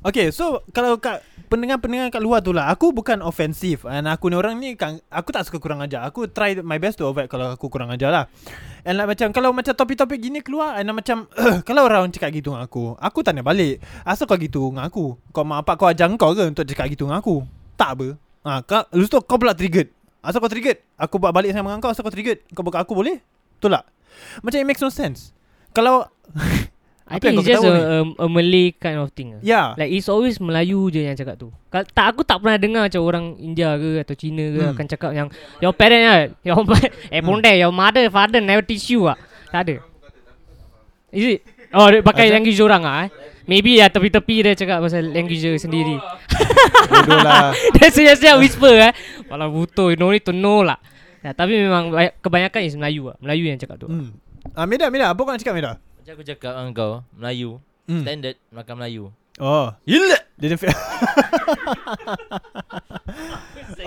Okay, 0.04 0.32
so 0.32 0.64
kalau 0.76 1.00
kat 1.00 1.24
pendengar-pendengar 1.48 2.12
kat 2.12 2.22
luar 2.22 2.44
tu 2.44 2.52
lah, 2.52 2.68
aku 2.72 2.92
bukan 2.92 3.24
ofensif 3.24 3.88
and 3.88 4.06
aku 4.12 4.28
ni 4.28 4.36
orang 4.36 4.60
ni 4.60 4.76
kan 4.76 5.00
aku 5.08 5.32
tak 5.32 5.48
suka 5.48 5.58
kurang 5.60 5.80
ajar. 5.80 6.04
Aku 6.08 6.28
try 6.28 6.56
my 6.60 6.78
best 6.78 7.00
to 7.00 7.08
avoid 7.08 7.32
kalau 7.32 7.56
aku 7.56 7.72
kurang 7.72 7.90
ajar 7.92 8.12
lah. 8.12 8.26
And 8.84 8.96
like 8.96 9.16
macam 9.16 9.32
kalau 9.32 9.52
macam 9.52 9.74
topik-topik 9.76 10.20
gini 10.20 10.40
keluar 10.44 10.80
and 10.80 10.92
macam 10.92 11.28
kalau 11.68 11.88
orang 11.88 12.12
cakap 12.12 12.32
gitu 12.32 12.52
dengan 12.52 12.68
aku, 12.68 12.96
aku 13.00 13.20
tanya 13.24 13.44
balik. 13.44 13.80
Asal 14.04 14.28
kau 14.28 14.40
gitu 14.40 14.72
dengan 14.72 14.88
aku? 14.88 15.16
Kau 15.32 15.44
mak 15.44 15.64
bapak 15.64 15.76
kau 15.80 15.88
ajar 15.88 16.08
kau 16.16 16.32
ke 16.36 16.44
untuk 16.48 16.66
cakap 16.68 16.86
gitu 16.92 17.08
dengan 17.08 17.20
aku? 17.20 17.44
Tak 17.76 17.90
apa. 17.96 18.08
Ha, 18.48 18.64
kau, 18.64 18.84
lepas 18.96 19.10
tu 19.12 19.20
kau 19.24 19.38
pula 19.40 19.54
triggered. 19.56 19.90
Asal 20.20 20.40
kau 20.44 20.52
triggered? 20.52 20.80
Aku 21.00 21.20
buat 21.20 21.32
balik 21.32 21.52
sama 21.56 21.72
dengan 21.72 21.82
kau, 21.84 21.92
asal 21.92 22.04
kau 22.04 22.14
triggered? 22.14 22.44
Kau 22.52 22.64
buat 22.64 22.76
kat 22.76 22.84
aku 22.84 22.94
boleh? 22.96 23.20
Betul 23.60 23.80
tak? 23.80 23.84
Macam 24.44 24.58
it 24.60 24.68
makes 24.68 24.84
no 24.84 24.92
sense. 24.92 25.32
Kalau 25.80 25.96
I 27.10 27.18
think 27.18 27.42
it's 27.42 27.50
just 27.50 27.66
a, 27.66 27.74
ketawa 27.74 27.74
ni? 27.74 27.82
a, 27.82 27.98
a 28.22 28.28
Malay 28.30 28.66
kind 28.78 29.02
of 29.02 29.10
thing 29.18 29.34
lah. 29.34 29.42
Ya. 29.42 29.62
Like 29.74 29.90
it's 29.90 30.06
always 30.06 30.38
Melayu 30.38 30.94
je 30.94 31.02
yang 31.02 31.18
cakap 31.18 31.42
tu. 31.42 31.50
Kal- 31.74 31.90
tak 31.90 32.06
aku 32.14 32.22
tak 32.22 32.38
pernah 32.38 32.62
dengar 32.62 32.86
macam 32.86 33.02
orang 33.02 33.34
India 33.42 33.74
ke 33.76 33.98
atau 33.98 34.14
Cina 34.14 34.46
ke 34.46 34.62
Hmm. 34.62 34.74
akan 34.78 34.86
cakap 34.86 35.12
yang 35.18 35.28
your 35.58 35.74
parent 35.74 36.04
ah, 36.06 36.20
your 36.48 36.62
eh 37.10 37.22
ponde 37.24 37.50
your 37.50 37.74
mother 37.74 38.06
father 38.14 38.38
never 38.38 38.62
teach 38.62 38.94
you 38.94 39.10
ah. 39.10 39.18
Tak 39.50 39.60
ada. 39.66 39.76
Is 41.10 41.26
it? 41.26 41.42
Oh 41.74 41.90
dia 41.90 42.06
pakai 42.06 42.30
Ada? 42.30 42.38
language 42.38 42.62
orang 42.62 42.84
ah. 42.86 42.98
Eh? 43.06 43.10
Maybe 43.50 43.82
ya 43.82 43.90
tepi-tepi 43.90 44.46
dia 44.46 44.54
cakap 44.54 44.78
pasal 44.78 45.10
language 45.10 45.42
dia 45.42 45.58
sendiri. 45.58 45.98
Bodoh 46.94 47.20
lah. 47.26 47.50
dia 47.74 47.90
siap-siap 47.90 48.38
whisper 48.38 48.78
eh. 48.78 48.94
Walau 49.26 49.50
butuh 49.50 49.98
no 49.98 50.14
need 50.14 50.22
to 50.22 50.30
know 50.30 50.62
lah. 50.62 50.78
Ya, 51.26 51.34
tapi 51.34 51.58
memang 51.58 51.90
banyak- 51.90 52.22
kebanyakan 52.22 52.62
is 52.62 52.78
Melayu 52.78 53.10
ah. 53.10 53.18
Melayu 53.18 53.50
yang 53.50 53.58
cakap 53.58 53.82
tu. 53.82 53.90
Hmm. 53.90 54.14
Ah, 54.58 54.66
Meda, 54.66 54.90
Meda, 54.90 55.14
apa 55.14 55.20
kau 55.22 55.32
nak 55.32 55.42
cakap 55.42 55.56
Meda? 55.56 55.72
Macam 55.78 56.12
aku 56.18 56.24
cakap 56.26 56.52
dengan 56.58 56.72
kau 56.74 56.92
Melayu 57.14 57.62
Hmm. 57.90 58.06
Standard 58.06 58.38
makan 58.54 58.76
Melayu 58.78 59.10
Oh, 59.42 59.74
gila. 59.88 60.20
Dia 60.38 60.48
dia 60.54 60.58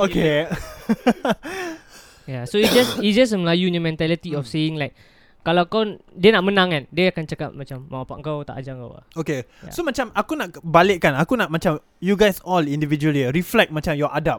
Okay. 0.03 0.49
Yeah, 2.27 2.49
so 2.49 2.59
it's 2.59 2.75
just 2.75 2.99
it's 2.99 3.15
just 3.15 3.31
a 3.31 3.39
Melayu 3.39 3.71
punya 3.71 3.79
mentality 3.79 4.35
of 4.35 4.49
saying 4.49 4.75
like 4.75 4.97
kalau 5.43 5.67
kau 5.67 5.83
dia 6.15 6.31
nak 6.31 6.47
menang 6.47 6.71
kan, 6.71 6.83
dia 6.95 7.11
akan 7.11 7.25
cakap 7.27 7.51
macam 7.51 7.83
mak 7.91 8.07
bapak 8.07 8.19
kau 8.23 8.39
tak 8.47 8.63
ajar 8.63 8.79
kau 8.79 8.95
lah. 8.95 9.03
Okay. 9.19 9.43
Ya. 9.67 9.71
So 9.75 9.83
macam 9.83 10.15
aku 10.15 10.39
nak 10.39 10.55
balikkan, 10.63 11.19
aku 11.19 11.35
nak 11.35 11.51
macam 11.51 11.83
you 11.99 12.15
guys 12.15 12.39
all 12.47 12.63
individually 12.63 13.27
reflect 13.35 13.75
macam 13.75 13.99
your 13.99 14.11
adab. 14.15 14.39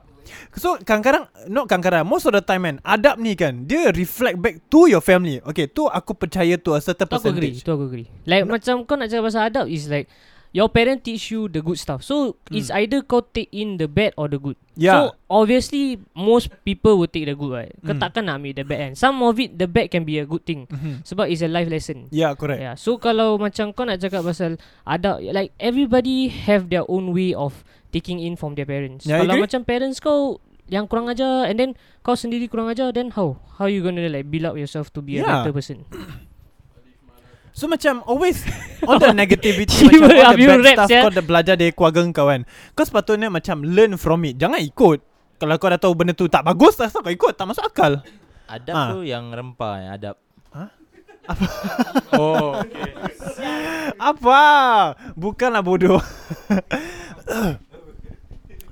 So 0.53 0.77
kadang-kadang 0.77 1.27
not 1.47 1.65
kadang-kadang 1.65 2.03
most 2.03 2.25
of 2.25 2.33
the 2.33 2.41
time 2.41 2.63
kan 2.63 2.75
adab 2.81 3.17
ni 3.17 3.33
kan 3.33 3.65
dia 3.65 3.89
reflect 3.89 4.37
back 4.37 4.61
to 4.67 4.85
your 4.85 5.01
family. 5.01 5.41
Okay, 5.43 5.65
tu 5.65 5.85
aku 5.85 6.13
percaya 6.13 6.55
to 6.55 6.73
a 6.73 6.79
certain 6.79 7.05
Tu 7.05 7.13
aku 7.13 7.27
agree, 7.27 7.55
percentage. 7.55 7.65
tu 7.65 7.71
aku 7.71 7.85
agree. 7.87 8.07
Like 8.23 8.45
macam 8.45 8.83
kau 8.83 8.95
nak 8.95 9.09
cakap 9.09 9.23
pasal 9.25 9.41
adab 9.45 9.65
is 9.67 9.87
like 9.87 10.07
your 10.53 10.69
parent 10.69 11.01
teach 11.01 11.33
you 11.33 11.49
the 11.49 11.59
good 11.59 11.81
stuff. 11.81 12.05
So 12.05 12.37
it's 12.47 12.69
either 12.69 13.01
kau 13.01 13.25
take 13.25 13.49
in 13.49 13.81
the 13.81 13.89
bad 13.89 14.13
or 14.13 14.29
the 14.29 14.37
good. 14.37 14.53
Yeah. 14.77 14.93
So 14.93 15.17
obviously 15.25 15.97
most 16.13 16.53
people 16.61 17.01
will 17.01 17.09
take 17.09 17.25
the 17.25 17.33
good 17.33 17.49
right. 17.51 17.73
Kau 17.81 17.97
Mm. 17.97 18.01
takkan 18.01 18.29
nak 18.29 18.37
ambil 18.37 18.53
the 18.53 18.63
bad 18.63 18.79
kan. 18.79 18.91
Some 18.93 19.17
of 19.25 19.33
it 19.35 19.57
the 19.57 19.65
bad 19.65 19.89
can 19.89 20.05
be 20.05 20.21
a 20.21 20.29
good 20.29 20.45
thing. 20.45 20.69
Mhm. 20.69 21.01
Sebab 21.01 21.25
it's 21.25 21.41
a 21.41 21.49
life 21.49 21.65
lesson. 21.67 22.05
Yeah, 22.13 22.37
correct. 22.37 22.61
Yeah. 22.61 22.77
So 22.77 23.01
kalau 23.01 23.41
macam 23.41 23.73
kau 23.73 23.81
nak 23.83 23.97
cakap 23.97 24.21
pasal 24.21 24.61
adab 24.85 25.25
like 25.25 25.57
everybody 25.57 26.29
have 26.29 26.69
their 26.69 26.85
own 26.85 27.17
way 27.17 27.33
of 27.33 27.65
taking 27.93 28.17
in 28.17 28.33
from 28.33 28.53
their 28.53 28.65
parents. 28.65 29.05
Yeah, 29.05 29.21
kalau 29.21 29.37
macam 29.37 29.61
parents 29.61 30.01
kau 30.01 30.41
yang 30.65 30.89
kurang 30.89 31.05
ajar 31.07 31.45
and 31.45 31.55
then 31.55 31.69
kau 32.01 32.15
sendiri 32.15 32.47
kurang 32.47 32.67
ajar 32.67 32.89
then 32.89 33.11
how? 33.11 33.37
How 33.53 33.69
you 33.69 33.79
gonna 33.79 34.01
like 34.03 34.25
build 34.25 34.43
up 34.43 34.55
yourself 34.55 34.89
to 34.89 34.99
be 34.99 35.15
a 35.15 35.21
Yeah. 35.21 35.45
better 35.45 35.53
person? 35.53 35.85
So 37.53 37.69
macam 37.69 38.01
always 38.03 38.41
all 38.89 38.97
the 38.97 39.13
negativity 39.13 39.85
macam 39.85 40.09
all 40.09 40.33
the 40.33 40.41
bad 40.41 40.65
rap, 40.65 40.73
stuff 40.73 40.89
sia. 40.89 41.01
kau 41.05 41.13
dah 41.13 41.21
belajar 41.21 41.53
dari 41.53 41.69
keluarga 41.69 42.01
kau 42.09 42.25
kan. 42.25 42.41
Kau 42.73 42.81
sepatutnya 42.81 43.29
macam 43.29 43.61
learn 43.61 43.93
from 43.93 44.25
it. 44.25 44.41
Jangan 44.41 44.57
ikut. 44.57 45.05
Kalau 45.37 45.53
kau 45.61 45.69
dah 45.69 45.77
tahu 45.77 45.93
benda 45.93 46.17
tu 46.17 46.25
tak 46.25 46.41
bagus, 46.41 46.81
asal 46.81 47.05
kau 47.05 47.13
ikut? 47.13 47.37
Tak 47.37 47.45
masuk 47.45 47.61
akal. 47.61 48.01
Adab 48.49 48.73
Ah. 48.73 48.89
tu 48.89 49.05
yang 49.05 49.29
rempah 49.29 49.75
yang 49.79 49.91
adab 49.93 50.15
Oh, 52.17 52.57
okay. 52.57 52.89
Apa? 54.01 54.41
Bukanlah 55.13 55.61
bodoh. 55.61 56.01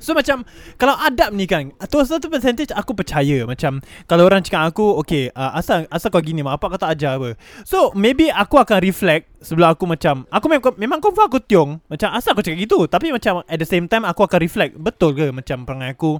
So 0.01 0.17
macam 0.17 0.43
Kalau 0.81 0.97
adab 0.97 1.31
ni 1.31 1.45
kan 1.45 1.69
Tu 1.85 1.97
satu 2.01 2.27
percentage 2.27 2.73
Aku 2.73 2.97
percaya. 2.97 3.45
Macam 3.45 3.79
Kalau 4.09 4.25
orang 4.25 4.41
cakap 4.41 4.73
aku 4.73 4.97
Okay 5.05 5.29
uh, 5.31 5.53
asal 5.55 5.85
asal 5.93 6.09
kau 6.09 6.19
gini 6.19 6.41
Mak 6.41 6.57
apa 6.57 6.65
kau 6.75 6.81
tak 6.81 6.97
ajar 6.97 7.21
apa. 7.21 7.37
So 7.63 7.93
maybe 7.93 8.33
aku 8.33 8.57
akan 8.57 8.81
reflect 8.81 9.29
Sebelum 9.45 9.77
aku 9.77 9.85
macam 9.85 10.25
Aku 10.33 10.49
memang 10.49 10.73
Memang 10.75 10.99
confirm 10.99 11.29
aku 11.29 11.39
tiong. 11.39 11.77
Macam 11.85 12.09
asal 12.17 12.33
aku 12.33 12.41
cakap 12.41 12.59
gitu. 12.65 12.89
Tapi 12.89 13.13
macam 13.13 13.45
At 13.45 13.61
the 13.61 13.69
same 13.69 13.85
time 13.85 14.03
Aku 14.09 14.25
akan 14.25 14.41
reflect. 14.41 14.73
Betul 14.81 15.13
ke? 15.13 15.29
Macam 15.29 15.63
perangai 15.63 15.93
aku 15.93 16.17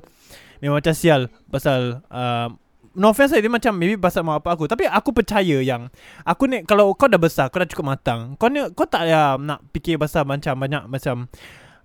Memang 0.62 0.78
macam 0.80 0.94
sial 0.94 1.34
Pasal 1.50 2.06
uh, 2.14 2.54
No 2.92 3.16
offense 3.16 3.32
lah, 3.32 3.40
dia 3.40 3.48
macam 3.48 3.72
maybe 3.80 3.96
pasal 3.96 4.20
mak 4.28 4.44
bapak 4.44 4.52
aku. 4.60 4.66
Tapi 4.68 4.84
aku 4.84 5.16
percaya 5.16 5.64
yang 5.64 5.88
Aku 6.28 6.44
ni 6.52 6.68
Kalau 6.68 6.92
kau 6.92 7.08
dah 7.08 7.16
besar 7.16 7.48
Kau 7.48 7.64
dah 7.64 7.70
cukup 7.72 7.96
matang 7.96 8.36
Kau 8.36 8.52
ni 8.52 8.60
Kau 8.76 8.84
tak 8.84 9.08
payah 9.08 9.40
nak 9.40 9.64
fikir 9.72 9.96
pasal 9.96 10.28
macam 10.28 10.60
Banyak 10.60 10.92
macam 10.92 11.32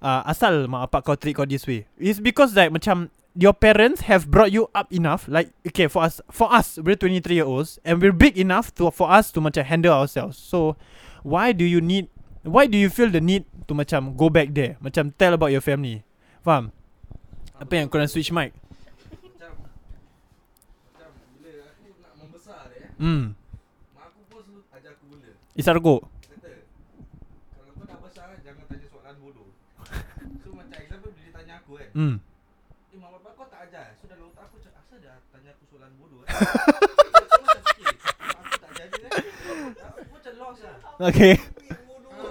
uh, 0.03 0.23
Asal 0.27 0.69
mak 0.69 0.89
bapak 0.89 1.01
kau 1.07 1.17
treat 1.17 1.37
kau 1.37 1.47
this 1.49 1.65
way. 1.69 1.85
It's 2.01 2.21
because 2.21 2.53
like 2.57 2.73
macam 2.73 3.11
Your 3.37 3.53
parents 3.53 4.09
have 4.09 4.33
brought 4.33 4.49
you 4.49 4.73
up 4.73 4.89
enough 4.89 5.29
Like 5.29 5.53
Okay 5.61 5.93
for 5.93 6.09
us 6.09 6.25
For 6.33 6.49
us 6.49 6.81
We're 6.81 6.97
23 6.97 7.37
year 7.37 7.45
olds 7.45 7.77
And 7.85 8.01
we're 8.01 8.17
big 8.17 8.41
enough 8.41 8.73
to 8.81 8.89
For 8.89 9.13
us 9.13 9.29
to 9.37 9.45
macam 9.45 9.61
handle 9.61 9.93
ourselves. 9.93 10.41
So 10.41 10.81
Why 11.21 11.53
do 11.53 11.69
you 11.69 11.85
need 11.85 12.09
Why 12.49 12.65
do 12.65 12.81
you 12.81 12.89
feel 12.89 13.13
the 13.13 13.21
need 13.21 13.45
To 13.69 13.77
macam 13.77 14.17
Go 14.17 14.33
back 14.33 14.57
there? 14.57 14.81
Macam 14.81 15.13
tell 15.21 15.37
about 15.37 15.53
your 15.53 15.61
family. 15.61 16.01
Faham? 16.41 16.73
Apa 17.61 17.77
yang 17.77 17.93
kau 17.93 18.01
nak 18.01 18.09
switch 18.09 18.33
mic? 18.33 18.57
Dia 18.57 19.53
Hmm. 22.97 23.37
Mak 23.93 24.05
aku 24.09 24.21
pun 24.33 24.41
selalu 24.41 24.65
ajar 24.73 24.91
aku 24.97 25.05
benda. 25.13 25.37
Isargo 25.53 26.09
Kata 26.25 26.49
Kalau 27.53 27.73
kau 27.77 27.85
dah 27.85 27.99
besar 28.01 28.33
Jangan 28.41 28.65
tanya 28.65 28.87
soalan 28.89 29.15
bodoh 29.21 29.49
So 30.41 30.57
macam 30.57 30.77
example 30.81 31.13
Bila 31.13 31.21
dia 31.21 31.33
tanya 31.37 31.61
aku 31.61 31.77
kan 31.77 31.86
Hmm. 31.97 32.21
Eh 32.93 33.01
bapak 33.01 33.33
kau 33.41 33.49
tak 33.49 33.73
ajar. 33.73 33.97
So 33.97 34.05
dalam 34.05 34.29
otak 34.29 34.53
aku 34.53 34.61
cakap 34.61 34.85
Asal 34.85 35.01
dia 35.01 35.17
tanya 35.33 35.57
aku 35.57 35.65
soalan 35.65 35.97
bodoh 35.97 36.21
eh? 36.29 36.29
Aku 38.37 38.53
tak 38.61 38.69
kan 38.77 38.93
Aku 39.81 40.13
macam 40.13 40.33
lost 40.37 40.61
lah 40.61 40.77
Okay. 41.09 41.41
Ah, 41.41 41.57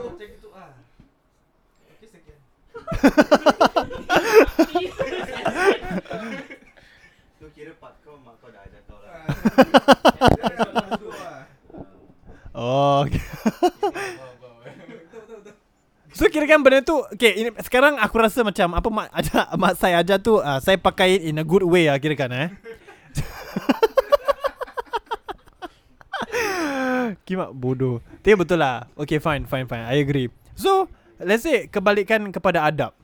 Macam 0.05 0.21
gitu 0.21 0.53
ah. 0.53 0.69
Okay 1.97 2.07
sekian 2.13 2.37
So 7.41 7.49
kira 7.57 7.73
pak 7.81 8.05
kau 8.05 8.21
mak 8.21 8.37
kau 8.37 8.53
dah 8.53 8.61
ajar 8.69 8.85
kau 8.85 9.01
lah. 9.01 9.25
Oh. 12.53 13.09
Okay. 13.09 13.17
so 16.13 16.29
kira 16.29 16.44
kan 16.55 16.63
benda 16.63 16.79
tu 16.79 17.03
Okay 17.11 17.51
sekarang 17.67 17.99
aku 17.99 18.15
rasa 18.23 18.47
macam 18.47 18.71
Apa 18.79 18.87
mak, 18.87 19.11
ajar, 19.19 19.51
mak 19.59 19.75
saya 19.75 19.99
ajar 19.99 20.23
tu 20.23 20.39
uh, 20.39 20.59
Saya 20.63 20.79
pakai 20.79 21.19
in 21.27 21.35
a 21.35 21.43
good 21.43 21.67
way 21.67 21.91
lah 21.91 21.99
kira 21.99 22.15
kan 22.15 22.31
eh. 22.31 22.47
Kimak 27.27 27.53
bodoh. 27.53 28.01
Tapi 28.25 28.33
betul 28.33 28.59
lah. 28.59 28.89
Okay 28.97 29.21
fine 29.21 29.45
fine 29.45 29.67
fine. 29.67 29.83
I 29.85 29.99
agree. 29.99 30.31
So 30.55 30.87
Let's 31.19 31.43
say 31.43 31.67
Kebalikan 31.67 32.31
kepada 32.31 32.63
adab. 32.63 32.95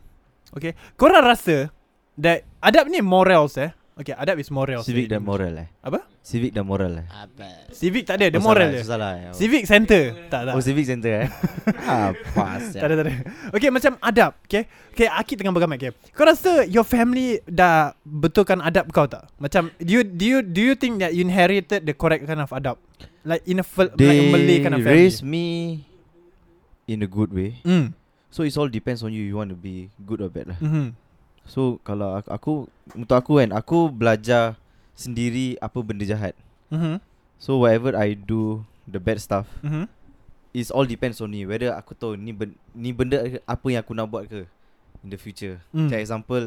Okay 0.56 0.76
Korang 0.96 1.28
rasa 1.28 1.72
That 2.16 2.48
Adab 2.64 2.88
ni 2.88 3.04
morals 3.04 3.60
eh 3.60 3.76
Okay 3.92 4.16
adab 4.16 4.40
is 4.40 4.48
morals 4.48 4.88
Civic 4.88 5.12
dan 5.12 5.20
moral 5.20 5.52
eh. 5.60 5.68
Apa? 5.84 6.08
Civic 6.24 6.56
dan 6.56 6.64
moral 6.64 7.04
eh. 7.04 7.06
Apa? 7.12 7.68
Civic 7.76 8.08
tak 8.08 8.24
ada 8.24 8.32
Dia 8.32 8.40
Oh, 8.40 8.46
moral 8.46 8.72
salah, 8.72 8.80
je 8.80 8.88
Salah. 8.88 9.12
ya. 9.20 9.30
Civic 9.36 9.64
center 9.68 10.04
Tak 10.32 10.42
tak 10.48 10.54
Oh 10.56 10.62
civic 10.64 10.86
center 10.88 11.12
eh. 11.26 11.28
Apa 12.08 12.46
Tak 12.72 12.86
ada 12.88 12.94
tak 12.98 13.06
ada 13.06 13.14
Okay 13.52 13.70
macam 13.70 14.00
adab 14.00 14.32
Okay 14.48 14.64
Okay 14.96 15.08
Akid 15.12 15.44
tengah 15.44 15.52
bergamai 15.52 15.76
okay. 15.76 15.92
Kau 16.16 16.24
rasa 16.24 16.64
Your 16.72 16.88
family 16.88 17.44
Dah 17.44 17.92
Betulkan 18.08 18.64
adab 18.64 18.88
kau 18.96 19.12
tak 19.12 19.28
Macam 19.36 19.68
Do 19.76 19.92
you 19.92 20.08
Do 20.08 20.24
you 20.24 20.40
Do 20.40 20.62
you 20.64 20.74
think 20.80 21.04
that 21.04 21.12
You 21.12 21.28
inherited 21.28 21.84
The 21.84 21.92
correct 21.92 22.24
kind 22.24 22.40
of 22.40 22.50
adab 22.56 22.80
Like 23.28 23.44
in 23.44 23.60
a 23.60 23.66
They 24.00 24.08
Like 24.08 24.22
a 24.24 24.26
Malay 24.32 24.58
kind 24.64 24.76
of 24.78 24.82
family 24.88 25.10
raise 25.10 25.20
me 25.20 25.84
in 26.92 27.00
a 27.04 27.08
good 27.08 27.32
way. 27.32 27.62
mm. 27.64 27.96
So 28.32 28.44
it's 28.44 28.56
all 28.56 28.68
depends 28.68 29.04
on 29.04 29.12
you. 29.12 29.24
You 29.24 29.36
want 29.36 29.52
to 29.52 29.60
be 29.60 29.88
good 30.08 30.20
or 30.20 30.28
bad 30.32 30.56
lah. 30.56 30.60
mm-hmm. 30.60 30.96
So 31.46 31.82
kalau 31.84 32.16
aku, 32.16 32.30
aku 32.32 32.54
untuk 32.96 33.16
aku 33.16 33.32
kan, 33.42 33.50
aku 33.52 33.90
belajar 33.90 34.56
sendiri 34.94 35.58
apa 35.58 35.80
benda 35.82 36.06
jahat. 36.06 36.38
Mm-hmm. 36.70 37.02
So 37.42 37.58
whatever 37.60 37.98
I 37.98 38.14
do, 38.14 38.64
the 38.86 39.02
bad 39.02 39.18
stuff, 39.20 39.50
Mm-hmm. 39.66 39.86
it's 40.54 40.70
all 40.70 40.86
depends 40.86 41.20
on 41.20 41.32
me. 41.32 41.44
Whether 41.44 41.74
aku 41.74 41.96
tahu 41.96 42.14
ni 42.16 42.32
ben, 42.32 42.54
ni 42.72 42.92
benda 42.92 43.24
apa 43.44 43.66
yang 43.68 43.82
aku 43.82 43.94
nak 43.96 44.08
buat 44.08 44.30
ke 44.30 44.46
in 45.02 45.10
the 45.10 45.18
future. 45.18 45.60
Mm. 45.74 45.90
Macam 45.90 45.98
example, 45.98 46.46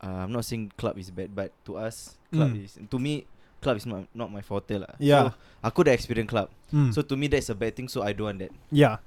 uh, 0.00 0.18
I'm 0.24 0.32
not 0.32 0.48
saying 0.48 0.72
club 0.74 0.96
is 0.96 1.12
bad, 1.12 1.34
but 1.36 1.52
to 1.68 1.76
us, 1.76 2.16
club 2.32 2.56
Mm. 2.56 2.64
is 2.64 2.72
to 2.80 2.96
me, 2.96 3.28
club 3.60 3.76
is 3.76 3.84
not 3.84 4.08
not 4.16 4.32
my 4.32 4.40
forte 4.40 4.72
lah. 4.80 4.96
Yeah. 4.96 5.36
So 5.36 5.38
aku 5.60 5.84
dah 5.84 5.92
experience 5.92 6.30
club. 6.32 6.48
Mm. 6.72 6.96
So 6.96 7.04
to 7.04 7.14
me 7.14 7.28
that's 7.28 7.52
a 7.52 7.56
bad 7.58 7.76
thing. 7.76 7.92
So 7.92 8.00
I 8.00 8.16
don't 8.16 8.32
want 8.32 8.40
that. 8.40 8.52
yeah. 8.72 9.02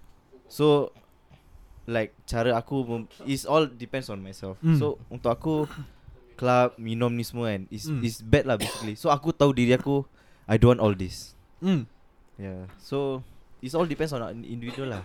So 0.46 0.92
like 1.84 2.14
cara 2.24 2.54
aku 2.54 2.84
mem- 2.84 3.10
is 3.24 3.44
all 3.44 3.66
depends 3.66 4.08
on 4.08 4.20
myself. 4.20 4.58
Mm. 4.60 4.78
So 4.78 5.02
untuk 5.08 5.30
aku 5.30 5.56
club 6.36 6.74
minum 6.76 7.10
ni 7.12 7.22
semua 7.22 7.52
kan 7.52 7.66
is 7.68 7.86
Mm. 7.86 8.02
is 8.02 8.20
bad 8.20 8.46
lah 8.46 8.56
basically. 8.56 8.94
So 8.94 9.10
aku 9.10 9.32
tahu 9.32 9.52
diri 9.52 9.74
aku 9.74 10.06
I 10.46 10.56
don't 10.56 10.76
want 10.76 10.82
all 10.82 10.94
this. 10.94 11.34
Mm. 11.60 11.86
Yeah. 12.36 12.66
So 12.78 13.22
it's 13.60 13.72
all 13.72 13.86
depends 13.86 14.12
on 14.12 14.22
individual 14.42 14.90
lah. 14.92 15.04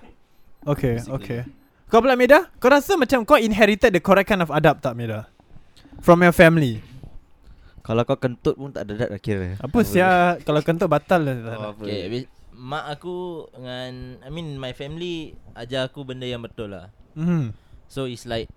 Okay 0.67 0.99
Basically. 0.99 1.15
Okay 1.15 1.41
Kau 1.87 2.03
pula 2.03 2.19
Meda 2.19 2.51
Kau 2.59 2.67
rasa 2.67 2.99
macam 2.99 3.23
Kau 3.23 3.39
inherited 3.39 3.95
the 3.95 4.03
correct 4.03 4.27
kind 4.27 4.43
of 4.43 4.51
adab 4.51 4.83
tak 4.83 4.99
Meda 4.99 5.31
From 6.01 6.19
your 6.19 6.35
family 6.35 6.83
Kalau 7.81 8.03
kau 8.03 8.19
kentut 8.19 8.59
pun 8.59 8.75
tak 8.75 8.91
ada 8.91 9.07
dah 9.07 9.21
kira. 9.21 9.55
Apa 9.62 9.79
sia 9.87 10.35
Kalau 10.43 10.59
kentut 10.59 10.91
batal 10.91 11.23
lah 11.23 11.37
Oh. 11.55 11.79
Okay, 11.79 12.27
mak 12.57 12.88
aku 12.88 13.47
dengan 13.53 14.16
I 14.25 14.33
mean 14.33 14.57
my 14.57 14.73
family 14.73 15.37
ajar 15.53 15.92
aku 15.92 16.09
benda 16.09 16.25
yang 16.25 16.40
betul 16.40 16.73
lah. 16.73 16.88
mm-hmm. 17.12 17.53
So 17.87 18.09
it's 18.09 18.25
like 18.25 18.49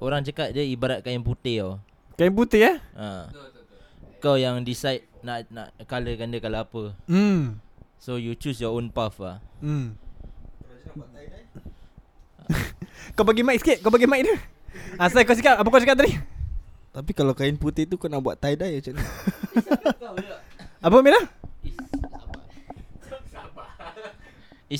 orang 0.00 0.24
cakap 0.24 0.56
dia 0.56 0.64
ibarat 0.64 1.04
kain 1.04 1.20
putih 1.20 1.62
tau. 1.62 1.72
Kain 2.16 2.32
putih 2.32 2.66
eh 2.66 2.76
Ha. 2.96 3.28
Kau 4.24 4.40
yang 4.40 4.64
decide 4.64 5.04
nak 5.20 5.46
nak 5.52 5.76
colourkan 5.84 6.32
dia 6.32 6.40
colour 6.40 6.64
apa. 6.64 6.82
Hmm 7.06 7.60
So 8.02 8.18
you 8.18 8.34
choose 8.34 8.58
your 8.58 8.74
own 8.74 8.90
path 8.90 9.22
lah. 9.22 9.38
Hmm 9.62 9.94
Kau 13.16 13.22
bagi 13.22 13.46
mic 13.46 13.62
sikit 13.62 13.78
Kau 13.80 13.94
bagi 13.94 14.10
mic 14.10 14.26
dia 14.26 14.36
Asal 14.98 15.22
kau 15.22 15.36
cakap 15.36 15.62
Apa 15.62 15.68
kau 15.68 15.80
cakap 15.80 15.96
tadi 16.02 16.18
Tapi 16.92 17.10
kalau 17.14 17.32
kain 17.32 17.56
putih 17.56 17.86
tu 17.86 17.96
kau 17.96 18.10
nak 18.10 18.20
buat 18.20 18.36
tie 18.36 18.58
dye 18.58 18.82
macam 18.82 18.92
ni. 18.98 19.02
Apa 20.84 20.96
It's 21.62 22.21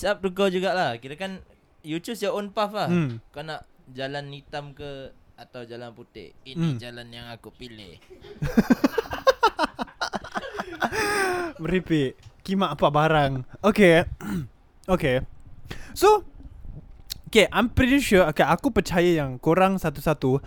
up 0.01 0.25
to 0.25 0.33
kau 0.33 0.49
jugalah. 0.49 0.97
Kira 0.97 1.21
kan 1.21 1.45
you 1.85 2.01
choose 2.01 2.25
your 2.25 2.33
own 2.33 2.49
path 2.49 2.73
lah. 2.73 2.89
Hmm. 2.89 3.21
Kau 3.29 3.45
nak 3.45 3.69
jalan 3.93 4.33
hitam 4.33 4.73
ke 4.73 5.13
atau 5.37 5.69
jalan 5.69 5.93
putih. 5.93 6.33
Ini 6.43 6.57
Hmm. 6.57 6.81
jalan 6.81 7.13
yang 7.13 7.29
aku 7.29 7.53
pilih. 7.53 8.01
Meripik 11.63 12.19
Kimak 12.43 12.75
apa 12.75 12.91
barang 12.91 13.33
Okay 13.63 14.03
Okay 14.95 15.23
So 15.95 16.27
Okay 17.31 17.47
I'm 17.55 17.71
pretty 17.71 18.03
sure 18.03 18.27
Okay 18.27 18.43
aku 18.43 18.75
percaya 18.75 19.23
yang 19.23 19.39
Korang 19.39 19.79
satu-satu 19.79 20.43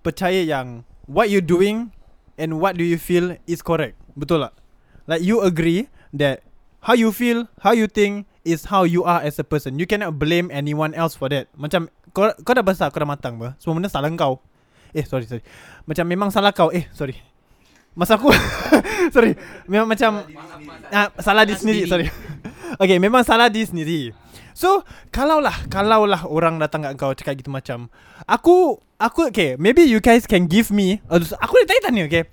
Percaya 0.00 0.46
yang 0.46 0.86
What 1.10 1.26
you 1.28 1.42
doing 1.42 1.90
And 2.38 2.62
what 2.62 2.78
do 2.78 2.86
you 2.86 2.96
feel 3.02 3.34
Is 3.50 3.66
correct 3.66 3.98
Betul 4.14 4.46
tak 4.46 4.54
Like 5.10 5.26
you 5.26 5.42
agree 5.42 5.90
That 6.14 6.46
How 6.86 6.94
you 6.94 7.10
feel 7.10 7.50
How 7.66 7.74
you 7.74 7.90
think 7.90 8.29
Is 8.40 8.72
how 8.72 8.88
you 8.88 9.04
are 9.04 9.20
as 9.20 9.36
a 9.36 9.44
person. 9.44 9.76
You 9.76 9.84
cannot 9.84 10.16
blame 10.16 10.48
anyone 10.48 10.96
else 10.96 11.12
for 11.12 11.28
that. 11.28 11.52
Macam 11.52 11.92
Kau, 12.10 12.26
kau 12.42 12.56
dah 12.56 12.64
besar 12.64 12.88
Kau 12.90 12.98
dah 12.98 13.08
matang 13.08 13.36
ber. 13.36 13.54
Semua 13.60 13.76
benda 13.76 13.92
salah 13.92 14.08
kau. 14.16 14.40
Eh 14.96 15.04
sorry 15.04 15.28
sorry. 15.28 15.44
Macam 15.84 16.04
memang 16.08 16.32
salah 16.32 16.50
kau. 16.50 16.72
Eh 16.72 16.88
sorry. 16.96 17.20
Masa 17.92 18.16
aku 18.16 18.30
Sorry. 19.14 19.34
Memang 19.66 19.90
macam 19.90 20.22
ah, 20.94 21.10
Salah 21.18 21.42
di 21.42 21.58
sendiri 21.58 21.84
Sorry. 21.90 22.06
Okay 22.82 23.02
memang 23.02 23.26
salah 23.26 23.50
di 23.50 23.66
sendiri. 23.66 24.14
So 24.54 24.86
Kalau 25.10 25.42
lah 25.42 25.66
Kalau 25.66 26.06
lah 26.06 26.22
orang 26.22 26.62
datang 26.62 26.86
kat 26.86 26.94
kau 26.94 27.10
Cakap 27.10 27.34
gitu 27.34 27.50
macam 27.50 27.90
Aku 28.30 28.78
Aku 28.94 29.28
okay 29.28 29.58
Maybe 29.58 29.84
you 29.90 29.98
guys 29.98 30.22
can 30.22 30.46
give 30.46 30.70
me 30.70 31.02
Aku 31.10 31.52
dah 31.60 31.66
tanya-tanya 31.66 32.06
okay 32.06 32.24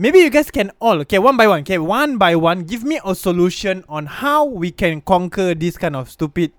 Maybe 0.00 0.24
you 0.24 0.30
guys 0.32 0.48
can 0.50 0.72
all 0.80 1.00
Okay 1.04 1.20
one 1.20 1.36
by 1.36 1.46
one 1.46 1.60
Okay 1.62 1.76
one 1.78 2.16
by 2.16 2.32
one 2.36 2.64
Give 2.64 2.82
me 2.82 2.96
a 3.04 3.14
solution 3.14 3.84
On 3.88 4.06
how 4.08 4.44
we 4.48 4.72
can 4.72 5.00
conquer 5.04 5.52
This 5.54 5.76
kind 5.76 5.94
of 5.96 6.08
stupid 6.08 6.52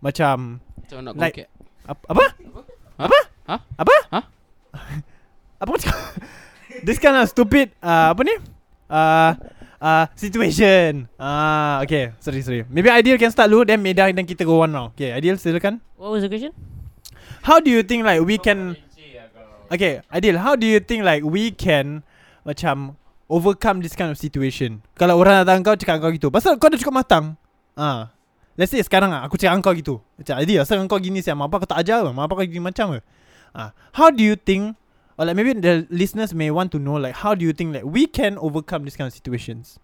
Macam 0.00 0.64
Macam 0.80 0.98
nak 1.04 1.14
Like- 1.20 1.44
like, 1.44 1.48
ap- 1.88 2.06
Apa? 2.08 2.24
Ha? 2.32 3.04
Apa? 3.06 3.18
Ha? 3.48 3.56
Apa? 3.76 3.94
Ha? 4.10 4.20
Apa 5.62 5.70
cakap? 5.78 6.00
This 6.82 6.96
kind 6.98 7.16
of 7.20 7.28
stupid 7.28 7.76
uh, 7.84 8.16
Apa 8.16 8.20
ni? 8.24 8.34
Uh, 8.88 9.30
uh, 9.78 10.04
situation 10.16 11.06
Ah, 11.20 11.80
uh, 11.80 11.84
Okay 11.84 12.16
Sorry 12.24 12.40
sorry 12.40 12.64
Maybe 12.72 12.88
Ideal 12.88 13.20
can 13.20 13.28
start 13.30 13.52
dulu 13.52 13.68
Then 13.68 13.84
Meda 13.84 14.08
Dan 14.10 14.24
kita 14.24 14.48
go 14.48 14.64
one 14.64 14.72
round 14.72 14.96
Okay 14.96 15.12
Ideal 15.12 15.36
silakan 15.36 15.78
What 16.00 16.16
was 16.16 16.24
the 16.24 16.32
question? 16.32 16.56
How 17.44 17.60
do 17.60 17.68
you 17.68 17.84
think 17.84 18.02
like 18.08 18.24
we 18.24 18.40
can 18.40 18.80
Okay 19.68 20.00
Ideal 20.08 20.40
How 20.40 20.56
do 20.56 20.64
you 20.64 20.80
think 20.80 21.04
like 21.04 21.20
we 21.20 21.52
can 21.52 22.00
Macam 22.42 22.98
Overcome 23.32 23.80
this 23.80 23.96
kind 23.96 24.12
of 24.12 24.20
situation. 24.20 24.84
Kalau 24.92 25.16
orang 25.16 25.40
datang 25.42 25.64
kau 25.64 25.72
Cakap 25.78 26.02
kau 26.02 26.12
gitu. 26.12 26.28
Pasal 26.28 26.58
kau 26.60 26.68
dah 26.68 26.76
cukup 26.76 27.00
matang. 27.00 27.38
Ah, 27.72 28.12
Let's 28.58 28.74
say 28.74 28.84
sekarang 28.84 29.08
ah, 29.14 29.24
Aku 29.24 29.40
cakap 29.40 29.58
kau 29.64 29.72
gitu. 29.72 29.98
Macam 30.20 30.34
Ideal 30.42 30.66
Asal 30.66 30.82
kau 30.84 31.00
gini 31.00 31.24
siapa 31.24 31.40
apa 31.40 31.56
kau 31.62 31.68
tak 31.68 31.80
ajar 31.80 32.04
ke? 32.04 32.10
Apa 32.12 32.32
kau 32.36 32.44
gini 32.44 32.62
macam 32.62 32.98
ke? 32.98 33.00
Ah, 33.56 33.72
How 33.96 34.12
do 34.12 34.20
you 34.20 34.36
think 34.36 34.76
Or 35.16 35.28
like 35.28 35.36
maybe 35.36 35.56
the 35.56 35.84
listeners 35.92 36.32
may 36.32 36.52
want 36.52 36.72
to 36.72 36.80
know 36.80 36.96
Like 36.96 37.20
how 37.20 37.32
do 37.32 37.44
you 37.44 37.52
think 37.56 37.72
like 37.72 37.84
We 37.84 38.04
can 38.08 38.36
overcome 38.36 38.84
this 38.84 38.96
kind 38.96 39.08
of 39.08 39.14
situations? 39.16 39.80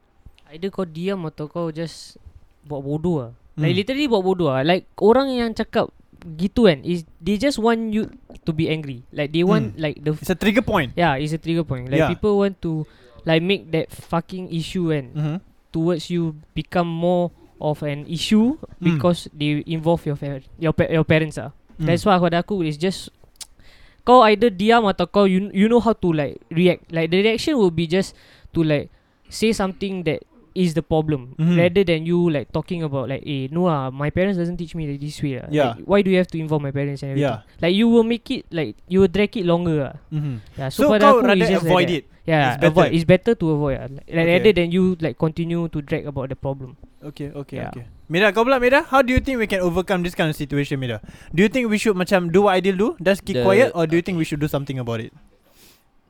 Either 0.48 0.72
kau 0.72 0.88
diam 0.88 1.28
atau 1.28 1.44
kau 1.44 1.68
just 1.68 2.16
buat 2.64 2.80
bodoh. 2.80 3.32
Hmm. 3.56 3.60
Like 3.64 3.84
literally 3.84 4.08
buat 4.08 4.24
bodoh 4.24 4.48
lah. 4.48 4.64
Like 4.64 4.88
orang 5.00 5.32
yang 5.32 5.52
cakap 5.52 5.92
gitu 6.36 6.66
kan 6.66 6.82
is 6.82 7.06
they 7.22 7.38
just 7.38 7.56
want 7.56 7.90
you 7.90 8.10
to 8.42 8.50
be 8.50 8.66
angry. 8.66 9.06
Like 9.10 9.30
they 9.30 9.46
want 9.46 9.74
Hmm. 9.74 9.82
like 9.82 9.96
the 10.02 10.12
It's 10.18 10.32
a 10.32 10.38
trigger 10.38 10.64
point 10.64 10.94
yeah, 10.94 11.14
it's 11.16 11.32
a 11.32 11.40
trigger 11.40 11.62
point. 11.64 11.88
Like 11.88 12.04
Yeah. 12.06 12.10
people 12.10 12.38
want 12.38 12.58
to 12.66 12.84
like 13.22 13.42
make 13.42 13.70
that 13.70 13.90
fucking 13.90 14.50
issue 14.50 14.90
and 14.90 15.06
mm-hmm. 15.14 15.36
towards 15.70 16.08
you 16.10 16.34
become 16.52 16.88
more 16.88 17.30
of 17.58 17.82
an 17.82 18.06
issue 18.06 18.54
Hmm. 18.58 18.82
because 18.82 19.26
they 19.34 19.62
involve 19.66 20.06
your 20.06 20.14
fa- 20.18 20.44
your 20.58 20.74
pa- 20.74 20.90
your 20.90 21.06
parents 21.06 21.38
ah. 21.38 21.50
Hmm. 21.78 21.86
That's 21.86 22.02
why 22.04 22.18
pada 22.18 22.42
aku 22.42 22.62
is 22.66 22.78
just 22.78 23.10
kau 24.08 24.22
either 24.26 24.48
diam 24.48 24.86
atau 24.88 25.06
kau 25.06 25.24
you 25.28 25.50
you 25.52 25.66
know 25.68 25.82
how 25.82 25.92
to 25.94 26.08
like 26.10 26.38
react. 26.50 26.88
Like 26.90 27.10
the 27.12 27.22
reaction 27.22 27.58
will 27.58 27.74
be 27.74 27.86
just 27.86 28.14
to 28.56 28.62
like 28.62 28.88
say 29.28 29.52
something 29.52 30.02
that 30.08 30.24
is 30.58 30.74
the 30.74 30.82
problem 30.82 31.22
Mhm. 31.38 31.54
rather 31.54 31.82
than 31.86 32.02
you 32.02 32.18
like 32.34 32.50
talking 32.50 32.82
about 32.82 33.06
like 33.06 33.22
eh 33.22 33.46
no 33.54 33.70
ah 33.70 33.94
my 33.94 34.10
parents 34.10 34.34
doesn't 34.42 34.58
teach 34.58 34.74
me 34.74 34.90
like 34.90 34.98
this 34.98 35.18
way 35.22 35.38
ah. 35.38 35.46
Yeah. 35.48 35.78
Like, 35.78 35.86
why 35.86 35.98
do 36.02 36.10
you 36.10 36.18
have 36.18 36.30
to 36.34 36.38
involve 36.42 36.62
my 36.66 36.74
parents 36.74 37.06
and 37.06 37.14
everything 37.14 37.30
Yeah. 37.38 37.62
like 37.62 37.74
you 37.78 37.86
will 37.86 38.02
make 38.02 38.26
it 38.34 38.42
like 38.50 38.74
you 38.90 39.04
will 39.06 39.12
drag 39.12 39.38
it 39.38 39.46
longer 39.46 39.76
ah. 39.86 39.94
Mhm. 40.10 40.42
yeah 40.58 40.68
so, 40.74 40.90
So 40.90 40.90
pada 40.90 41.14
kau 41.14 41.22
aku 41.22 41.30
rather 41.30 41.46
just 41.46 41.62
avoid 41.62 41.86
like 41.86 41.98
it. 42.02 42.04
yeah 42.26 42.42
It's 42.52 42.58
better. 42.58 42.72
avoid 42.74 42.88
it's 42.98 43.06
better 43.06 43.32
to 43.38 43.46
avoid 43.54 43.76
ah. 43.78 43.86
like, 43.86 44.08
Okay. 44.10 44.26
rather 44.34 44.52
than 44.58 44.68
you 44.74 44.84
like 44.98 45.16
continue 45.16 45.62
to 45.70 45.78
drag 45.80 46.04
about 46.10 46.34
the 46.34 46.38
problem 46.38 46.74
Okay, 46.98 47.30
okay, 47.30 47.62
Yeah. 47.62 47.70
okay. 47.70 47.84
Mira, 48.10 48.34
kau 48.34 48.42
pula 48.42 48.58
Mira, 48.58 48.82
how 48.90 49.06
do 49.06 49.14
you 49.14 49.22
think 49.22 49.38
we 49.38 49.46
can 49.46 49.62
overcome 49.62 50.02
this 50.02 50.18
kind 50.18 50.26
of 50.26 50.34
situation, 50.34 50.82
Mira? 50.82 50.98
Do 51.30 51.46
you 51.46 51.50
think 51.52 51.70
we 51.70 51.78
should 51.78 51.94
macam 51.94 52.26
do 52.34 52.50
what 52.50 52.58
Aidil 52.58 52.74
do, 52.74 52.88
just 52.98 53.22
keep 53.22 53.38
The- 53.38 53.46
quiet, 53.46 53.70
or 53.78 53.86
do 53.86 53.94
you 53.94 54.02
think 54.02 54.18
we 54.18 54.26
should 54.26 54.42
do 54.42 54.50
something 54.50 54.82
about 54.82 54.98
it? 54.98 55.14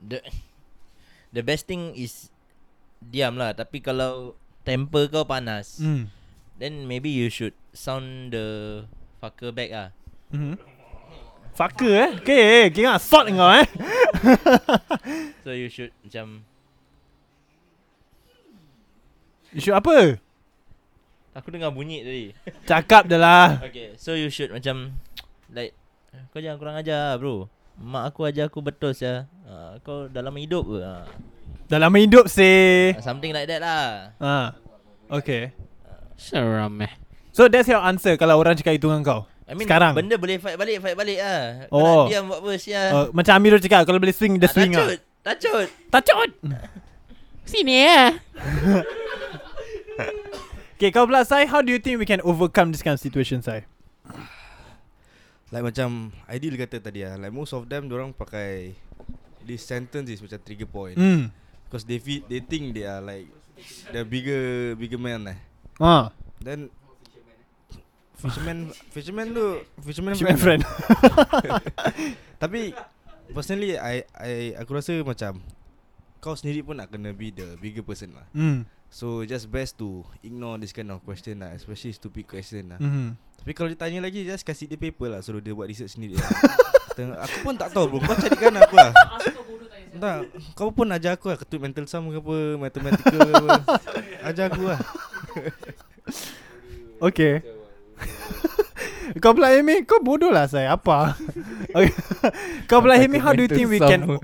The 0.01 0.25
The 1.29 1.45
best 1.45 1.69
thing 1.69 1.93
is 1.93 2.33
diam 3.01 3.35
lah. 3.35 3.53
Tapi 3.53 3.79
kalau 3.79 4.35
temper 4.63 5.09
kau 5.09 5.25
panas, 5.25 5.79
Hmm. 5.79 6.11
then 6.57 6.85
maybe 6.85 7.09
you 7.09 7.29
should 7.29 7.55
sound 7.71 8.31
the 8.31 8.83
fucker 9.19 9.51
back 9.51 9.71
ah. 9.71 9.89
Mhm. 10.31 10.59
Fucker 11.55 11.91
eh. 11.91 12.11
Okay, 12.23 12.71
kira 12.71 12.99
sort 12.99 13.27
kau 13.29 13.51
eh. 13.51 13.67
So 15.43 15.51
you 15.51 15.67
should 15.67 15.91
macam 16.03 16.47
You 19.49 19.61
should 19.65 19.75
apa? 19.75 20.21
aku 21.33 21.55
dengar 21.55 21.71
bunyi 21.71 22.03
tadi. 22.03 22.25
Cakap 22.67 23.07
dah 23.07 23.15
lah. 23.17 23.49
Okay, 23.63 23.95
so 23.95 24.13
you 24.13 24.27
should 24.27 24.51
macam 24.51 24.99
like 25.49 25.71
kau 26.35 26.43
jangan 26.43 26.59
kurang 26.59 26.77
ajar 26.77 27.15
bro. 27.17 27.47
Mak 27.79 28.11
aku 28.11 28.27
ajar 28.27 28.51
aku 28.51 28.59
betul 28.59 28.91
ya. 28.93 29.31
Uh, 29.47 29.79
kau 29.87 30.11
dalam 30.11 30.35
hidup 30.35 30.67
ke? 30.67 30.79
Uh, 30.83 31.07
Dalam 31.69 31.93
hidup 31.95 32.27
sih. 32.27 32.97
something 33.05 33.31
like 33.31 33.45
that 33.45 33.61
lah. 33.61 34.17
Ah. 34.17 34.47
Okay. 35.09 35.53
Seram 36.17 36.81
eh. 36.81 36.93
So 37.31 37.47
that's 37.47 37.69
your 37.69 37.79
answer 37.79 38.17
kalau 38.17 38.41
orang 38.41 38.57
cakap 38.57 38.77
itu 38.77 38.89
dengan 38.89 39.05
kau. 39.05 39.21
I 39.49 39.57
mean 39.57 39.65
Sekarang. 39.65 39.97
benda 39.97 40.21
boleh 40.21 40.37
fight 40.37 40.61
balik, 40.61 40.81
fight 40.81 40.93
balik 40.93 41.19
ah. 41.21 41.69
Kau 41.69 41.77
Oh. 41.77 42.01
nak 42.05 42.13
diam 42.13 42.25
buat 42.29 42.41
apa 42.45 42.53
sia? 42.57 42.83
Uh, 42.93 43.07
macam 43.13 43.33
Amirul 43.37 43.61
cakap 43.61 43.85
kalau 43.85 43.97
boleh 43.97 44.13
swing 44.13 44.37
dia 44.37 44.45
Ah, 44.45 44.53
swing 44.53 44.73
ah. 44.77 44.93
Tacut, 44.93 44.99
tacut. 45.25 45.69
Tacut. 45.89 46.31
Sini 47.45 47.85
ya. 47.85 48.13
Okay, 50.79 50.95
kau 50.95 51.11
pula 51.11 51.27
Sai, 51.27 51.43
how 51.43 51.59
do 51.59 51.75
you 51.75 51.83
think 51.83 51.99
we 51.99 52.07
can 52.07 52.23
overcome 52.23 52.71
this 52.71 52.87
kind 52.87 52.95
of 52.95 53.03
situation, 53.03 53.43
Sai? 53.43 53.67
Like 55.51 55.67
macam 55.67 56.15
Ideal 56.31 56.55
kata 56.55 56.79
tadi 56.79 57.03
lah 57.03 57.17
Like 57.17 57.33
most 57.33 57.51
of 57.51 57.67
them 57.67 57.89
Diorang 57.89 58.13
pakai 58.13 58.77
This 59.49 59.65
sentence 59.65 60.07
is 60.07 60.21
macam 60.21 60.37
trigger 60.45 60.69
point 60.69 60.95
Hmm. 60.95 61.33
Because 61.65 61.83
they 61.83 61.97
feel, 61.97 62.21
They 62.25 62.41
think 62.41 62.73
they 62.73 62.85
are 62.85 63.01
like 63.01 63.25
The 63.89 64.05
bigger 64.05 64.77
Bigger 64.77 65.01
man 65.01 65.25
lah 65.25 65.39
Ah. 65.81 66.13
Then 66.39 66.69
Fisherman 68.15 68.75
Fisherman 68.91 69.31
tu 69.31 69.63
Fisherman, 69.81 70.13
Fisherman 70.13 70.37
friend. 70.37 70.63
Tapi 72.43 72.75
Personally 73.31 73.79
I, 73.79 74.03
I 74.13 74.33
Aku 74.59 74.75
rasa 74.75 74.93
macam 75.01 75.39
Kau 76.19 76.35
sendiri 76.35 76.67
pun 76.67 76.77
nak 76.77 76.91
kena 76.91 77.15
be 77.15 77.31
the 77.31 77.55
Bigger 77.57 77.83
person 77.83 78.13
lah 78.13 78.27
Hmm. 78.35 78.67
So 78.89 79.21
just 79.25 79.53
best 79.53 79.77
to 79.79 80.03
Ignore 80.25 80.57
this 80.59 80.73
kind 80.73 80.89
of 80.89 81.05
question 81.05 81.45
lah 81.45 81.53
Especially 81.53 81.93
stupid 81.93 82.25
question 82.25 82.73
lah 82.73 82.81
Mhm. 82.81 83.15
Tapi 83.45 83.53
kalau 83.53 83.69
dia 83.69 83.79
tanya 83.79 84.01
lagi 84.01 84.25
Just 84.25 84.49
kasih 84.49 84.65
dia 84.65 84.81
paper 84.81 85.13
lah 85.13 85.21
Suruh 85.21 85.45
dia 85.45 85.53
buat 85.53 85.69
research 85.69 85.95
sendiri 85.97 86.17
lah 86.17 86.31
Tengok, 86.97 87.19
Aku 87.21 87.37
pun 87.45 87.55
tak 87.55 87.69
tahu 87.71 87.85
bro 87.87 88.01
Kau 88.01 88.17
carikan 88.17 88.57
aku 88.59 88.75
lah 88.75 88.93
Tak 89.99 90.17
Kau 90.57 90.69
pun 90.73 90.89
ajar 90.89 91.21
aku 91.21 91.31
lah 91.31 91.37
Ketut 91.37 91.61
mental 91.61 91.85
sum 91.85 92.09
ke 92.09 92.19
apa 92.19 92.37
Mathematical 92.57 93.21
ke 93.21 93.33
apa 93.37 93.51
Ajar 94.33 94.49
aku 94.51 94.63
lah 94.73 94.81
Okay. 96.99 97.47
kau 99.23 99.31
pula 99.31 99.55
Amy, 99.55 99.87
kau 99.87 100.03
bodoh 100.03 100.35
lah 100.35 100.51
saya. 100.51 100.75
Apa? 100.75 101.15
okay. 101.71 101.95
kau 102.67 102.83
pula 102.83 102.99
Amy, 102.99 103.23
how 103.23 103.31
do 103.31 103.47
you 103.47 103.51
think 103.51 103.71
we 103.71 103.79
can 103.79 104.19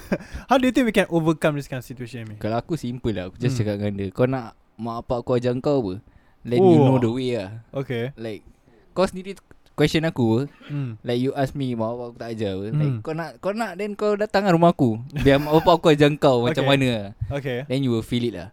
How 0.48 0.56
do 0.56 0.64
you 0.64 0.72
think 0.72 0.84
we 0.84 0.92
can 0.92 1.06
overcome 1.08 1.54
this 1.54 1.64
kind 1.64 1.78
of 1.78 1.84
situation, 1.84 2.24
Amy? 2.24 2.36
Kalau 2.36 2.56
aku 2.56 2.74
simple 2.74 3.10
lah 3.10 3.26
Aku 3.26 3.36
just 3.36 3.54
Hmm. 3.54 3.60
cakap 3.62 3.74
dengan 3.78 3.92
dia 3.94 4.08
Kau 4.08 4.24
nak 4.24 4.52
Mak 4.74 5.04
bapak 5.04 5.18
kau 5.22 5.34
ajar 5.34 5.52
kau 5.56 5.78
apa 5.80 5.94
Let 6.42 6.58
Oh. 6.58 6.74
know 6.82 6.96
the 6.96 7.08
way 7.08 7.34
lah 7.34 7.60
Okay. 7.70 8.10
Like 8.14 8.42
Kau 8.90 9.04
sendiri 9.04 9.36
Question 9.72 10.02
aku 10.02 10.24
apa 10.24 10.40
Hmm. 10.66 10.90
Like 11.00 11.18
you 11.18 11.32
ask 11.32 11.52
me 11.52 11.72
Mak 11.72 11.88
bapak 11.88 12.06
aku 12.06 12.18
tak 12.18 12.30
ajar 12.30 12.50
apa 12.52 12.64
Hmm. 12.66 12.78
Like 12.78 12.94
kau 13.00 13.12
nak 13.12 13.30
Kau 13.38 13.52
nak 13.52 13.70
Then 13.74 13.90
kau 13.92 14.12
datang 14.14 14.42
kan 14.42 14.52
rumah 14.52 14.70
aku 14.70 14.96
Biar 15.16 15.36
mak 15.36 15.52
bapak 15.54 15.74
aku 15.74 15.86
ajar 15.90 16.08
kau 16.16 16.36
Macam 16.44 16.62
Okay. 16.62 16.70
mana 16.70 16.86
lah 16.88 17.08
Okay. 17.32 17.58
Then 17.66 17.80
you 17.80 17.90
will 17.90 18.02
feel 18.02 18.22
it 18.22 18.34
lah 18.34 18.48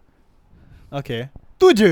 Okay. 0.90 1.30
Tu 1.54 1.66
je. 1.72 1.90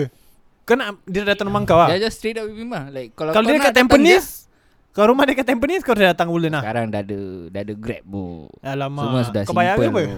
Kau 0.65 0.75
nak 0.75 0.99
dia 1.05 1.23
datang 1.23 1.47
rumah 1.47 1.63
kau 1.63 1.77
ah? 1.77 1.87
Yeah, 1.87 2.03
just 2.03 2.19
straight 2.19 2.35
up 2.35 2.45
with 2.45 2.57
him 2.57 2.69
lah 2.69 2.89
Like 2.89 3.15
kalau, 3.15 3.31
Kalau 3.31 3.45
kau 3.45 3.49
dia 3.49 3.57
nak 3.57 3.71
dekat 3.71 3.75
Tampines, 3.79 4.48
kau 4.93 5.05
rumah 5.07 5.25
dia 5.29 5.39
kat 5.39 5.47
Tampines, 5.47 5.83
kau 5.87 5.95
dah 5.95 6.11
datang 6.11 6.29
je. 6.31 6.49
lah. 6.51 6.63
Sekarang 6.63 6.91
dah 6.91 7.01
ada 7.05 7.21
Dah 7.49 7.61
ada 7.63 7.75
grab 7.77 8.03
bro 8.03 8.51
Alamak. 8.61 9.05
Semua 9.07 9.21
sudah 9.23 9.43
kau 9.47 9.55
bayar 9.55 9.75
simple 9.79 9.89
apa? 9.89 10.03
bro. 10.05 10.17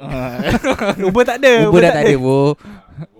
Uber 1.10 1.24
tak 1.28 1.36
ada. 1.42 1.52
Uber 1.68 1.80
dah 1.82 1.92
tak 1.92 2.04
ada 2.06 2.14
bro 2.16 2.44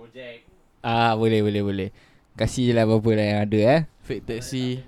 Ah 0.81 1.13
boleh 1.13 1.45
boleh 1.45 1.61
boleh 1.61 1.89
Kasih 2.33 2.71
je 2.71 2.73
lah 2.73 2.89
apa-apa 2.89 3.09
lah 3.13 3.25
yang 3.27 3.39
ada 3.45 3.59
eh 3.59 3.81
Fake 4.01 4.25
taxi. 4.25 4.81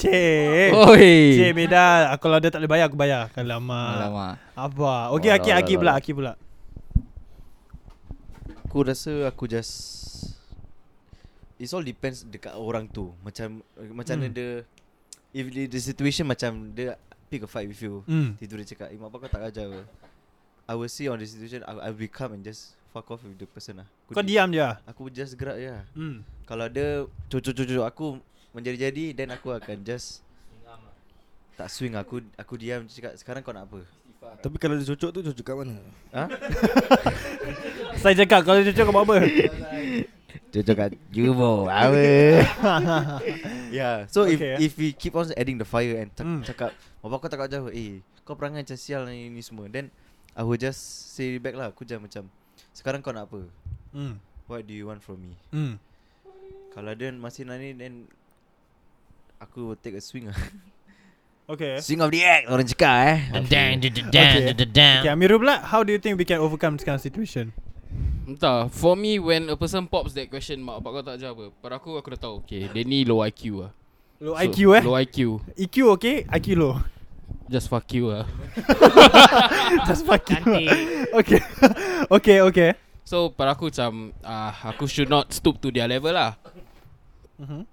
Cik. 0.00 0.72
Oi 0.72 1.36
Cik 1.36 1.52
beda. 1.52 2.10
Aku 2.16 2.26
kalau 2.26 2.40
dia 2.40 2.48
tak 2.48 2.64
boleh 2.64 2.72
bayar, 2.72 2.88
aku 2.88 2.96
bayar. 2.96 3.28
Alamak. 3.36 3.88
Alamak 4.00 4.34
Apa? 4.56 5.12
Okay, 5.14 5.30
Aki, 5.30 5.50
Aki 5.52 5.74
pula. 5.76 5.92
Aki 5.94 6.10
pula. 6.16 6.32
Aku 8.66 8.82
rasa 8.82 9.28
aku 9.28 9.44
just 9.44 9.99
It 11.60 11.68
all 11.70 11.84
depends 11.84 12.24
dekat 12.24 12.56
orang 12.56 12.88
tu 12.88 13.12
Macam 13.20 13.60
Macam 13.92 14.16
Hmm. 14.16 14.24
mana 14.24 14.32
dia 14.32 14.48
If 15.30 15.44
the, 15.46 15.68
the 15.68 15.78
situation 15.78 16.24
macam 16.24 16.72
Dia 16.72 16.96
pick 17.28 17.44
a 17.44 17.46
fight 17.46 17.68
with 17.68 17.78
you 17.78 18.00
Hmm. 18.08 18.32
Tiba 18.34 18.56
dia 18.58 18.72
cakap 18.72 18.88
Eh 18.88 18.96
mak 18.96 19.12
bapak 19.12 19.28
kau 19.28 19.38
tak 19.38 19.52
ajar 19.52 19.68
ke 19.68 19.80
I 20.64 20.74
will 20.74 20.88
see 20.88 21.04
on 21.04 21.14
the 21.14 21.26
situation 21.26 21.60
I, 21.62 21.86
I 21.86 21.90
will 21.90 22.08
come 22.08 22.32
and 22.32 22.40
just 22.40 22.72
Fuck 22.90 23.06
off 23.08 23.22
with 23.22 23.36
the 23.36 23.44
person 23.44 23.78
lah 23.78 23.88
aku 24.02 24.16
Kau 24.16 24.24
diam 24.24 24.48
je. 24.48 24.64
Aku 24.82 25.02
just 25.08 25.36
gerak 25.36 25.56
je 25.56 25.68
lah 25.68 25.84
Hmm. 25.92 26.24
Kalau 26.42 26.66
dia 26.66 27.04
Cucuk-cucuk 27.28 27.84
aku 27.84 28.18
Menjadi-jadi 28.50 29.12
Then 29.12 29.30
aku 29.30 29.52
akan 29.52 29.84
just 29.84 30.24
Tak 31.54 31.68
swing 31.68 31.92
aku 31.92 32.24
Aku 32.34 32.56
diam 32.56 32.82
cakap 32.86 33.14
Sekarang 33.14 33.44
kau 33.44 33.52
nak 33.52 33.68
apa 33.68 33.84
Tapi 34.40 34.56
kalau 34.56 34.74
dia 34.74 34.86
cucuk 34.86 35.10
tu 35.12 35.20
Cucuk 35.22 35.44
kat 35.44 35.54
mana 35.54 35.76
Ha? 36.10 36.24
Saya 38.02 38.16
cakap 38.16 38.42
kalau 38.42 38.58
dia 38.58 38.72
cakap 38.72 38.88
kau 38.88 38.96
buat 38.96 39.06
apa? 39.06 39.16
Cucuk 40.50 40.74
kat 40.74 40.90
Jubo 41.08 41.66
Apa 41.66 41.94
Yeah 43.70 44.06
So 44.06 44.24
Okay, 44.24 44.34
if 44.34 44.40
eh. 44.40 44.56
if 44.60 44.72
we 44.74 44.88
keep 44.92 45.12
on 45.12 45.30
adding 45.34 45.56
the 45.56 45.64
fire 45.64 45.96
And 45.96 46.10
cak- 46.10 46.22
Hmm. 46.22 46.40
cakap 46.42 46.70
Bapak 47.00 47.16
kau 47.18 47.28
tak 47.28 47.38
kau 47.38 47.48
jauh 47.48 47.68
Eh 47.68 48.00
kau 48.22 48.34
perangai 48.34 48.60
macam 48.60 48.74
sial 48.74 49.04
ni, 49.04 49.26
ni 49.26 49.40
semua 49.40 49.66
Then 49.66 49.90
I 50.32 50.42
will 50.42 50.56
just 50.56 50.78
say 51.10 51.36
back 51.36 51.54
lah 51.54 51.70
Aku 51.70 51.82
jangan 51.82 52.06
macam 52.06 52.24
Sekarang 52.70 53.00
kau 53.00 53.10
nak 53.10 53.26
apa 53.26 53.46
Hmm. 53.90 54.18
What 54.46 54.64
do 54.64 54.72
you 54.72 54.86
want 54.86 55.00
from 55.00 55.18
me 55.20 55.32
Hmm. 55.48 55.78
Kalau 56.70 56.92
dia 56.92 57.10
masih 57.10 57.42
nak 57.42 57.58
ni 57.58 57.72
Then 57.72 58.06
Aku 59.38 59.66
will 59.66 59.76
take 59.76 59.94
a 59.94 60.02
swing 60.02 60.26
lah 60.26 60.36
Okay. 61.50 61.82
Swing 61.82 61.98
of 61.98 62.14
the 62.14 62.22
act 62.22 62.46
Orang 62.46 62.62
cakap 62.64 62.94
eh 63.02 63.18
Okay. 63.42 63.74
dang, 63.74 63.82
dang. 64.70 65.02
Okay, 65.02 65.10
Amirul 65.10 65.42
pula, 65.42 65.58
how 65.60 65.82
do 65.82 65.90
you 65.90 65.98
think 65.98 66.14
we 66.14 66.22
can 66.22 66.38
overcome 66.38 66.74
this 66.74 66.84
kind 66.84 66.94
of 66.94 67.02
situation? 67.02 67.50
Entah 68.28 68.68
For 68.68 68.94
me 68.94 69.16
when 69.18 69.48
a 69.48 69.56
person 69.56 69.88
pops 69.88 70.12
that 70.12 70.28
question 70.28 70.60
Mak 70.60 70.84
bapak 70.84 70.90
kau 70.92 71.02
tak 71.02 71.14
ajar 71.16 71.32
apa 71.32 71.44
Pada 71.58 71.80
aku 71.80 71.96
aku 71.96 72.08
dah 72.14 72.20
tahu 72.20 72.34
Okay 72.44 72.68
dia 72.68 72.82
ni 72.84 73.02
low 73.08 73.24
IQ 73.24 73.64
lah 73.64 73.72
Low 74.20 74.36
So, 74.36 74.42
IQ 74.44 74.58
eh? 74.76 74.82
Low 74.84 74.96
IQ 74.96 75.18
EQ 75.56 75.76
okay? 75.96 76.16
IQ 76.28 76.46
low. 76.60 76.74
Just 77.50 77.66
fuck 77.66 77.88
you 77.90 78.12
lah 78.12 78.28
Just 79.88 80.04
fuck 80.06 80.22
you. 80.28 80.36
Cantik 80.38 80.68
okay. 81.16 81.40
okay, 82.20 82.38
okay. 82.46 82.70
So 83.02 83.32
pada 83.32 83.58
aku 83.58 83.72
macam 83.74 84.14
uh, 84.22 84.52
Aku 84.70 84.86
should 84.86 85.10
not 85.10 85.32
stoop 85.34 85.58
to 85.58 85.72
their 85.72 85.88
level 85.88 86.12
lah 86.14 86.36
Mhm. 87.40 87.64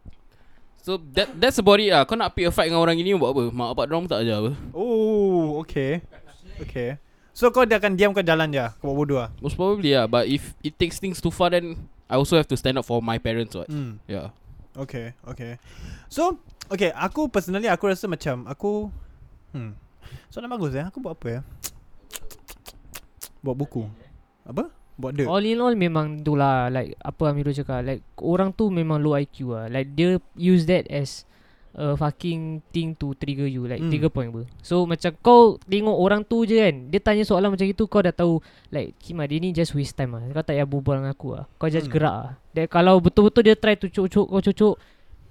So 0.79 0.95
that 1.11 1.35
that's 1.35 1.59
about 1.59 1.83
it 1.83 1.91
lah 1.91 2.07
Kau 2.07 2.15
nak 2.15 2.31
pick 2.31 2.47
a 2.47 2.51
fight 2.55 2.71
dengan 2.71 2.79
orang 2.79 2.95
ini 2.95 3.11
Buat 3.19 3.35
apa 3.35 3.43
Mak 3.51 3.67
bapak 3.75 3.85
dorang 3.91 4.07
tak 4.07 4.23
ajar 4.23 4.39
apa 4.39 4.51
Oh, 4.71 5.59
okay. 5.59 5.99
Okay. 6.63 6.95
So 7.37 7.53
kau 7.53 7.69
dia 7.69 7.77
akan 7.77 7.93
diam 7.93 8.17
kau 8.17 8.25
jalan 8.25 8.49
je 8.49 8.65
Kau 8.81 8.89
buat 8.89 8.97
bodoh 8.97 9.21
lah 9.21 9.29
Most 9.45 9.53
probably 9.53 9.93
lah 9.93 10.09
But 10.09 10.25
if 10.25 10.57
it 10.65 10.73
takes 10.81 10.97
things 10.97 11.21
too 11.21 11.29
far 11.29 11.53
Then 11.53 11.77
I 12.09 12.17
also 12.17 12.33
have 12.33 12.49
to 12.49 12.57
stand 12.57 12.81
up 12.81 12.89
for 12.89 12.97
my 12.97 13.21
parents 13.21 13.53
what? 13.53 13.69
Hmm. 13.69 14.01
Yeah. 14.09 14.33
Okay 14.73 15.13
Okay. 15.21 15.61
So 16.09 16.41
Okay 16.65 16.89
aku 16.97 17.29
personally 17.29 17.69
Aku 17.69 17.85
rasa 17.85 18.09
macam 18.09 18.49
Aku 18.49 18.89
Hmm. 19.53 19.77
Soalan 20.33 20.49
bagus 20.49 20.73
eh? 20.73 20.81
Aku 20.81 20.97
buat 20.97 21.13
apa 21.13 21.27
ya 21.29 21.41
Buat 23.45 23.55
buku. 23.55 23.85
Apa? 24.43 24.73
Buat 24.97 25.13
dia. 25.13 25.29
All 25.29 25.45
in 25.45 25.61
all 25.61 25.77
memang 25.77 26.25
tu 26.25 26.33
lah 26.33 26.73
Like 26.73 26.97
apa 26.97 27.21
Amirul 27.29 27.53
cakap 27.53 27.85
Like 27.85 28.01
orang 28.17 28.49
tu 28.49 28.73
memang 28.73 28.97
low 28.97 29.13
IQ 29.13 29.53
lah 29.53 29.69
Like 29.69 29.93
dia 29.93 30.17
use 30.33 30.65
that 30.65 30.89
as 30.89 31.21
a 31.73 31.93
fucking 31.93 32.63
thing 32.69 32.93
to 32.93 33.11
trigger 33.13 33.45
you 33.45 33.63
like 33.63 33.77
Hmm. 33.77 33.87
trigger 33.87 34.07
point 34.07 34.29
apa. 34.29 34.45
So 34.59 34.83
macam 34.83 35.11
kau 35.17 35.41
tengok 35.61 35.93
orang 35.93 36.21
tu 36.21 36.41
je 36.41 36.57
kan, 36.57 36.75
dia 36.87 36.97
tanya 36.97 37.21
soalan 37.21 37.51
macam 37.51 37.63
itu 37.63 37.83
kau 37.83 37.99
dah 37.99 38.09
tahu 38.09 38.39
like 38.67 38.95
Kima 38.97 39.23
dia 39.23 39.37
ni 39.37 39.51
just 39.51 39.71
waste 39.71 39.93
time 39.93 40.13
lah. 40.13 40.23
Kau 40.27 40.41
tak 40.41 40.53
payah 40.53 40.63
berbual 40.63 40.95
dengan 40.97 41.11
aku 41.11 41.33
lah. 41.33 41.45
Kau 41.55 41.67
just 41.67 41.85
Hmm. 41.85 41.93
gerak 41.93 42.15
lah. 42.15 42.31
Dan 42.51 42.65
kalau 42.65 42.97
betul-betul 42.97 43.41
dia 43.41 43.53
try 43.53 43.73
to 43.73 43.87
cuk-cuk 43.87 44.25
kau 44.25 44.39
cuk-cuk 44.39 44.75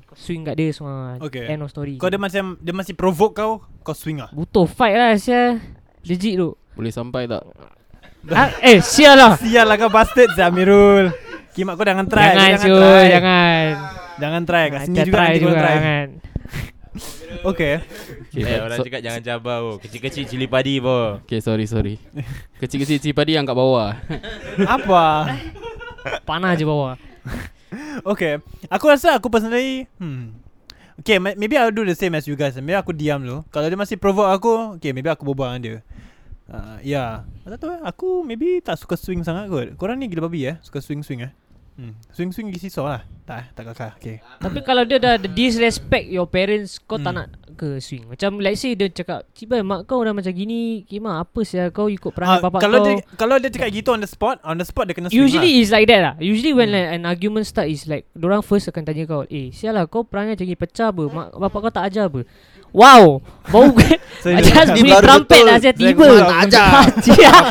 kau 0.05 0.15
swing 0.15 0.43
kat 0.43 0.55
dia 0.55 0.71
semua. 0.71 1.19
Okay. 1.19 1.47
End 1.47 1.61
of 1.61 1.69
story. 1.69 1.97
Kau 1.97 2.07
dia 2.07 2.17
macam 2.17 2.55
Dia 2.57 2.71
masih 2.73 2.95
provoke 2.95 3.35
kau 3.35 3.53
Kau 3.81 3.93
swing 3.93 4.19
lah 4.19 4.31
butuh 4.31 4.65
fight 4.65 4.95
lah 4.95 5.15
sia. 5.17 5.59
Legit 6.03 6.37
tu. 6.37 6.55
Boleh 6.73 6.91
sampai 6.91 7.27
tak? 7.27 7.43
ah, 8.29 8.51
eh 8.61 8.79
sial 8.79 9.15
lah. 9.15 9.35
Sial 9.43 9.63
lah 9.63 9.75
kau 9.75 9.87
bastard 9.87 10.31
Zamirul 10.33 11.11
Kimak 11.51 11.75
kau 11.75 11.83
jangan 11.83 12.07
try 12.07 12.31
jangan 12.31 12.59
Kau 12.61 12.69
cuy, 12.69 12.79
try. 12.79 13.07
jangan. 13.11 13.73
Jangan 14.17 14.43
try 14.49 14.65
Kat 14.73 14.81
sini 14.89 14.97
juga 15.05 15.13
try 15.13 15.33
juga 15.37 15.55
try 15.61 15.75
jangan. 15.77 16.09
Okay 17.45 17.75
Okay, 18.37 18.53
Eh 18.53 18.61
orang 18.61 18.79
cakap 18.85 19.01
jangan 19.01 19.21
cabar 19.25 19.59
oh. 19.65 19.77
Kecil-kecil 19.81 20.25
cili 20.29 20.45
padi 20.45 20.77
po. 20.77 21.21
okay 21.25 21.41
sorry 21.41 21.65
sorry. 21.65 21.97
Kecil-kecil 22.61 23.01
cili 23.01 23.15
padi 23.17 23.37
angkat 23.37 23.57
bawah. 23.57 23.97
Apa 24.77 25.37
Panah 26.29 26.53
je 26.53 26.65
bawah. 26.65 26.97
Okay 28.11 28.39
Aku 28.71 28.87
rasa 28.87 29.17
aku 29.19 29.27
personally 29.27 29.91
Hmm 29.99 30.37
Okay 31.03 31.19
ma- 31.21 31.35
maybe 31.37 31.59
I'll 31.59 31.75
do 31.75 31.83
the 31.85 31.97
same 31.99 32.15
as 32.15 32.25
you 32.25 32.39
guys 32.39 32.55
Maybe 32.57 32.79
aku 32.79 32.95
diam 32.95 33.21
dulu 33.21 33.43
Kalau 33.51 33.67
dia 33.69 33.77
masih 33.77 33.99
provoke 33.99 34.31
aku 34.31 34.53
Okay 34.79 34.95
maybe 34.95 35.11
aku 35.11 35.27
berbual 35.27 35.57
dengan 35.57 35.61
dia 35.61 35.77
uh, 36.49 36.79
Ya 36.81 37.27
yeah. 37.43 37.51
Tak 37.51 37.59
tahu 37.61 37.71
eh 37.75 37.81
Aku 37.85 38.09
maybe 38.23 38.63
tak 38.63 38.79
suka 38.79 38.95
swing 38.95 39.27
sangat 39.27 39.51
kot 39.51 39.75
Korang 39.77 39.99
ni 39.99 40.07
gila 40.07 40.31
babi 40.31 40.47
eh 40.47 40.57
Suka 40.65 40.81
swing-swing 40.81 41.27
eh 41.27 41.33
Hmm. 41.77 41.93
Swing-swing 42.09 42.49
gisi 42.57 42.73
so 42.73 42.89
lah 42.89 43.05
Tak 43.27 43.37
eh? 43.37 43.47
Tak 43.53 43.65
kakak 43.67 43.93
Okay. 43.99 44.17
Tapi 44.39 44.59
kalau 44.63 44.83
dia 44.83 44.97
dah 44.97 45.15
disrespect 45.19 46.07
your 46.07 46.27
parents 46.27 46.79
Kau 46.79 46.97
tak 46.97 47.11
Hmm. 47.11 47.19
nak 47.21 47.29
ke 47.53 47.81
swing? 47.81 48.07
Macam 48.07 48.39
let's 48.39 48.61
say 48.61 48.73
dia 48.73 48.87
cakap 48.87 49.27
Cibai 49.33 49.61
mak 49.61 49.85
kau 49.85 49.99
dah 49.99 50.13
macam 50.13 50.31
gini 50.31 50.85
Kima 50.85 51.19
apa 51.19 51.41
sih 51.41 51.59
kau 51.71 51.89
ikut 51.89 52.07
perangai 52.09 52.39
Ah, 52.39 52.43
bapak 52.45 52.61
kalau 52.61 52.79
kau? 52.79 52.87
dia 52.87 52.95
kalau 53.17 53.37
dia 53.37 53.49
cakap 53.49 53.69
gitu 53.73 53.91
on 53.91 53.99
the 53.99 54.07
spot, 54.07 54.39
on 54.41 54.55
the 54.55 54.63
spot 54.63 54.85
dia 54.85 54.95
kena 54.95 55.09
swing 55.09 55.19
Usually 55.19 55.51
lah. 55.51 55.61
is 55.61 55.71
like 55.71 55.87
that 55.87 56.01
lah. 56.01 56.15
Usually 56.17 56.53
when 56.53 56.69
Hmm. 56.69 56.77
like, 56.77 56.89
an 56.93 57.03
argument 57.05 57.45
start 57.45 57.67
is 57.67 57.85
like 57.85 58.07
Diorang 58.13 58.41
first 58.41 58.69
akan 58.69 58.85
tanya 58.85 59.03
kau 59.05 59.27
Eh 59.27 59.51
sial 59.51 59.73
lah 59.73 59.85
kau 59.85 60.01
perangai 60.01 60.33
macam 60.33 60.47
ni 60.47 60.55
pecah 60.55 60.89
apa? 60.89 61.03
Mak, 61.05 61.29
Bapak 61.35 61.59
kau 61.61 61.73
tak 61.73 61.85
ajar 61.85 62.07
apa? 62.07 62.23
Wow! 62.71 63.25
Bau 63.47 63.73
So, 64.23 64.29
Macam 64.29 64.45
dia- 64.45 64.69
Ni 64.69 64.81
bunyi 64.83 64.93
baru 64.93 65.03
trumpet 65.03 65.33
betul. 65.33 65.47
lah 65.47 65.57
Saya 65.57 65.75
tiba. 65.75 66.07
tak 66.21 66.39
ajar. 66.45 66.69
Ajar? 66.87 67.43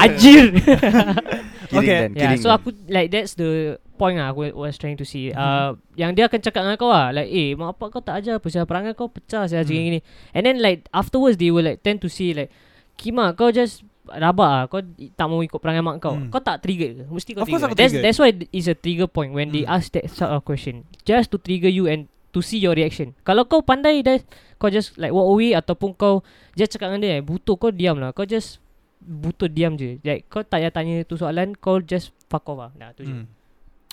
Ajir 0.00 0.44
Killing 1.72 1.80
Okay. 1.82 1.98
Dan, 1.98 2.10
Yeah, 2.12 2.20
killing 2.28 2.38
so 2.38 2.48
Dan. 2.48 2.54
aku 2.54 2.68
like 2.86 3.08
that's 3.08 3.32
the 3.34 3.50
point 3.94 4.14
lah 4.14 4.28
aku 4.28 4.52
was 4.52 4.76
trying 4.76 4.94
to 4.94 5.02
see. 5.02 5.30
Mhm. 5.30 5.36
Uh, 5.36 5.70
yang 5.94 6.12
dia 6.12 6.26
akan 6.26 6.38
cakap 6.38 6.62
dengan 6.62 6.76
kau 6.76 6.88
lah 6.88 7.08
like 7.10 7.26
eh 7.26 7.54
mak 7.54 7.74
bapak 7.74 7.88
kau 7.90 8.02
tak 8.02 8.20
ajar 8.20 8.36
apa 8.36 8.46
saya 8.46 8.62
perangai 8.62 8.92
kau 8.92 9.08
pecah 9.08 9.44
saya 9.44 9.62
Hmm. 9.62 9.72
hmm. 9.72 9.86
gini. 9.88 10.00
And 10.30 10.42
then 10.42 10.56
like 10.58 10.84
afterwards 10.90 11.36
they 11.36 11.48
will 11.48 11.64
like 11.64 11.80
tend 11.80 11.98
to 11.98 12.08
see 12.08 12.30
like 12.30 12.52
Kima 12.92 13.32
kau 13.32 13.48
just 13.48 13.80
rabak 14.04 14.44
ah 14.44 14.64
kau 14.66 14.82
tak 15.14 15.26
mau 15.26 15.40
ikut 15.40 15.56
perangai 15.56 15.80
mak 15.80 15.96
kau. 15.98 16.14
Hmm. 16.14 16.28
Kau 16.28 16.38
tak 16.38 16.60
trigger 16.60 16.92
ke? 16.92 17.04
Mesti 17.06 17.30
kau 17.32 17.42
Of 17.42 17.48
trigger. 17.48 17.64
aku 17.64 17.74
That's 17.74 17.90
trigger. 17.90 18.04
that's 18.04 18.18
why 18.18 18.30
it's 18.50 18.66
a 18.66 18.74
trigger 18.74 19.06
point 19.06 19.32
when 19.32 19.48
they 19.48 19.62
Hmm. 19.62 19.72
ask 19.72 19.88
that 19.92 20.06
sort 20.08 20.28
of 20.28 20.42
question. 20.42 20.84
Just 21.02 21.30
to 21.30 21.38
trigger 21.38 21.68
you 21.68 21.86
and 21.86 22.06
to 22.32 22.40
see 22.40 22.56
your 22.56 22.72
reaction. 22.72 23.12
Kalau 23.22 23.44
kau 23.44 23.60
pandai 23.60 24.00
dah 24.00 24.16
kau 24.56 24.66
just 24.66 24.96
like 24.96 25.10
walk 25.10 25.28
away 25.28 25.52
ataupun 25.52 25.92
kau 25.92 26.20
just 26.52 26.72
cakap 26.72 26.90
dengan 26.90 27.00
dia 27.02 27.12
eh, 27.14 27.22
butuh 27.22 27.54
kau 27.54 27.68
diam 27.68 27.96
lah. 27.96 28.10
Kau 28.10 28.24
just 28.24 28.58
butuh 29.02 29.50
diam 29.50 29.74
je. 29.74 29.98
Like 30.06 30.30
kau 30.30 30.46
tak 30.46 30.62
payah 30.62 30.70
tanya 30.70 31.02
tu 31.02 31.18
soalan 31.18 31.58
kau 31.58 31.82
just 31.82 32.14
fuck 32.30 32.46
off 32.48 32.58
lah. 32.58 32.70
Dah 32.78 32.90
tu 32.94 33.02
je. 33.02 33.12
Hmm. 33.12 33.26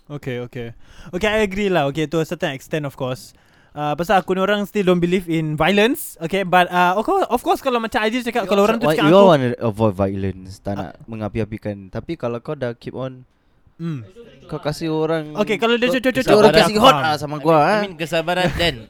Okay, 0.09 0.41
okay. 0.41 0.73
Okay, 1.13 1.29
I 1.29 1.45
agree 1.45 1.69
lah. 1.69 1.85
Okay, 1.93 2.09
to 2.09 2.17
a 2.17 2.25
certain 2.25 2.57
extent 2.57 2.89
of 2.89 2.97
course. 2.97 3.37
Uh, 3.69 3.93
pasal 3.93 4.17
aku 4.17 4.33
ni 4.33 4.41
orang 4.41 4.65
still 4.65 4.81
don't 4.81 4.97
believe 4.97 5.29
in 5.29 5.53
violence. 5.53 6.17
Okay, 6.17 6.41
but 6.41 6.65
uh, 6.73 6.97
of 6.97 7.05
course, 7.05 7.29
of 7.29 7.41
course 7.45 7.61
kalau 7.61 7.77
macam 7.77 8.01
Aidil 8.01 8.25
cakap 8.25 8.49
kalau 8.49 8.65
orang 8.65 8.81
tu 8.81 8.89
cakap 8.89 9.05
You 9.05 9.13
aku, 9.13 9.21
all 9.21 9.29
want 9.29 9.41
to 9.45 9.49
avoid 9.61 9.93
violence 9.93 10.57
Tak 10.65 10.73
nak 10.73 10.91
mengapi-apikan 11.05 11.93
Tapi 11.93 12.17
kalau 12.17 12.41
kau 12.41 12.57
dah 12.57 12.73
keep 12.73 12.97
on 12.97 13.29
hmm. 13.77 14.01
Kau 14.49 14.57
kasih 14.57 14.89
orang 14.89 15.37
Okay, 15.37 15.61
kalau 15.61 15.77
dia 15.77 15.93
cucuk-cucuk, 15.93 16.25
Kasih 16.25 16.41
orang 16.41 16.53
kasih 16.57 16.77
hot 16.81 16.97
faham. 16.97 17.05
ah 17.05 17.15
sama 17.21 17.35
gua 17.37 17.57
I 17.61 17.69
ah. 17.69 17.79
mean 17.85 17.93
kesabaran 17.93 18.49
Dan. 18.57 18.89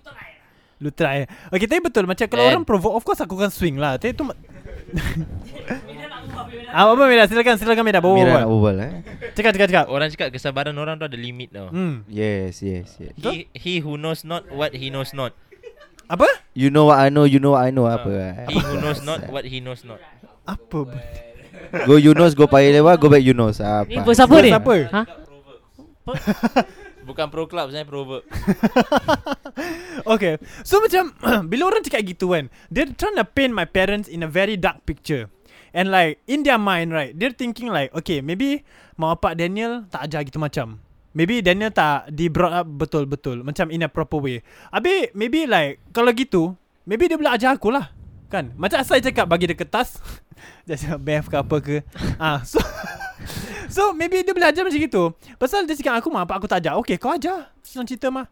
Lu 0.79 0.95
try 0.95 1.27
Okay 1.51 1.67
tapi 1.67 1.83
betul 1.83 2.07
Macam 2.07 2.25
kalau 2.31 2.47
orang 2.47 2.63
provoke 2.63 2.95
Of 2.95 3.03
course 3.03 3.19
aku 3.19 3.35
akan 3.35 3.51
swing 3.51 3.75
lah 3.75 3.99
Tapi 3.99 4.15
tu 4.15 4.23
ma- 4.23 4.39
Ah, 6.69 6.85
apa 6.85 7.03
Mira 7.05 7.25
silakan 7.25 7.57
silakan 7.57 7.81
Mira 7.81 7.97
bawa 7.97 8.13
Mira 8.13 8.31
nak 8.39 8.47
berbual 8.47 8.75
eh 8.77 8.91
Cakap 9.33 9.51
cakap 9.57 9.67
cakap. 9.67 9.85
Orang 9.89 10.07
cakap 10.09 10.29
kesabaran 10.29 10.75
orang 10.75 10.95
tu 10.95 11.05
ada 11.05 11.17
limit 11.17 11.49
tau. 11.49 11.69
Hmm. 11.73 12.05
Yes 12.05 12.61
yes 12.61 12.93
yes 12.97 13.13
He, 13.17 13.49
he 13.51 13.73
who 13.81 13.97
knows 13.97 14.21
not 14.21 14.45
what 14.49 14.71
he 14.71 14.93
knows 14.93 15.11
not. 15.11 15.33
Apa? 16.05 16.25
You 16.53 16.69
know 16.69 16.89
what 16.89 16.97
I 16.97 17.09
know 17.09 17.25
You 17.25 17.37
know 17.37 17.53
what 17.53 17.65
I 17.65 17.69
know 17.69 17.85
Apa 17.85 18.09
eh? 18.09 18.33
He 18.49 18.57
who 18.57 18.77
knows 18.77 19.01
not 19.01 19.29
what 19.29 19.45
he 19.45 19.61
knows 19.61 19.81
not. 19.81 19.97
Apa? 20.45 20.89
Go 21.85 21.97
Yunus 21.97 22.33
Go 22.33 22.49
Paya 22.49 22.73
Lebar 22.73 22.97
Go 22.97 23.09
back 23.09 23.21
Yunus 23.21 23.61
Apa 23.61 23.85
Ni 23.85 24.01
verse 24.01 24.17
apa 24.19 24.33
Verse 24.33 24.45
ni? 24.45 24.53
apa? 24.53 24.75
Ha? 24.89 25.01
Bukan 27.05 27.25
pro 27.29 27.45
club 27.45 27.69
saya 27.69 27.85
proverb. 27.85 28.21
Okay 30.13 30.37
So 30.61 30.81
macam 30.81 31.13
Bila 31.51 31.69
orang 31.69 31.85
cakap 31.85 32.01
gitu 32.05 32.33
kan 32.33 32.49
They're 32.69 32.89
trying 32.89 33.17
to 33.17 33.25
paint 33.25 33.53
my 33.53 33.65
parents 33.69 34.09
In 34.09 34.25
a 34.25 34.29
very 34.29 34.57
dark 34.57 34.81
picture 34.85 35.29
And 35.75 35.93
like 35.93 36.21
In 36.25 36.41
their 36.41 36.57
mind 36.57 36.93
right 36.93 37.13
They're 37.13 37.35
thinking 37.35 37.69
like 37.69 37.93
Okay 37.93 38.19
maybe 38.19 38.65
Mak 38.97 39.19
bapak 39.19 39.39
Daniel 39.39 39.85
Tak 39.89 40.09
ajar 40.09 40.21
gitu 40.25 40.41
macam. 40.41 40.81
Maybe 41.13 41.41
Daniel 41.41 41.73
tak 41.73 42.09
Di 42.13 42.29
brought 42.29 42.53
up 42.53 42.67
betul-betul 42.69 43.41
Macam 43.41 43.69
in 43.73 43.85
a 43.85 43.89
proper 43.89 44.19
way. 44.21 44.45
Habis 44.73 45.13
maybe 45.13 45.45
like 45.49 45.81
Kalau 45.93 46.13
gitu 46.13 46.53
Maybe 46.85 47.05
dia 47.05 47.17
boleh 47.17 47.33
ajar 47.33 47.57
aku 47.57 47.69
lah 47.73 47.93
Kan? 48.29 48.53
Macam 48.57 48.81
saya 48.85 49.01
cakap 49.01 49.25
Bagi 49.25 49.49
dia 49.49 49.57
kertas. 49.57 49.97
Dia 50.69 50.79
cakap 50.79 50.99
BF 51.03 51.25
ke 51.27 51.35
apa 51.35 51.55
ke? 51.59 51.75
Ah, 52.21 52.39
So 52.47 52.63
So 53.69 53.93
maybe 53.93 54.25
dia 54.25 54.33
boleh 54.33 54.49
ajar 54.49 54.65
macam 54.65 54.81
gitu. 54.81 55.13
Pasal 55.37 55.67
dia 55.69 55.77
cakap 55.77 56.01
aku 56.01 56.09
Mak 56.09 56.25
aku 56.25 56.49
tak 56.49 56.65
ajar. 56.65 56.73
Okay 56.81 56.97
kau 56.97 57.13
ajar. 57.13 57.53
Senang 57.61 57.85
cerita 57.85 58.09
mah. 58.09 58.25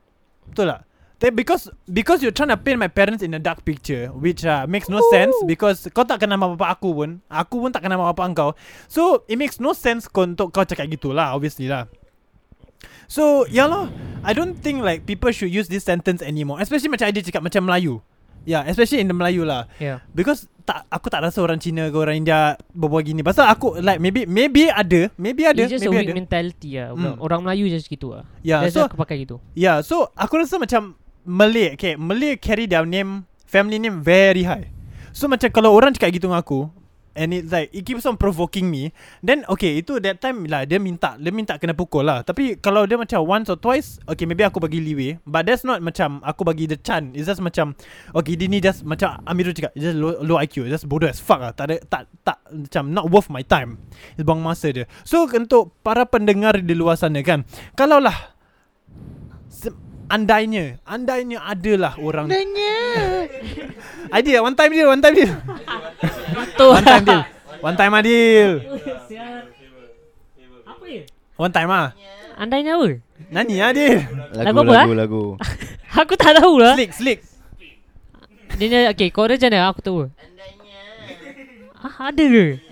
Betul 0.49 0.73
tak? 0.73 0.86
Tapi 1.17 1.33
because 1.33 1.65
because 1.89 2.21
you're 2.21 2.35
trying 2.35 2.53
to 2.53 2.59
paint 2.61 2.77
my 2.77 2.85
parents 2.85 3.25
in 3.25 3.33
a 3.33 3.41
dark 3.41 3.65
picture 3.65 4.13
which 4.13 4.45
uh, 4.45 4.69
makes 4.69 4.85
no 4.85 5.01
sense 5.09 5.33
because 5.49 5.89
kau 5.89 6.05
tak 6.05 6.21
kenal 6.21 6.37
mak 6.37 6.53
bapak 6.53 6.77
aku 6.77 6.93
pun 6.93 7.09
aku 7.25 7.57
pun 7.57 7.73
tak 7.73 7.81
kenal 7.81 7.97
mak 7.97 8.13
bapak 8.13 8.37
kau 8.37 8.49
so 8.85 9.25
it 9.25 9.33
makes 9.33 9.57
no 9.57 9.73
sense 9.73 10.05
kau 10.05 10.29
untuk 10.29 10.53
kau 10.53 10.61
cakap 10.61 10.85
gitulah 10.85 11.33
obviously 11.33 11.65
lah 11.65 11.89
so 13.09 13.49
ya 13.49 13.65
lah 13.65 13.89
I 14.21 14.37
don't 14.37 14.61
think 14.61 14.85
like 14.85 15.09
people 15.09 15.33
should 15.33 15.49
use 15.49 15.65
this 15.65 15.81
sentence 15.89 16.21
anymore 16.21 16.61
especially 16.61 16.93
macam 16.93 17.09
dia 17.09 17.25
cakap 17.25 17.41
macam 17.41 17.65
Melayu 17.65 17.97
yeah 18.45 18.61
especially 18.69 19.01
in 19.01 19.09
the 19.09 19.17
Melayu 19.17 19.41
lah 19.41 19.65
Yeah. 19.81 20.05
Because 20.13 20.45
tak 20.67 20.83
aku 20.91 21.07
tak 21.09 21.23
rasa 21.25 21.41
orang 21.41 21.57
Cina 21.57 21.87
ke 21.87 21.95
orang 21.95 22.19
India 22.19 22.59
berbual 22.75 22.99
gini. 22.99 23.23
Pasal 23.23 23.47
aku 23.47 23.79
like 23.79 24.03
maybe 24.03 24.27
maybe 24.27 24.67
ada, 24.67 25.07
maybe 25.15 25.47
ada, 25.47 25.63
It's 25.63 25.79
just 25.79 25.87
a 25.87 25.87
maybe 25.87 26.03
weak 26.03 26.11
ada. 26.11 26.19
mentality 26.19 26.75
lah. 26.75 26.91
Hmm. 26.91 27.15
Orang 27.23 27.47
Melayu 27.47 27.71
just 27.71 27.87
gitu 27.87 28.11
lah. 28.11 28.27
Yeah, 28.43 28.67
That's 28.67 28.75
so 28.75 28.83
aku 28.83 28.99
pakai 28.99 29.23
gitu. 29.23 29.39
Yeah, 29.55 29.79
so 29.79 30.11
aku 30.11 30.43
rasa 30.43 30.59
macam 30.59 30.99
Malay, 31.27 31.75
okay, 31.75 31.99
Malay 31.99 32.39
carry 32.39 32.71
their 32.71 32.87
name, 32.87 33.27
family 33.43 33.83
name 33.83 33.99
very 33.99 34.47
high. 34.47 34.71
So 35.11 35.27
macam 35.27 35.51
kalau 35.51 35.75
orang 35.75 35.91
cakap 35.91 36.15
gitu 36.15 36.31
dengan 36.31 36.39
aku, 36.39 36.71
and 37.17 37.35
it's 37.35 37.51
like 37.51 37.67
it 37.75 37.83
keeps 37.83 38.07
on 38.07 38.15
provoking 38.15 38.71
me, 38.71 38.95
then 39.19 39.43
okay, 39.51 39.81
itu 39.81 39.99
that 39.99 40.23
time 40.23 40.47
lah 40.47 40.63
dia 40.63 40.79
minta, 40.79 41.19
dia 41.19 41.33
minta 41.35 41.59
kena 41.59 41.75
pukul 41.75 42.07
lah. 42.07 42.23
Tapi 42.23 42.55
kalau 42.63 42.87
dia 42.87 42.95
macam 42.95 43.27
once 43.27 43.51
or 43.51 43.59
twice, 43.59 43.99
okay, 44.07 44.23
maybe 44.23 44.47
aku 44.47 44.63
bagi 44.63 44.79
leeway, 44.79 45.19
but 45.27 45.43
that's 45.43 45.67
not 45.67 45.83
macam 45.83 46.23
aku 46.23 46.47
bagi 46.47 46.63
the 46.63 46.79
chance. 46.79 47.11
It's 47.11 47.27
just 47.27 47.43
macam 47.43 47.75
okay, 48.15 48.39
dia 48.39 48.47
ni 48.47 48.63
just 48.63 48.87
macam 48.87 49.19
Amirul 49.27 49.51
cakap, 49.51 49.75
just 49.75 49.99
low, 49.99 50.15
low 50.23 50.39
IQ, 50.39 50.71
just 50.71 50.87
bodoh 50.87 51.11
as 51.11 51.19
fuck 51.19 51.43
lah. 51.43 51.51
Tak 51.51 51.65
ada, 51.67 51.75
tak, 51.91 52.07
tak, 52.23 52.39
macam 52.47 52.95
not 52.95 53.11
worth 53.11 53.27
my 53.27 53.43
time. 53.43 53.83
It's 54.15 54.23
buang 54.23 54.39
masa 54.39 54.71
dia. 54.71 54.85
So 55.03 55.27
untuk 55.27 55.75
para 55.83 56.07
pendengar 56.07 56.61
di 56.61 56.71
luar 56.71 56.95
sana 56.95 57.19
kan, 57.19 57.43
kalaulah 57.75 58.15
Se- 58.15 58.35
Andainya 60.07 60.79
Andainya 60.87 61.43
adalah 61.43 61.99
orang 61.99 62.31
Andainya 62.31 62.75
Adil 64.15 64.39
one 64.39 64.55
time 64.55 64.71
deal 64.71 64.87
One 64.87 65.03
time 65.03 65.15
deal 65.19 65.31
Betul. 66.31 66.71
One 66.71 66.85
time 66.87 67.03
deal 67.03 67.23
One 67.59 67.75
time 67.75 67.93
Adil 67.99 68.51
Apa 70.63 70.83
ya? 70.87 71.03
One 71.35 71.51
time 71.51 71.69
ah 71.75 71.87
Andainya 72.39 72.79
apa? 72.79 72.87
Nani 73.27 73.55
Adil 73.59 73.99
Lagu 74.31 74.47
Lagu 74.47 74.59
apa, 74.63 74.73
lagu 74.73 74.93
lagu 74.95 75.23
Aku 75.99 76.13
tak 76.13 76.37
tahu 76.37 76.61
lah. 76.61 76.77
Slick 76.77 76.93
slick 76.95 77.19
Dia 78.55 78.65
ni 78.71 78.77
okay, 78.87 79.09
kau 79.11 79.27
macam 79.27 79.49
mana? 79.49 79.69
Aku 79.69 79.79
tahu. 79.85 79.99
Ah, 81.77 82.09
ada 82.09 82.23
ke? 82.25 82.66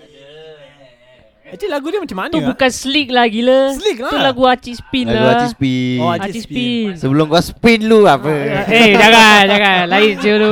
Actually 1.46 1.70
lagu 1.70 1.86
dia 1.88 2.00
macam 2.00 2.18
mana 2.18 2.30
Tu 2.30 2.38
ah? 2.38 2.48
bukan 2.48 2.70
slick 2.70 3.08
lah 3.08 3.26
gila. 3.26 3.70
Slick 3.72 3.98
lah 3.98 4.10
Tu 4.10 4.16
lagu 4.18 4.42
Aci 4.44 4.72
Spin 4.74 5.06
Lagu 5.06 5.14
lah. 5.16 5.30
Haji 5.32 5.46
Spin 5.48 5.98
Oh, 5.98 6.10
Aci 6.10 6.40
Spin. 6.40 6.86
Sebelum 6.96 7.24
kau 7.26 7.38
spin 7.38 7.80
lu 7.82 8.02
apa 8.02 8.30
Eh, 8.66 8.92
jangan, 8.92 9.42
jangan. 9.52 9.82
Lain 9.86 10.12
je 10.16 10.30
dulu. 10.32 10.50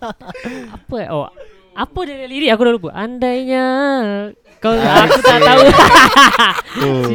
apa? 0.76 0.96
eh? 0.98 1.08
Oh, 1.08 1.28
apa 1.74 1.98
dia 2.04 2.24
lirik 2.24 2.50
aku 2.50 2.62
dah 2.62 2.72
lupa. 2.72 2.88
Andainya 2.92 3.64
kau 4.60 4.72
aku 4.72 5.18
tak 5.20 5.38
tahu. 5.40 5.64
Oh. 6.76 7.08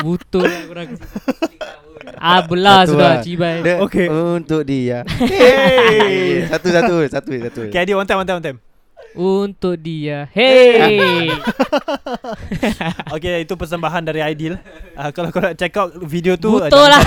Butuh 0.00 0.42
lah 0.42 0.62
korang. 0.66 0.90
Ah 2.16 2.38
belah 2.40 2.82
Satu 2.82 2.90
sudah 2.94 3.10
lah. 3.12 3.22
cibai. 3.22 3.56
Dia 3.60 3.74
Okay. 3.80 4.06
Untuk 4.06 4.62
dia 4.62 5.02
Hey. 5.22 6.46
Satu 6.46 6.68
satu 6.70 6.94
Satu 7.08 7.30
satu 7.32 7.60
Okay, 7.66 7.78
Adil, 7.78 7.94
one 7.94 8.04
time, 8.04 8.18
one 8.18 8.26
time, 8.26 8.38
one 8.38 8.44
time. 8.44 8.58
Untuk 9.12 9.76
dia. 9.76 10.28
Hey. 10.32 11.28
Okay, 13.12 13.44
itu 13.44 13.52
persembahan 13.52 14.00
dari 14.00 14.24
Aidil. 14.24 14.56
Uh, 14.96 15.10
kalau 15.12 15.28
kau 15.28 15.40
nak 15.44 15.52
check 15.52 15.76
out 15.76 15.92
video 16.00 16.36
tu, 16.40 16.56
uh, 16.56 16.68
Betul 16.68 16.88
lah. 16.88 17.02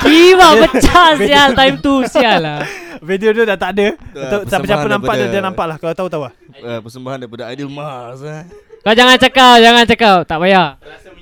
Kimak 0.00 0.52
pecah 0.72 1.08
sial 1.20 1.48
time 1.52 1.76
tu 1.84 2.00
sial 2.08 2.40
lah. 2.40 2.64
Video 3.04 3.36
tu 3.36 3.44
dah 3.44 3.60
tak 3.60 3.76
ada. 3.76 3.92
Ah, 4.16 4.40
siapa-siapa 4.48 4.88
nampak 4.88 5.14
dia, 5.20 5.26
dia 5.28 5.42
nampak 5.44 5.66
lah. 5.68 5.76
Kalau 5.76 5.92
tahu 5.92 6.08
tahu 6.08 6.22
lah. 6.28 6.32
uh, 6.64 6.80
Persembahan 6.80 7.28
daripada 7.28 7.44
Aidil 7.52 7.68
Mars 7.68 8.24
eh. 8.24 8.48
Kau 8.80 8.94
jangan 8.96 9.18
cakap, 9.20 9.60
jangan 9.60 9.84
cakap. 9.84 10.18
Tak 10.24 10.38
payah. 10.40 10.68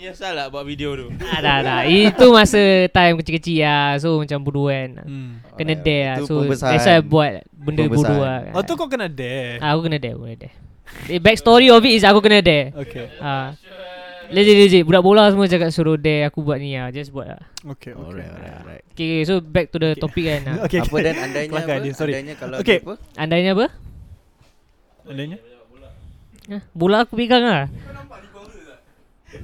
Menyesal 0.05 0.37
lah 0.37 0.53
buat 0.53 0.69
video 0.69 0.93
tu. 0.93 1.09
Ah, 1.25 1.41
dah, 1.41 1.59
dah. 1.65 1.81
Itu 1.89 2.29
masa 2.29 2.61
time 2.93 3.17
kecil-kecil 3.25 3.65
lah. 3.65 3.97
So 3.97 4.21
macam 4.21 4.37
bodoh 4.45 4.69
kan. 4.69 5.01
Hmm. 5.01 5.41
Kena 5.57 5.73
dare 5.81 6.05
lah. 6.05 6.17
So 6.29 6.45
pembesaran. 6.45 6.77
that's 6.77 6.85
why 6.85 6.97
I 6.97 7.01
buat 7.01 7.33
benda 7.57 7.89
Pembesaran. 7.89 8.13
bodoh 8.13 8.21
lah. 8.21 8.41
Oh 8.53 8.61
tu 8.61 8.77
kau 8.77 8.85
kena 8.85 9.09
dare. 9.09 9.57
Ah, 9.65 9.73
aku 9.73 9.89
kena 9.89 9.97
dare, 9.97 10.13
aku 10.13 10.29
kena 10.29 10.37
dare. 10.37 10.55
The 11.09 11.17
backstory 11.17 11.73
of 11.73 11.81
it 11.81 11.97
is 11.97 12.05
aku 12.05 12.21
kena 12.21 12.45
dare. 12.45 12.77
Okay. 12.77 13.09
Ah. 13.17 13.57
Legit 14.29 14.57
legit 14.57 14.83
Budak 14.85 15.01
bola 15.01 15.29
semua 15.29 15.45
cakap 15.45 15.69
suruh 15.69 16.01
dare 16.01 16.33
Aku 16.33 16.41
buat 16.41 16.57
ni 16.57 16.73
lah 16.73 16.89
Just 16.89 17.13
buat 17.13 17.29
lah 17.29 17.45
Okay, 17.77 17.93
okay. 17.93 18.09
Alright 18.09 18.31
alright 18.33 18.57
alright 18.57 18.83
Okay, 18.97 19.21
okay 19.21 19.23
so 19.29 19.37
back 19.45 19.69
to 19.69 19.77
the 19.77 19.93
topic 20.01 20.25
kan 20.25 20.41
ah. 20.49 20.65
Okay, 20.65 20.81
Apa 20.81 20.97
dan 21.05 21.15
andainya 21.21 21.53
apa 21.53 21.77
dia, 21.77 21.93
sorry. 21.93 22.13
Andainya 22.17 22.35
kalau 22.41 22.57
Okay. 22.65 22.81
apa 22.81 22.95
Andainya 23.21 23.53
apa? 23.53 23.67
Adanya? 25.05 25.37
Ha? 26.49 26.57
Bola 26.73 27.05
aku 27.05 27.21
pegang 27.21 27.45
lah 27.45 27.69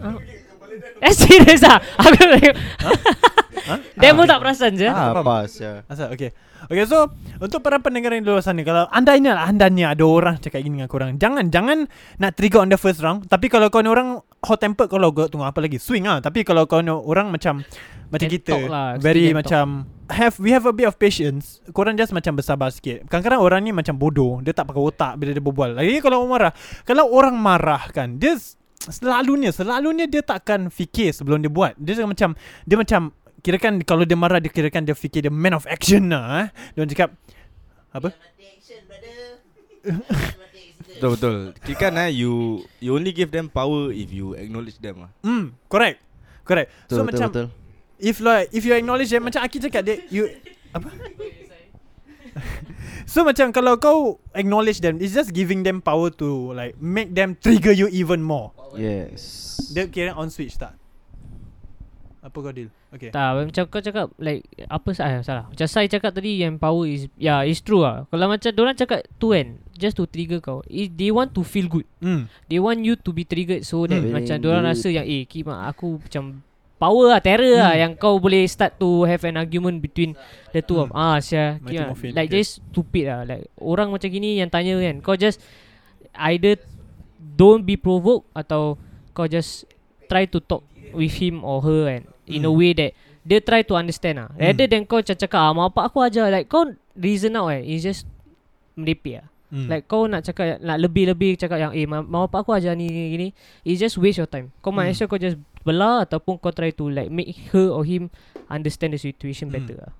Ah. 0.01 0.17
Eh 1.07 1.13
serius 1.13 1.61
lah 1.61 1.79
Aku 2.01 2.13
tengok. 2.13 2.57
Demo 3.95 4.25
tak 4.25 4.39
perasan 4.39 4.73
je 4.75 4.89
Ah 4.89 5.13
pas 5.17 5.49
ya. 5.49 5.85
Asal 5.87 6.11
okay. 6.11 6.33
Okay 6.63 6.85
so 6.85 7.09
Untuk 7.39 7.61
para 7.61 7.79
pendengar 7.79 8.11
yang 8.11 8.21
di 8.21 8.29
luar 8.29 8.41
sana 8.41 8.61
Kalau 8.61 8.85
andainya 8.89 9.33
lah 9.33 9.45
Andainya 9.47 9.93
ada 9.93 10.05
orang 10.05 10.37
cakap 10.37 10.61
gini 10.61 10.77
dengan 10.77 10.89
korang 10.89 11.17
Jangan 11.17 11.49
Jangan 11.49 11.89
nak 12.19 12.33
trigger 12.35 12.61
on 12.61 12.69
the 12.69 12.77
first 12.77 13.01
round 13.01 13.25
Tapi 13.25 13.49
kalau 13.49 13.69
kau 13.69 13.81
ni 13.81 13.89
orang 13.89 14.21
Hot 14.43 14.59
tempered 14.59 14.87
Kalau 14.87 15.09
kau 15.11 15.25
tunggu 15.27 15.45
apa 15.45 15.57
lagi? 15.59 15.77
Swing 15.77 16.05
lah 16.05 16.21
Tapi 16.21 16.43
kalau 16.43 16.65
kau 16.65 16.79
ni 16.79 16.89
orang 16.89 17.29
macam 17.29 17.65
Macam 18.07 18.21
Can 18.23 18.31
kita 18.31 18.57
lah, 18.63 18.87
Very 18.99 19.33
macam 19.33 19.65
Have 20.11 20.37
We 20.37 20.51
have 20.51 20.65
a 20.65 20.75
bit 20.75 20.85
of 20.85 20.97
patience 20.97 21.65
Korang 21.71 21.95
just 21.95 22.11
macam 22.11 22.35
bersabar 22.35 22.69
sikit. 22.69 23.07
Kadang-kadang 23.07 23.41
orang 23.41 23.61
ni 23.63 23.73
macam 23.73 23.95
bodoh 23.95 24.41
Dia 24.41 24.53
tak 24.53 24.67
pakai 24.67 24.83
otak 24.83 25.13
Bila 25.17 25.33
dia 25.33 25.41
berbual. 25.41 25.71
Lagi 25.73 25.97
kalau 26.01 26.21
orang 26.21 26.31
marah 26.31 26.53
Kalau 26.83 27.09
orang 27.09 27.37
marah 27.37 27.89
kan 27.89 28.17
Dia 28.17 28.37
s- 28.37 28.60
Selalunya 28.89 29.53
Selalunya 29.53 30.09
dia 30.09 30.25
takkan 30.25 30.73
fikir 30.73 31.13
Sebelum 31.13 31.45
dia 31.45 31.53
buat. 31.53 31.77
Dia 31.77 32.01
macam 32.09 32.33
Dia 32.65 32.77
macam 32.81 33.13
Kirakan 33.45 33.85
kalau 33.85 34.09
dia 34.09 34.17
marah 34.17 34.41
Dia 34.41 34.49
kirakan 34.49 34.89
dia 34.89 34.97
fikir 34.97 35.29
Dia 35.29 35.33
man 35.33 35.53
of 35.53 35.69
action 35.69 36.09
lah 36.09 36.49
eh. 36.49 36.49
Dia 36.73 36.79
orang 36.81 36.91
cakap 36.93 37.09
Apa? 37.93 38.09
Betul 41.01 41.17
betul. 41.17 41.37
Kira 41.65 41.77
kan 41.89 41.93
eh 41.97 42.13
You 42.13 42.61
You 42.81 42.93
only 42.93 43.13
give 43.17 43.33
them 43.33 43.49
power 43.49 43.89
If 43.89 44.13
you 44.13 44.37
acknowledge 44.37 44.77
them 44.81 45.09
lah. 45.09 45.11
Hmm 45.25 45.57
Correct. 45.69 46.01
Correct. 46.45 46.69
So 46.89 47.01
Betul 47.01 47.05
betul 47.05 47.05
macam 47.09 47.29
betul. 47.33 47.47
If 48.01 48.17
like 48.21 48.49
If 48.53 48.63
you 48.65 48.73
acknowledge 48.77 49.09
them 49.13 49.25
Macam 49.25 49.41
Aki 49.45 49.57
cakap 49.69 49.85
dia 49.85 50.01
You 50.09 50.29
Apa? 50.73 50.89
so 53.11 53.23
macam 53.23 53.51
kalau 53.51 53.77
kau 53.77 53.99
acknowledge 54.33 54.79
them 54.79 54.97
It's 54.97 55.13
just 55.13 55.31
giving 55.31 55.61
them 55.61 55.79
power 55.79 56.11
to 56.17 56.53
like 56.53 56.75
Make 56.77 57.11
them 57.11 57.35
trigger 57.35 57.71
you 57.71 57.87
even 57.87 58.21
more 58.21 58.51
Yes 58.73 59.57
Dia 59.71 59.87
kira 59.87 60.13
on 60.13 60.29
switch 60.29 60.55
tak? 60.55 60.75
Apa 62.21 62.37
kau 62.37 62.53
deal? 62.53 62.69
Okay 62.93 63.09
Tak 63.09 63.49
macam 63.49 63.65
kau 63.67 63.81
cakap 63.81 64.13
Like 64.17 64.45
Apa 64.67 64.93
salah 64.93 65.25
salah 65.25 65.45
Macam 65.49 65.65
saya 65.65 65.89
cakap 65.89 66.13
tadi 66.13 66.37
Yang 66.39 66.61
power 66.61 66.85
is 66.85 67.09
yeah, 67.17 67.41
it's 67.41 67.59
true 67.59 67.81
lah 67.81 68.05
Kalau 68.07 68.29
macam 68.29 68.51
Diorang 68.51 68.77
cakap 68.77 69.09
tu 69.17 69.33
kan 69.33 69.57
Just 69.73 69.97
to 69.97 70.05
trigger 70.05 70.37
kau 70.39 70.61
It, 70.69 70.93
They 70.93 71.09
want 71.09 71.33
to 71.33 71.41
feel 71.41 71.65
good 71.65 71.89
Hmm 71.99 72.29
They 72.47 72.61
want 72.61 72.85
you 72.85 72.95
to 72.95 73.11
be 73.11 73.25
triggered 73.25 73.65
So 73.65 73.89
that 73.89 74.05
Hmm. 74.05 74.13
macam 74.13 74.37
Diorang 74.37 74.69
good. 74.69 74.77
rasa 74.77 74.89
yang 74.93 75.09
Eh 75.09 75.25
Kim 75.25 75.49
ah, 75.49 75.65
aku 75.67 75.97
macam 75.97 76.45
Power 76.81 77.13
lah 77.13 77.21
Terror 77.21 77.61
lah 77.61 77.77
Hmm. 77.77 77.83
Yang 77.85 77.93
kau 78.01 78.17
boleh 78.17 78.49
start 78.49 78.81
to 78.81 79.05
Have 79.05 79.21
an 79.29 79.37
argument 79.37 79.85
between 79.85 80.17
The 80.57 80.65
two 80.65 80.81
of 80.81 80.89
Ah 80.97 81.21
ah, 81.21 81.61
Like 81.61 81.93
okay. 81.93 82.41
just 82.41 82.65
stupid 82.73 83.05
lah 83.05 83.29
Like 83.29 83.53
orang 83.61 83.93
macam 83.93 84.09
gini 84.09 84.41
Yang 84.41 84.51
tanya 84.57 84.75
kan 84.81 84.97
Kau 85.05 85.15
just 85.15 85.45
Either 86.17 86.57
Don't 87.21 87.69
be 87.69 87.77
provoked 87.77 88.25
Atau 88.33 88.81
Kau 89.13 89.29
just 89.29 89.69
Try 90.09 90.25
to 90.33 90.41
talk 90.41 90.65
With 90.97 91.21
him 91.21 91.45
or 91.45 91.61
her 91.61 91.81
kan 91.87 92.03
In 92.25 92.49
a 92.49 92.51
Hmm. 92.51 92.57
way 92.57 92.73
that 92.73 92.97
Dia 93.21 93.45
try 93.45 93.61
to 93.61 93.77
understand 93.77 94.17
lah 94.25 94.33
Rather 94.41 94.65
than 94.65 94.89
kau 94.89 95.05
cakap 95.05 95.37
ah, 95.37 95.53
Mak 95.53 95.77
apa 95.77 95.93
aku 95.93 96.01
ajar 96.01 96.33
Like 96.33 96.49
kau 96.49 96.65
reason 96.97 97.37
out 97.37 97.53
kan 97.53 97.61
It's 97.61 97.85
just 97.85 98.09
Merepek 98.75 99.21
lah 99.21 99.29
Hmm. 99.51 99.67
Like 99.67 99.85
kau 99.85 100.07
nak 100.07 100.23
cakap 100.23 100.59
Nak 100.59 100.79
lebih-lebih 100.79 101.35
cakap 101.35 101.59
yang 101.59 101.73
Eh 101.73 101.83
ma- 101.83 102.01
mak 102.01 102.31
bapak 102.31 102.47
aku 102.47 102.55
ajar 102.55 102.73
ni 102.73 102.87
gini, 102.87 103.07
gini 103.11 103.29
It's 103.63 103.77
just 103.77 103.99
waste 103.99 104.17
your 104.17 104.31
time. 104.31 104.55
Kau 104.59 104.71
might 104.71 104.87
Hmm. 104.87 104.95
as 104.95 105.01
well 105.01 105.11
kau 105.11 105.19
just 105.19 105.35
Belah 105.61 106.07
Ataupun 106.07 106.39
kau 106.39 106.51
try 106.51 106.71
to 106.71 106.87
like 106.87 107.11
Make 107.11 107.35
her 107.51 107.67
or 107.69 107.83
him 107.83 108.15
Understand 108.47 108.95
the 108.95 109.01
situation 109.01 109.51
Hmm. 109.51 109.59
better 109.59 109.77
lah. 109.81 109.93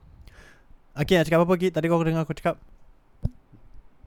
Okay 0.97 1.15
nak 1.15 1.27
cakap 1.27 1.43
apa 1.43 1.51
lagi? 1.51 1.69
Tadi 1.69 1.87
kau 1.87 1.99
dengar 1.99 2.23
aku 2.23 2.33
cakap? 2.33 2.63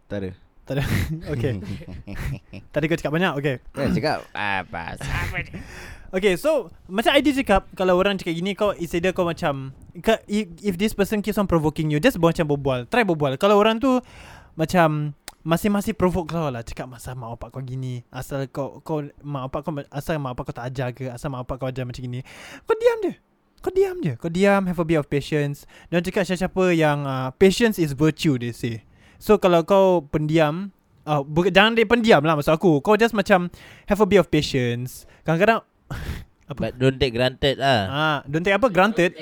Tak 0.05 0.17
ada. 0.17 0.29
Tak 0.63 0.73
ada. 0.79 0.83
Okay. 1.33 1.51
Tadi 2.73 2.85
kau 2.87 2.95
cakap 2.95 3.11
banyak 3.11 3.33
Okay. 3.35 3.55
Kan 3.69 3.91
cakap 3.91 4.23
Apa? 4.31 4.95
Okay 6.15 6.33
so 6.35 6.71
Macam 6.85 7.11
ID 7.11 7.35
cakap 7.35 7.67
Kalau 7.73 7.97
orang 7.97 8.15
cakap 8.15 8.31
gini 8.31 8.53
Kau 8.53 8.71
is 8.71 8.93
either 8.93 9.11
kau 9.11 9.27
macam 9.27 9.75
if, 10.23 10.47
if 10.61 10.75
this 10.77 10.93
person 10.93 11.19
keeps 11.19 11.35
on 11.35 11.43
provoking 11.45 11.89
you 11.89 11.99
Just 11.99 12.15
macam 12.15 12.47
berbual. 12.47 12.87
Try 12.87 13.03
berbual. 13.03 13.35
Kalau 13.35 13.57
orang 13.57 13.75
tu 13.77 13.99
Macam 14.53 15.11
Masih-masih 15.43 15.91
provoke 15.91 16.31
kau 16.31 16.47
lah. 16.47 16.63
Cakap 16.63 16.87
masa 16.87 17.11
mak 17.11 17.35
bapak 17.35 17.51
kau 17.51 17.61
gini? 17.61 18.07
Asal 18.07 18.47
kau 18.47 18.79
kau 18.79 19.03
Mak 19.19 19.51
bapak 19.51 19.59
kau 19.67 19.71
Asal 19.91 20.15
mak 20.15 20.39
bapak 20.39 20.43
kau 20.49 20.55
tak 20.55 20.65
ajar 20.71 20.89
ke? 20.95 21.11
Asal 21.11 21.35
mak 21.35 21.43
bapak 21.43 21.59
kau 21.59 21.67
ajar 21.67 21.83
macam 21.83 21.99
gini? 21.99 22.23
Kau 22.63 22.75
diam 22.79 22.97
je. 23.03 23.13
Kau 23.59 23.71
diam 23.71 23.95
je. 23.99 24.13
Kau 24.15 24.31
diam 24.31 24.63
Have 24.63 24.79
a 24.79 24.87
bit 24.87 24.95
of 24.95 25.11
patience. 25.11 25.67
Dan 25.91 25.99
cakap 25.99 26.23
siapa-siapa 26.23 26.71
yang 26.71 27.03
uh, 27.03 27.35
Patience 27.35 27.75
is 27.75 27.91
virtue 27.91 28.39
they 28.39 28.55
say. 28.55 28.87
So 29.19 29.35
kalau 29.35 29.67
kau 29.67 30.07
pendiam 30.07 30.71
uh, 31.03 31.19
bu- 31.19 31.51
Jangan 31.51 31.75
dia 31.75 31.83
pendiam 31.83 32.23
lah 32.23 32.39
maksud 32.39 32.55
aku. 32.55 32.79
Kau 32.79 32.95
just 32.95 33.11
macam 33.11 33.51
Have 33.91 33.99
a 33.99 34.07
bit 34.07 34.23
of 34.23 34.31
patience. 34.31 35.03
Kadang-kadang 35.27 35.59
Apa? 36.43 36.59
But 36.59 36.71
don't 36.75 36.99
take 36.99 37.15
granted 37.15 37.55
lah. 37.55 37.79
Ah, 37.87 38.17
don't 38.27 38.43
take 38.43 38.51
apa? 38.51 38.67
Granted. 38.67 39.15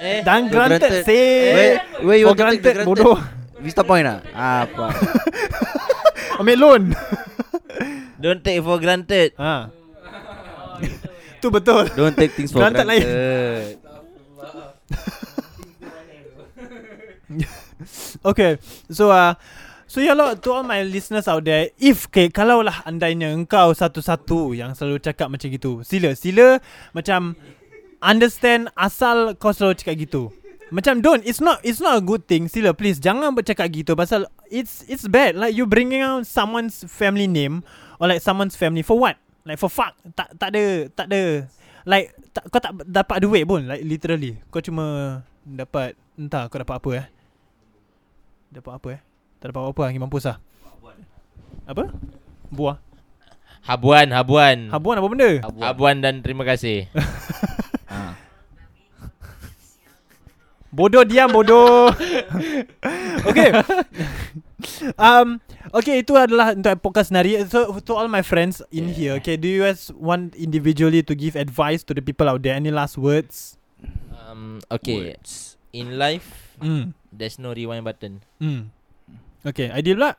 Eh, 0.00 0.20
Dan 0.20 0.52
Granted. 0.52 0.84
granted, 0.84 0.92
say. 1.00 1.24
Where, 1.48 1.76
where 2.04 2.18
you 2.20 2.28
For 2.28 2.36
want 2.36 2.40
to 2.40 2.48
take 2.52 2.60
the 2.60 2.72
granted, 2.76 2.88
bodoh. 2.88 3.16
Vista 3.58 3.82
point 3.82 4.06
lah 4.06 4.22
Apa 4.32 4.94
Ambil 6.40 6.56
loan. 6.58 6.82
don't 8.22 8.42
take 8.42 8.62
for 8.62 8.78
granted. 8.78 9.34
ha. 9.34 9.70
tu 11.42 11.50
betul. 11.50 11.90
Don't 11.98 12.14
take 12.14 12.30
things 12.38 12.54
for 12.54 12.62
Granted 12.62 12.86
lain. 12.86 13.02
granted 13.02 13.78
Okay. 18.24 18.58
So 18.90 19.10
uh, 19.10 19.34
So 19.86 20.00
ya 20.02 20.12
lah 20.14 20.34
To 20.38 20.48
all 20.52 20.64
my 20.66 20.82
listeners 20.82 21.26
out 21.30 21.44
there 21.46 21.70
If 21.78 22.06
okay, 22.10 22.28
Kalau 22.30 22.62
lah 22.62 22.82
andainya 22.84 23.30
Engkau 23.34 23.72
satu-satu 23.74 24.54
Yang 24.54 24.78
selalu 24.82 24.96
cakap 25.02 25.28
macam 25.30 25.48
gitu 25.50 25.82
Sila 25.86 26.12
Sila 26.14 26.58
Macam 26.92 27.34
Understand 27.98 28.70
Asal 28.78 29.34
kau 29.38 29.50
selalu 29.50 29.74
cakap 29.78 29.94
gitu 29.98 30.22
Macam 30.68 31.00
don't 31.00 31.24
It's 31.24 31.40
not 31.40 31.60
It's 31.64 31.80
not 31.80 31.96
a 31.98 32.02
good 32.04 32.28
thing. 32.28 32.46
Sila 32.48 32.76
please 32.76 33.00
Jangan 33.00 33.32
bercakap 33.32 33.68
gitu 33.72 33.96
Pasal 33.96 34.28
It's 34.52 34.84
it's 34.88 35.08
bad. 35.08 35.36
Like 35.36 35.56
you 35.56 35.64
bringing 35.64 36.04
out 36.04 36.28
Someone's 36.28 36.84
family 36.88 37.26
name 37.28 37.64
Or 37.96 38.08
like 38.08 38.20
someone's 38.20 38.54
family 38.54 38.84
For 38.84 38.96
what? 39.00 39.16
Like 39.48 39.56
for 39.56 39.72
fuck. 39.72 39.96
Tak 40.12 40.36
tak 40.36 40.52
ada 40.52 40.88
Tak 40.92 41.06
ada. 41.08 41.48
Like 41.88 42.12
tak, 42.36 42.44
Kau 42.52 42.60
tak 42.60 42.72
dapat 42.84 43.16
duit 43.24 43.44
pun 43.48 43.64
Like 43.64 43.82
literally. 43.84 44.36
Kau 44.52 44.60
cuma 44.60 45.20
Dapat 45.42 45.96
Entah 46.18 46.50
kau 46.52 46.58
dapat 46.60 46.76
apa 46.76 46.90
eh. 46.98 47.06
Dapat 48.52 48.72
apa 48.74 48.88
eh? 48.96 49.00
Tak 49.38 49.54
dapat 49.54 49.60
apa-apa 49.64 49.82
lagi 49.86 49.98
mampus 50.02 50.24
lah 50.26 50.36
Apa? 51.68 51.92
Buah. 52.48 52.80
Habuan, 53.68 54.08
habuan. 54.16 54.72
Habuan 54.72 54.96
apa 54.96 55.08
benda? 55.12 55.30
Habuan 55.44 56.00
dan 56.00 56.24
terima 56.24 56.48
kasih. 56.48 56.88
Bodoh 60.78 61.02
diam 61.02 61.34
bodoh. 61.34 61.90
Okay. 63.28 63.50
Um, 64.98 65.38
Okay 65.70 66.02
itu 66.02 66.18
adalah 66.18 66.50
Untuk 66.50 66.82
podcast 66.82 67.14
nari. 67.14 67.38
So 67.46 67.78
to 67.78 67.92
all 67.94 68.10
my 68.10 68.26
friends 68.26 68.58
In 68.74 68.90
here 68.90 69.14
Okay 69.22 69.38
do 69.38 69.46
you 69.46 69.62
guys 69.62 69.94
Want 69.94 70.34
individually 70.34 70.98
to 71.06 71.14
give 71.14 71.38
advice 71.38 71.86
To 71.86 71.94
the 71.94 72.02
people 72.02 72.26
out 72.26 72.42
there? 72.42 72.58
Any 72.58 72.74
last 72.74 72.98
words? 72.98 73.54
Um, 74.26 74.58
okay. 74.66 75.14
In 75.70 75.94
life, 75.98 76.58
Hmm 76.58 76.90
there's 77.14 77.38
no 77.38 77.54
rewind 77.54 77.86
button. 77.86 78.18
Hmm 78.42 78.74
Okay 79.46 79.70
Ideal 79.70 79.94
pula. 80.02 80.14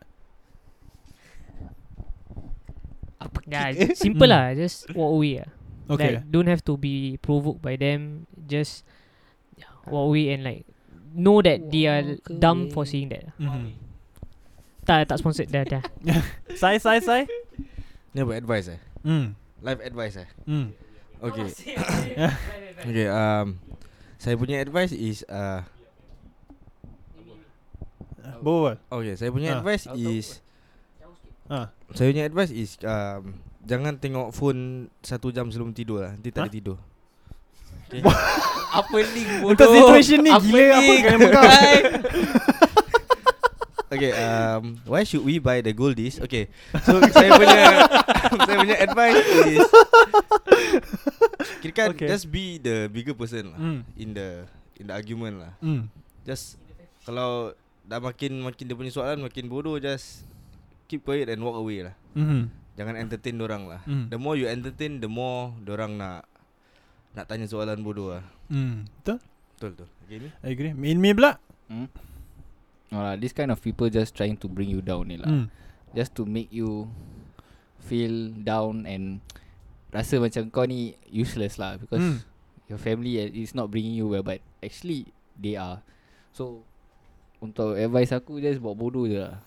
Ya 3.49 3.74
simple 3.97 4.30
Hmm. 4.30 4.34
lah 4.34 4.45
Just 4.55 4.88
walk 4.95 5.12
away 5.20 5.43
lah. 5.43 5.49
Okay. 5.89 6.22
Like 6.22 6.32
don't 6.32 6.47
have 6.47 6.64
to 6.64 6.78
be 6.80 7.18
provoked 7.20 7.60
by 7.60 7.76
them. 7.76 8.30
Just 8.47 8.86
walk 9.89 10.05
away 10.07 10.31
and 10.31 10.41
like 10.41 10.63
know 11.11 11.41
that 11.41 11.69
they 11.69 11.85
are 11.85 12.15
dumb 12.29 12.69
for 12.69 12.85
saying 12.85 13.09
that. 13.09 13.33
Mhm. 13.35 13.73
Tak 14.85 15.05
tak 15.05 15.17
sponsored 15.17 15.49
dah 15.49 15.61
dah. 15.61 15.83
Sai 16.61 16.77
sai 16.77 16.97
sai. 16.99 17.25
Ni 18.09 18.21
apa 18.21 18.33
advice 18.33 18.73
eh? 18.73 18.79
Hmm. 19.01 19.37
Life 19.61 19.81
advice 19.81 20.15
eh? 20.17 20.29
Hmm. 20.45 20.73
Okay. 21.19 21.51
okay, 22.87 23.07
um 23.07 23.59
saya 24.17 24.33
punya 24.33 24.59
advice 24.59 24.91
is 24.91 25.21
uh 25.27 25.61
Bawa. 28.39 28.79
okay, 28.87 29.19
saya 29.19 29.29
punya 29.29 29.51
Ah. 29.51 29.59
advice 29.59 29.85
is 29.93 30.39
Ah. 31.49 31.67
saya 31.91 32.07
punya 32.13 32.23
advice 32.23 32.53
is 32.53 32.77
um 32.81 33.35
jangan 33.65 33.97
tengok 33.97 34.31
phone 34.31 34.87
satu 35.01 35.29
jam 35.29 35.49
sebelum 35.49 35.75
tidur 35.75 36.01
lah. 36.01 36.15
Nanti 36.15 36.29
tak 36.31 36.47
ada 36.47 36.51
tidur. 36.51 36.77
Apa 38.79 38.97
link 39.01 39.29
bodoh 39.41 39.49
Untuk 39.53 39.67
situation 39.67 40.19
ni 40.21 40.31
gila 40.31 40.65
apa 40.73 40.93
kena 40.99 41.17
pegang. 41.17 41.49
Okay, 43.89 44.13
um, 44.13 44.77
why 44.85 45.01
should 45.01 45.25
we 45.25 45.41
buy 45.41 45.65
the 45.65 45.73
goldies? 45.73 46.21
Okay, 46.21 46.45
so 46.85 47.01
saya 47.09 47.33
punya 47.33 47.57
saya 48.45 48.57
punya 48.61 48.77
advice 48.77 49.17
is 49.49 49.65
kita 51.65 51.73
kan 51.73 51.89
Okay. 51.97 52.05
just 52.05 52.29
be 52.29 52.61
the 52.61 52.85
bigger 52.85 53.17
person 53.17 53.49
lah 53.49 53.57
Hmm. 53.57 53.81
in 53.97 54.13
the 54.13 54.45
in 54.77 54.85
the 54.85 54.93
argument 54.93 55.41
lah. 55.41 55.57
Hmm. 55.57 55.89
Just 56.21 56.61
kalau 57.01 57.57
dah 57.81 57.97
makin 57.97 58.45
makin 58.45 58.69
dia 58.69 58.77
punya 58.77 58.93
soalan 58.93 59.25
makin 59.25 59.49
bodoh 59.49 59.81
just 59.81 60.21
keep 60.85 61.01
quiet 61.01 61.25
and 61.25 61.41
walk 61.41 61.57
away 61.57 61.81
lah. 61.81 61.97
Mhm. 62.13 62.45
Jangan 62.77 62.93
entertain 62.93 63.41
orang 63.41 63.65
lah. 63.65 63.81
Hmm. 63.89 64.05
The 64.13 64.21
more 64.21 64.37
you 64.37 64.45
entertain, 64.45 65.01
the 65.01 65.09
more 65.09 65.49
orang 65.65 65.97
nak 65.97 66.28
nak 67.18 67.26
tanya 67.26 67.45
soalan 67.49 67.82
bodoh 67.82 68.14
lah. 68.18 68.24
Hmm. 68.49 68.86
Betul? 69.01 69.18
Betul 69.57 69.70
betul. 69.76 69.89
Okay 70.05 70.18
ni. 70.22 70.30
I 70.45 70.49
agree. 70.53 70.74
Min 70.74 70.97
mi 71.01 71.12
pula. 71.14 71.38
Hmm? 71.70 71.88
No 72.89 73.05
lah, 73.05 73.16
this 73.18 73.34
kind 73.34 73.53
of 73.53 73.62
people 73.62 73.86
just 73.89 74.18
trying 74.18 74.34
to 74.41 74.49
bring 74.49 74.70
you 74.70 74.82
down 74.82 75.10
ni 75.10 75.18
lah. 75.18 75.30
Hmm. 75.30 75.45
Just 75.93 76.18
to 76.18 76.26
make 76.26 76.49
you 76.49 76.89
feel 77.82 78.34
down 78.34 78.86
and 78.86 79.22
rasa 79.89 80.22
macam 80.22 80.53
kau 80.53 80.66
ni 80.66 80.93
useless 81.10 81.57
lah 81.57 81.78
because 81.82 82.01
Hmm. 82.01 82.22
your 82.70 82.78
family 82.78 83.18
is 83.18 83.57
not 83.57 83.74
bringing 83.74 83.97
you 83.97 84.05
well 84.05 84.22
but 84.22 84.41
actually 84.62 85.10
they 85.38 85.57
are. 85.57 85.82
So 86.34 86.62
untuk 87.41 87.74
advice 87.80 88.14
aku 88.14 88.38
just 88.38 88.62
buat 88.62 88.78
bodoh 88.78 89.10
je 89.10 89.18
lah. 89.26 89.41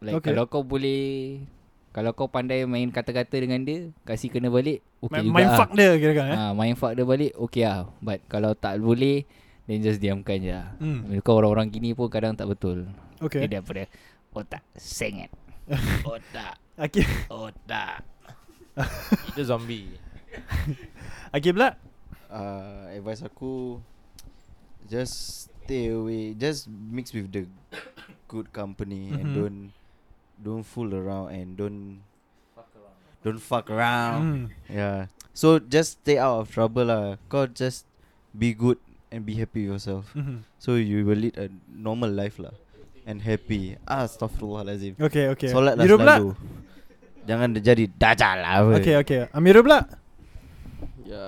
Like 0.00 0.22
okay. 0.22 0.32
kalau 0.32 0.46
kau 0.46 0.62
boleh 0.62 1.42
kalau 1.90 2.10
kau 2.12 2.26
pandai 2.26 2.62
main 2.62 2.86
kata-kata 2.86 3.34
dengan 3.34 3.60
dia, 3.60 3.90
kasih 4.02 4.28
kena 4.28 4.46
balik, 4.46 4.78
okay 4.98 5.18
Main, 5.18 5.24
juga 5.24 5.34
main 5.34 5.46
lah. 5.46 5.56
fuck 5.56 5.70
dia 5.72 5.90
kira 5.94 6.12
kan 6.12 6.26
eh. 6.26 6.36
Ah, 6.36 6.52
main 6.52 6.74
fuck 6.74 6.92
dia 6.92 7.02
balik 7.02 7.32
Okay 7.34 7.62
lah 7.62 7.90
But 7.98 8.22
kalau 8.26 8.52
tak 8.52 8.78
boleh 8.78 9.26
Then 9.64 9.80
just 9.80 9.98
diamkan 9.98 10.38
je 10.38 10.50
lah 10.50 10.74
Hmm. 10.76 11.10
Kau 11.20 11.36
orang-orang 11.36 11.66
gini 11.68 11.90
pun 11.90 12.06
kadang 12.06 12.32
tak 12.32 12.46
betul 12.46 12.86
Okay. 13.18 13.42
Dia 13.42 13.58
daripada 13.58 13.90
Otak 14.30 14.62
Sengit 14.72 15.34
Otak 16.06 16.56
Akib. 16.74 17.06
Otak 17.26 18.06
Itu 19.28 19.42
zombie. 19.44 19.90
Akib 21.30 21.54
pula. 21.54 21.74
uh, 22.28 22.86
advice 22.88 23.20
aku 23.20 23.82
just 24.86 25.14
stay 25.60 25.90
away 25.90 26.32
just 26.32 26.66
mix 26.66 27.10
with 27.10 27.28
the 27.28 27.46
good 28.26 28.46
company 28.50 29.10
and 29.10 29.26
Mhm. 29.26 29.34
don't 29.34 29.60
don't 30.40 30.64
fool 30.64 30.90
around 30.92 31.30
and 31.30 31.54
don't 31.54 32.00
don't 33.20 33.38
fuck 33.38 33.68
around 33.68 34.20
Hmm. 34.20 34.44
yeah 34.72 35.06
so 35.36 35.60
just 35.60 36.00
stay 36.00 36.16
out 36.16 36.40
of 36.40 36.48
trouble 36.48 36.88
lah 36.88 37.20
kau 37.28 37.44
just 37.44 37.84
be 38.32 38.56
good 38.56 38.80
and 39.12 39.28
be 39.28 39.36
happy 39.36 39.68
yourself 39.68 40.08
Mhm. 40.16 40.42
so 40.56 40.74
you 40.80 41.04
will 41.04 41.18
lead 41.18 41.36
a 41.36 41.52
normal 41.68 42.08
life 42.08 42.40
lah 42.40 42.54
and 43.04 43.20
happy 43.20 43.76
ah, 43.84 44.08
astaghfirullahalazim 44.08 44.96
Okay, 44.96 45.28
okay. 45.28 45.50
solat 45.52 45.76
lah 45.76 45.84
selalu 45.84 46.32
jangan 47.28 47.48
jadi 47.60 47.84
dajal 47.90 48.36
lah 48.40 48.52
apa 48.64 48.72
Okay, 48.80 48.94
okay. 48.96 49.20
Amirul 49.36 49.60
pula. 49.62 49.84
Ya 51.04 51.26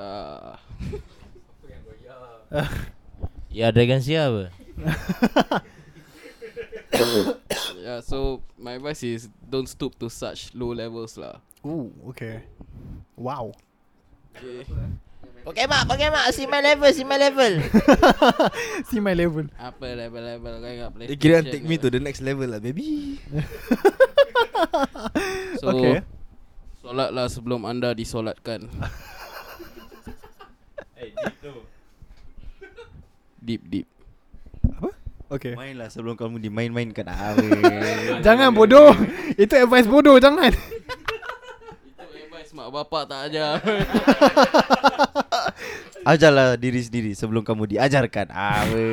Ya 3.52 3.68
Dragon 3.68 4.00
Sia 4.00 4.32
apa? 4.32 4.48
Yeah, 7.92 8.00
so 8.00 8.40
my 8.56 8.80
advice 8.80 9.04
is 9.04 9.28
don't 9.44 9.68
stoop 9.68 9.92
to 10.00 10.08
such 10.08 10.56
low 10.56 10.72
levels 10.72 11.20
lah. 11.20 11.44
Ooh, 11.60 11.92
okay. 12.08 12.40
Wow. 13.20 13.52
Okay. 14.32 14.64
Okay 15.44 15.66
mak, 15.68 15.92
okay 15.92 16.08
mak, 16.08 16.32
see 16.32 16.48
my 16.48 16.64
level, 16.64 16.88
see 16.88 17.04
my 17.04 17.20
level. 17.20 17.52
See 18.88 19.02
my 19.02 19.12
level. 19.12 19.44
Apa 19.60 19.92
level-level 19.92 20.52
kau 20.62 20.70
ingat 20.72 20.90
Dia 21.04 21.18
kira 21.20 21.44
take 21.44 21.66
me 21.68 21.76
to 21.76 21.92
the 21.92 22.00
next 22.00 22.24
level 22.24 22.48
lah 22.48 22.62
baby. 22.62 23.20
So, 25.60 25.76
Okay. 25.76 26.00
Solatlah 26.80 27.28
sebelum 27.28 27.68
anda 27.68 27.92
disolatkan. 27.92 28.72
Deep 33.42 33.66
deep. 33.68 33.91
Okay. 35.32 35.56
main 35.56 35.80
lah 35.80 35.88
sebelum 35.88 36.12
kamu 36.12 36.36
dimain-mainkan 36.44 37.08
apa 37.12 37.40
Jangan 38.20 38.52
bodoh. 38.52 38.92
Itu 39.40 39.56
advice 39.56 39.88
bodoh, 39.88 40.20
jangan. 40.20 40.52
Itu 40.52 42.04
advice 42.04 42.52
mak 42.52 42.68
bapak 42.68 43.02
tak 43.08 43.20
ajar. 43.32 43.56
Ajarlah 46.12 46.60
diri 46.60 46.82
sendiri 46.84 47.16
sebelum 47.16 47.46
kamu 47.46 47.72
diajarkan 47.72 48.28
apa 48.28 48.84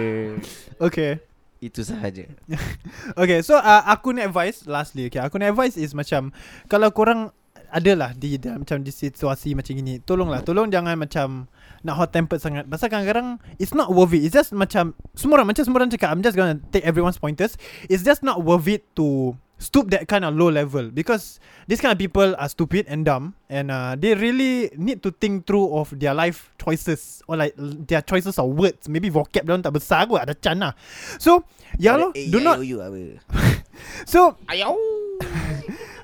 Okay. 0.80 1.20
Itu 1.60 1.84
sahaja 1.84 2.24
Okay, 3.20 3.44
so 3.44 3.60
uh, 3.60 3.84
aku 3.84 4.16
ni 4.16 4.24
advice 4.24 4.64
lastly. 4.64 5.12
Okay, 5.12 5.20
aku 5.20 5.36
ni 5.44 5.52
advice 5.52 5.76
is 5.76 5.92
macam 5.92 6.32
kalau 6.72 6.88
korang 6.96 7.36
adalah 7.70 8.16
di 8.16 8.40
dalam 8.40 8.64
macam 8.64 8.80
di 8.82 8.90
situasi 8.90 9.54
macam 9.54 9.76
ini, 9.78 10.02
tolonglah, 10.02 10.42
tolong 10.42 10.72
jangan 10.72 10.96
macam 10.98 11.46
nak 11.84 11.96
hot 11.96 12.10
tempered 12.12 12.42
sangat. 12.44 12.68
Pasal 12.68 12.92
kadang-kadang 12.92 13.40
it's 13.58 13.76
not 13.76 13.92
worth 13.92 14.14
it. 14.16 14.24
It's 14.24 14.36
just 14.36 14.52
macam 14.52 14.96
semua 15.16 15.42
orang 15.42 15.54
macam 15.54 15.64
semua 15.64 15.84
orang 15.84 15.92
cakap 15.92 16.10
I'm 16.12 16.24
just 16.24 16.36
gonna 16.36 16.60
take 16.72 16.84
everyone's 16.84 17.20
pointers. 17.20 17.56
It's 17.88 18.04
just 18.04 18.24
not 18.24 18.44
worth 18.44 18.68
it 18.68 18.84
to 19.00 19.36
stoop 19.60 19.92
that 19.92 20.08
kind 20.08 20.24
of 20.24 20.34
low 20.34 20.50
level. 20.50 20.90
Because 20.90 21.40
these 21.68 21.80
kind 21.80 21.92
of 21.92 22.00
people 22.00 22.34
are 22.40 22.50
stupid 22.50 22.88
and 22.88 23.06
dumb. 23.06 23.36
And 23.52 23.70
uh, 23.70 23.96
they 24.00 24.16
really 24.16 24.72
need 24.76 25.04
to 25.04 25.12
think 25.12 25.46
through 25.46 25.76
of 25.76 25.94
their 26.00 26.16
life 26.16 26.52
choices. 26.58 27.22
Or 27.28 27.38
like 27.38 27.54
their 27.60 28.02
choices 28.02 28.40
of 28.40 28.56
words. 28.56 28.88
Maybe 28.90 29.12
vocab 29.12 29.46
dia 29.46 29.60
tak 29.60 29.76
besar 29.76 30.08
kot. 30.08 30.24
Ada 30.24 30.34
can 30.36 30.64
lah. 30.64 30.74
So 31.20 31.44
ya 31.78 32.00
lo 32.00 32.12
do 32.16 32.40
not 32.40 32.60
so 34.12 34.36
Ayau. 34.50 34.76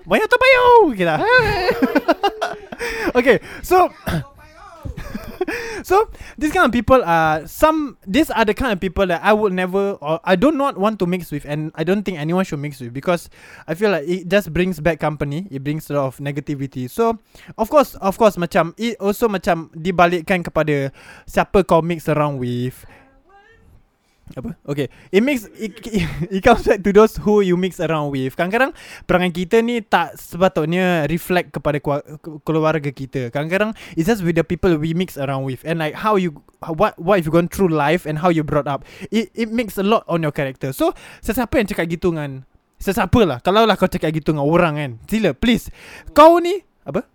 banyak 0.06 0.28
tak 0.30 0.40
payah 0.40 0.64
okay 0.86 1.06
lah. 1.08 1.20
Okay 3.18 3.40
so 3.64 3.88
so 5.84 6.10
these 6.38 6.52
kind 6.52 6.66
of 6.66 6.72
people 6.72 7.02
are 7.04 7.46
some 7.48 7.98
these 8.06 8.30
are 8.32 8.46
the 8.46 8.54
kind 8.54 8.74
of 8.74 8.80
people 8.80 9.06
that 9.08 9.22
I 9.24 9.34
would 9.34 9.54
never 9.54 9.98
or 10.02 10.20
I 10.24 10.36
do 10.36 10.52
not 10.52 10.78
want 10.78 11.00
to 11.00 11.06
mix 11.06 11.32
with 11.32 11.46
and 11.46 11.72
I 11.76 11.84
don't 11.84 12.04
think 12.04 12.18
anyone 12.18 12.46
should 12.46 12.60
mix 12.60 12.80
with 12.80 12.94
because 12.94 13.30
I 13.68 13.74
feel 13.74 13.92
like 13.92 14.08
it 14.08 14.28
just 14.28 14.54
brings 14.54 14.80
bad 14.80 15.00
company. 15.00 15.48
It 15.52 15.64
brings 15.64 15.90
a 15.90 15.94
lot 15.94 16.08
of 16.08 16.18
negativity. 16.18 16.90
So 16.90 17.20
of 17.58 17.70
course 17.70 17.96
of 17.96 18.18
course 18.18 18.36
macam 18.38 18.74
it 18.78 18.98
also 19.00 19.28
macam 19.28 19.72
dibalikkan 19.76 20.44
kepada 20.44 20.92
siapa 21.28 21.64
kau 21.64 21.82
mix 21.82 22.08
around 22.10 22.40
with 22.40 22.86
apa? 24.34 24.58
Okay. 24.66 24.90
It 25.14 25.22
makes 25.22 25.46
it, 25.54 25.78
it, 26.34 26.42
comes 26.42 26.66
back 26.66 26.82
to 26.82 26.90
those 26.90 27.14
who 27.22 27.46
you 27.46 27.54
mix 27.54 27.78
around 27.78 28.10
with. 28.10 28.34
Kadang-kadang 28.34 28.74
Perangai 29.06 29.30
kita 29.30 29.62
ni 29.62 29.86
Tak 29.86 30.18
sepatutnya 30.18 31.06
Reflect 31.06 31.54
kepada 31.54 31.78
keluarga 32.42 32.90
kita. 32.90 33.30
Kadang-kadang 33.30 33.78
It's 33.94 34.10
just 34.10 34.26
with 34.26 34.34
the 34.34 34.42
people 34.42 34.74
we 34.82 34.98
mix 34.98 35.14
around 35.22 35.46
with. 35.46 35.62
And 35.62 35.78
like 35.78 35.94
how 35.94 36.18
you 36.18 36.42
What 36.66 36.98
what 36.98 37.22
if 37.22 37.30
you 37.30 37.34
gone 37.34 37.54
through 37.54 37.70
life 37.70 38.10
And 38.10 38.18
how 38.18 38.34
you 38.34 38.42
brought 38.42 38.66
up. 38.66 38.82
It 39.14 39.30
it 39.38 39.54
makes 39.54 39.78
a 39.78 39.86
lot 39.86 40.02
on 40.10 40.26
your 40.26 40.34
character. 40.34 40.74
So 40.74 40.98
Sesiapa 41.22 41.62
yang 41.62 41.70
cakap 41.70 41.86
gitu 41.86 42.10
dengan 42.10 42.50
Sesiapa 42.82 43.22
lah. 43.24 43.38
Kalau 43.46 43.70
lah 43.70 43.78
kau 43.78 43.86
cakap 43.86 44.10
gitu 44.10 44.34
dengan 44.34 44.50
orang 44.50 44.74
kan. 44.74 44.92
Sila 45.06 45.38
please. 45.38 45.70
Kau 46.18 46.42
ni 46.42 46.66
Apa? 46.82 47.15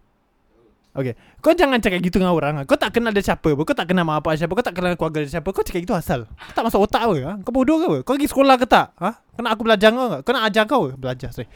Okay 0.90 1.14
Kau 1.38 1.54
jangan 1.54 1.78
cakap 1.78 2.02
gitu 2.02 2.18
dengan 2.18 2.34
orang 2.34 2.66
Kau 2.66 2.74
tak 2.74 2.90
kenal 2.90 3.14
dia 3.14 3.22
siapa 3.22 3.46
Kau 3.46 3.74
tak 3.78 3.86
kenal 3.86 4.02
mak 4.02 4.26
bapak 4.26 4.42
siapa 4.42 4.50
Kau 4.58 4.64
tak 4.66 4.74
kenal 4.74 4.98
keluarga 4.98 5.22
dia 5.22 5.38
siapa 5.38 5.46
Kau 5.54 5.62
cakap 5.62 5.86
gitu 5.86 5.94
asal 5.94 6.26
Kau 6.26 6.54
tak 6.54 6.66
masuk 6.66 6.82
otak 6.82 7.06
apa 7.06 7.14
ha? 7.22 7.32
Kau 7.46 7.54
bodoh 7.54 7.78
ke 7.78 7.86
apa 7.86 7.98
Kau 8.02 8.18
pergi 8.18 8.26
sekolah 8.26 8.54
ke 8.58 8.66
tak 8.66 8.90
ha? 8.98 9.22
Kau 9.22 9.42
nak 9.46 9.54
aku 9.54 9.62
belajar 9.62 9.94
kau 9.94 10.18
Kau 10.26 10.32
nak 10.34 10.44
ajar 10.50 10.64
kau 10.66 10.90
ke 10.90 10.98
Belajar 10.98 11.30
sorry 11.30 11.46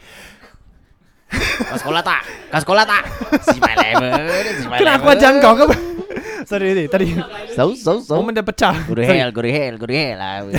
Kau 1.67 1.77
sekolah 1.83 1.99
tak? 1.99 2.21
Kau 2.47 2.59
sekolah 2.63 2.83
tak? 2.87 3.03
Si 3.43 3.59
my 3.59 3.75
level, 3.75 4.23
si 4.55 4.65
my 4.71 4.77
Kau 4.79 4.85
nak 4.87 4.95
aku 5.03 5.07
ajar 5.11 5.29
kau 5.43 5.53
ke 5.59 5.63
apa 5.67 5.75
Sorry 6.49 6.67
tadi 6.71 6.87
Tadi 6.87 7.07
So 7.59 7.75
so 7.75 7.91
so 7.99 8.15
Moment 8.15 8.39
dah 8.39 8.45
pecah 8.47 8.87
Sorry. 8.87 9.03
hell, 9.03 9.35
to 9.35 9.41
hell, 9.51 9.75
to 9.75 9.85
hell 9.91 10.15
lah. 10.15 10.47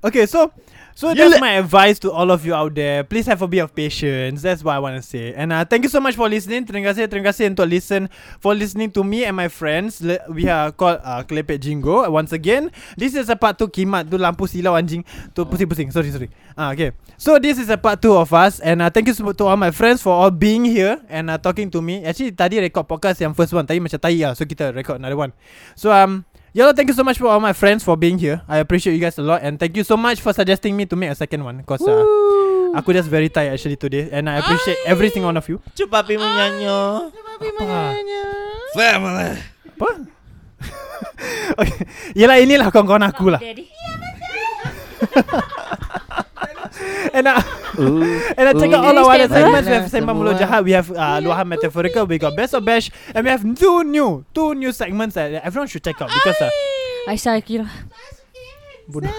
Okay 0.00 0.24
so 0.24 0.48
So 1.00 1.16
that's 1.16 1.40
my 1.40 1.56
advice 1.56 1.96
to 2.04 2.12
all 2.12 2.28
of 2.28 2.44
you 2.44 2.52
out 2.52 2.76
there. 2.76 3.00
Please 3.08 3.24
have 3.24 3.40
a 3.40 3.48
bit 3.48 3.64
of 3.64 3.72
patience. 3.72 4.44
That's 4.44 4.60
what 4.60 4.76
I 4.76 4.80
want 4.84 5.00
to 5.00 5.02
say. 5.02 5.32
And 5.32 5.48
uh, 5.48 5.64
thank 5.64 5.80
you 5.80 5.88
so 5.88 5.96
much 5.96 6.12
for 6.12 6.28
listening. 6.28 6.68
Terima 6.68 6.92
kasih, 6.92 7.08
terima 7.08 7.32
kasih 7.32 7.48
untuk 7.56 7.64
listen 7.72 8.12
for 8.36 8.52
listening 8.52 8.92
to 8.92 9.00
me 9.00 9.24
and 9.24 9.32
my 9.32 9.48
friends. 9.48 10.04
Le- 10.04 10.20
we 10.28 10.44
are 10.44 10.68
called 10.76 11.00
uh, 11.00 11.24
Kelepek 11.24 11.56
Jingo. 11.56 12.04
Once 12.12 12.36
again, 12.36 12.68
this 13.00 13.16
is 13.16 13.32
a 13.32 13.36
part 13.40 13.56
2 13.56 13.72
kimat 13.72 14.12
tu 14.12 14.20
lampu 14.20 14.44
silau 14.44 14.76
anjing. 14.76 15.00
Tu 15.32 15.40
pusing-pusing. 15.40 15.88
Sorry, 15.88 16.12
sorry. 16.12 16.28
Ah, 16.52 16.76
okay. 16.76 16.92
So 17.16 17.40
this 17.40 17.56
is 17.56 17.72
a 17.72 17.80
part 17.80 18.04
2 18.04 18.20
of 18.20 18.28
us 18.36 18.60
and 18.60 18.84
uh, 18.84 18.92
thank 18.92 19.08
you 19.08 19.16
so 19.16 19.24
much 19.24 19.40
to 19.40 19.48
all 19.48 19.56
my 19.56 19.72
friends 19.72 20.04
for 20.04 20.12
all 20.12 20.28
being 20.28 20.68
here 20.68 21.00
and 21.08 21.32
uh, 21.32 21.40
talking 21.40 21.72
to 21.72 21.80
me. 21.80 22.04
Actually 22.04 22.36
tadi 22.36 22.60
record 22.60 22.84
podcast 22.84 23.24
yang 23.24 23.32
first 23.32 23.56
one. 23.56 23.64
Tadi 23.64 23.80
macam 23.80 23.96
tai 23.96 24.20
lah. 24.20 24.36
So 24.36 24.44
kita 24.44 24.76
record 24.76 25.00
another 25.00 25.16
one. 25.16 25.32
So 25.80 25.88
um 25.96 26.28
Yellow, 26.52 26.72
thank 26.74 26.88
you 26.88 26.94
so 26.94 27.04
much 27.04 27.18
for 27.18 27.28
all 27.30 27.38
my 27.38 27.52
friends 27.52 27.84
for 27.84 27.96
being 27.96 28.18
here. 28.18 28.42
I 28.48 28.58
appreciate 28.58 28.94
you 28.94 28.98
guys 28.98 29.16
a 29.18 29.22
lot 29.22 29.42
and 29.42 29.58
thank 29.58 29.76
you 29.76 29.84
so 29.84 29.96
much 29.96 30.20
for 30.20 30.32
suggesting 30.32 30.76
me 30.76 30.84
to 30.86 30.96
make 30.96 31.10
a 31.10 31.14
second 31.14 31.44
one 31.46 31.58
because 31.62 31.78
uh, 31.86 32.02
aku 32.74 32.90
just 32.90 33.06
very 33.06 33.30
tired 33.30 33.54
actually 33.54 33.78
today 33.78 34.10
and 34.10 34.26
I 34.26 34.42
appreciate 34.42 34.82
every 34.82 35.14
single 35.14 35.30
one 35.30 35.38
of 35.38 35.46
you. 35.46 35.62
Cuba 35.78 36.02
pi 36.02 36.18
menyanyi. 36.18 36.66
Apa? 36.66 37.94
Family. 38.74 39.38
Apa? 39.78 39.88
okay. 41.62 41.86
Yelah 42.18 42.42
inilah 42.42 42.66
kawan-kawan 42.74 43.06
aku 43.06 43.30
lah. 43.30 43.38
And 47.12 47.26
uh, 47.28 47.42
and 48.36 48.48
I 48.48 48.52
out 48.52 48.84
all 48.84 48.98
our 48.98 49.14
other 49.14 49.28
segments. 49.28 49.68
We 49.68 49.74
have 49.74 49.90
Sembang 49.90 50.16
Mulut 50.16 50.38
Jahat. 50.38 50.64
We 50.64 50.72
have 50.72 50.90
uh, 50.90 51.20
Luahan 51.20 51.48
Metaphorical. 51.48 52.06
We 52.06 52.18
got 52.18 52.36
Best 52.36 52.54
of 52.54 52.64
Bash. 52.64 52.90
And 53.14 53.24
we 53.24 53.30
have 53.30 53.42
two 53.56 53.84
new, 53.84 54.24
two 54.34 54.54
new 54.54 54.72
segments 54.72 55.14
that 55.14 55.42
everyone 55.44 55.68
should 55.68 55.84
check 55.84 56.00
out 56.00 56.10
because 56.10 56.40
uh, 56.40 56.50
Aisyah 57.08 57.38
Akira. 57.38 57.70
Bodoh. 58.90 59.10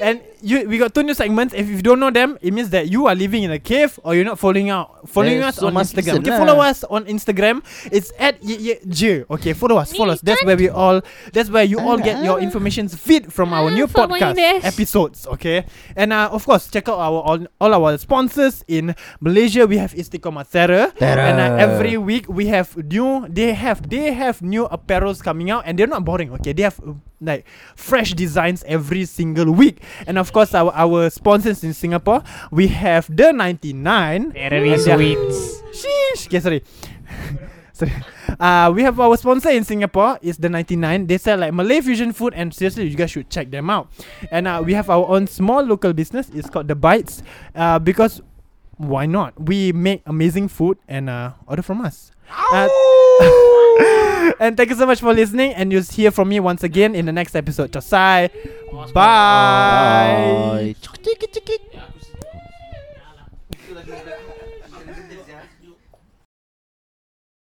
And 0.00 0.20
you, 0.42 0.68
we 0.68 0.78
got 0.78 0.94
two 0.94 1.02
new 1.02 1.14
segments. 1.14 1.54
If 1.54 1.68
you 1.68 1.80
don't 1.82 1.98
know 2.00 2.10
them, 2.10 2.38
it 2.42 2.52
means 2.52 2.70
that 2.70 2.88
you 2.90 3.06
are 3.06 3.14
living 3.14 3.42
in 3.42 3.50
a 3.50 3.58
cave 3.58 3.98
or 4.04 4.14
you're 4.14 4.24
not 4.24 4.38
following 4.38 4.70
out, 4.70 5.08
following 5.08 5.38
Yeah, 5.40 5.48
us 5.48 5.56
so 5.56 5.66
on 5.68 5.74
must 5.74 5.94
Instagram. 5.96 6.20
listen 6.20 6.22
Okay, 6.22 6.30
lah. 6.30 6.38
follow 6.38 6.58
us 6.60 6.84
on 6.84 7.04
Instagram. 7.06 7.62
It's 7.90 8.12
at 8.18 8.42
ye 8.44 8.76
ye. 8.84 9.24
Okay, 9.30 9.52
follow 9.52 9.76
us, 9.78 9.92
follow 9.96 10.12
us. 10.12 10.20
That's 10.20 10.44
where 10.44 10.56
we 10.56 10.68
all. 10.68 11.00
That's 11.32 11.50
where 11.50 11.64
you 11.64 11.80
all 11.80 11.98
get 11.98 12.22
your 12.22 12.38
information 12.40 12.88
feed 12.88 13.32
from 13.32 13.52
our 13.52 13.70
new 13.70 13.86
podcast 13.86 14.36
episodes. 14.64 15.26
Okay, 15.38 15.64
and 15.96 16.12
uh, 16.12 16.28
of 16.32 16.44
course, 16.44 16.68
check 16.70 16.88
out 16.88 16.98
our 16.98 17.20
all, 17.22 17.40
all 17.60 17.72
our 17.74 17.96
sponsors 17.98 18.64
in 18.68 18.94
Malaysia. 19.20 19.66
We 19.66 19.78
have 19.78 19.92
Istiqomah 19.94 20.44
Terra, 20.50 20.92
and 21.00 21.40
uh, 21.40 21.56
every 21.62 21.96
week 21.96 22.28
we 22.28 22.46
have 22.52 22.76
new. 22.76 23.26
They 23.28 23.54
have 23.54 23.88
they 23.88 24.12
have 24.12 24.42
new 24.42 24.66
apparels 24.68 25.22
coming 25.22 25.50
out, 25.50 25.64
and 25.66 25.78
they're 25.78 25.90
not 25.90 26.04
boring. 26.04 26.30
Okay, 26.40 26.52
they 26.52 26.62
have. 26.62 26.78
uh, 26.84 26.94
Like 27.16 27.48
fresh 27.80 28.12
designs 28.12 28.60
every 28.68 29.05
single 29.06 29.50
week, 29.52 29.82
and 30.06 30.18
of 30.18 30.32
course 30.32 30.54
our 30.54 30.72
our 30.74 31.08
sponsors 31.10 31.64
in 31.64 31.72
Singapore, 31.74 32.22
we 32.50 32.68
have 32.68 33.06
the 33.14 33.32
99 33.32 34.32
Terrorist 34.32 34.88
and 34.88 35.00
their- 35.00 35.16
wins. 35.18 35.62
Sheesh. 35.72 36.26
Okay, 36.28 36.40
sorry. 36.40 36.62
sorry. 37.72 37.92
Uh, 38.40 38.72
we 38.74 38.82
have 38.82 38.98
our 38.98 39.16
sponsor 39.16 39.50
in 39.50 39.64
Singapore. 39.64 40.18
It's 40.22 40.38
the 40.38 40.48
99. 40.48 41.06
They 41.06 41.18
sell 41.18 41.38
like 41.38 41.52
Malay 41.54 41.80
fusion 41.80 42.12
food, 42.12 42.34
and 42.34 42.52
seriously, 42.52 42.86
you 42.88 42.96
guys 42.96 43.10
should 43.10 43.30
check 43.30 43.50
them 43.50 43.70
out. 43.70 43.88
And 44.30 44.48
uh, 44.48 44.62
we 44.64 44.74
have 44.74 44.90
our 44.90 45.06
own 45.06 45.26
small 45.26 45.62
local 45.62 45.92
business. 45.92 46.30
It's 46.34 46.48
called 46.50 46.68
the 46.68 46.74
Bites. 46.74 47.22
Uh, 47.54 47.78
because 47.78 48.20
why 48.76 49.06
not? 49.06 49.38
We 49.40 49.72
make 49.72 50.02
amazing 50.06 50.48
food 50.48 50.78
and 50.88 51.08
uh, 51.10 51.32
order 51.46 51.62
from 51.62 51.80
us. 51.80 52.12
Uh, 52.30 52.68
and 54.40 54.56
thank 54.56 54.70
you 54.70 54.76
so 54.76 54.86
much 54.86 55.00
for 55.00 55.12
listening. 55.14 55.54
And 55.54 55.72
you'll 55.72 55.82
hear 55.82 56.10
from 56.10 56.28
me 56.28 56.40
once 56.40 56.62
again 56.62 56.94
in 56.94 57.06
the 57.06 57.12
next 57.12 57.34
episode. 57.34 57.72
Josai. 57.72 58.30
Bye. 58.92 60.74
Bye. 61.54 61.56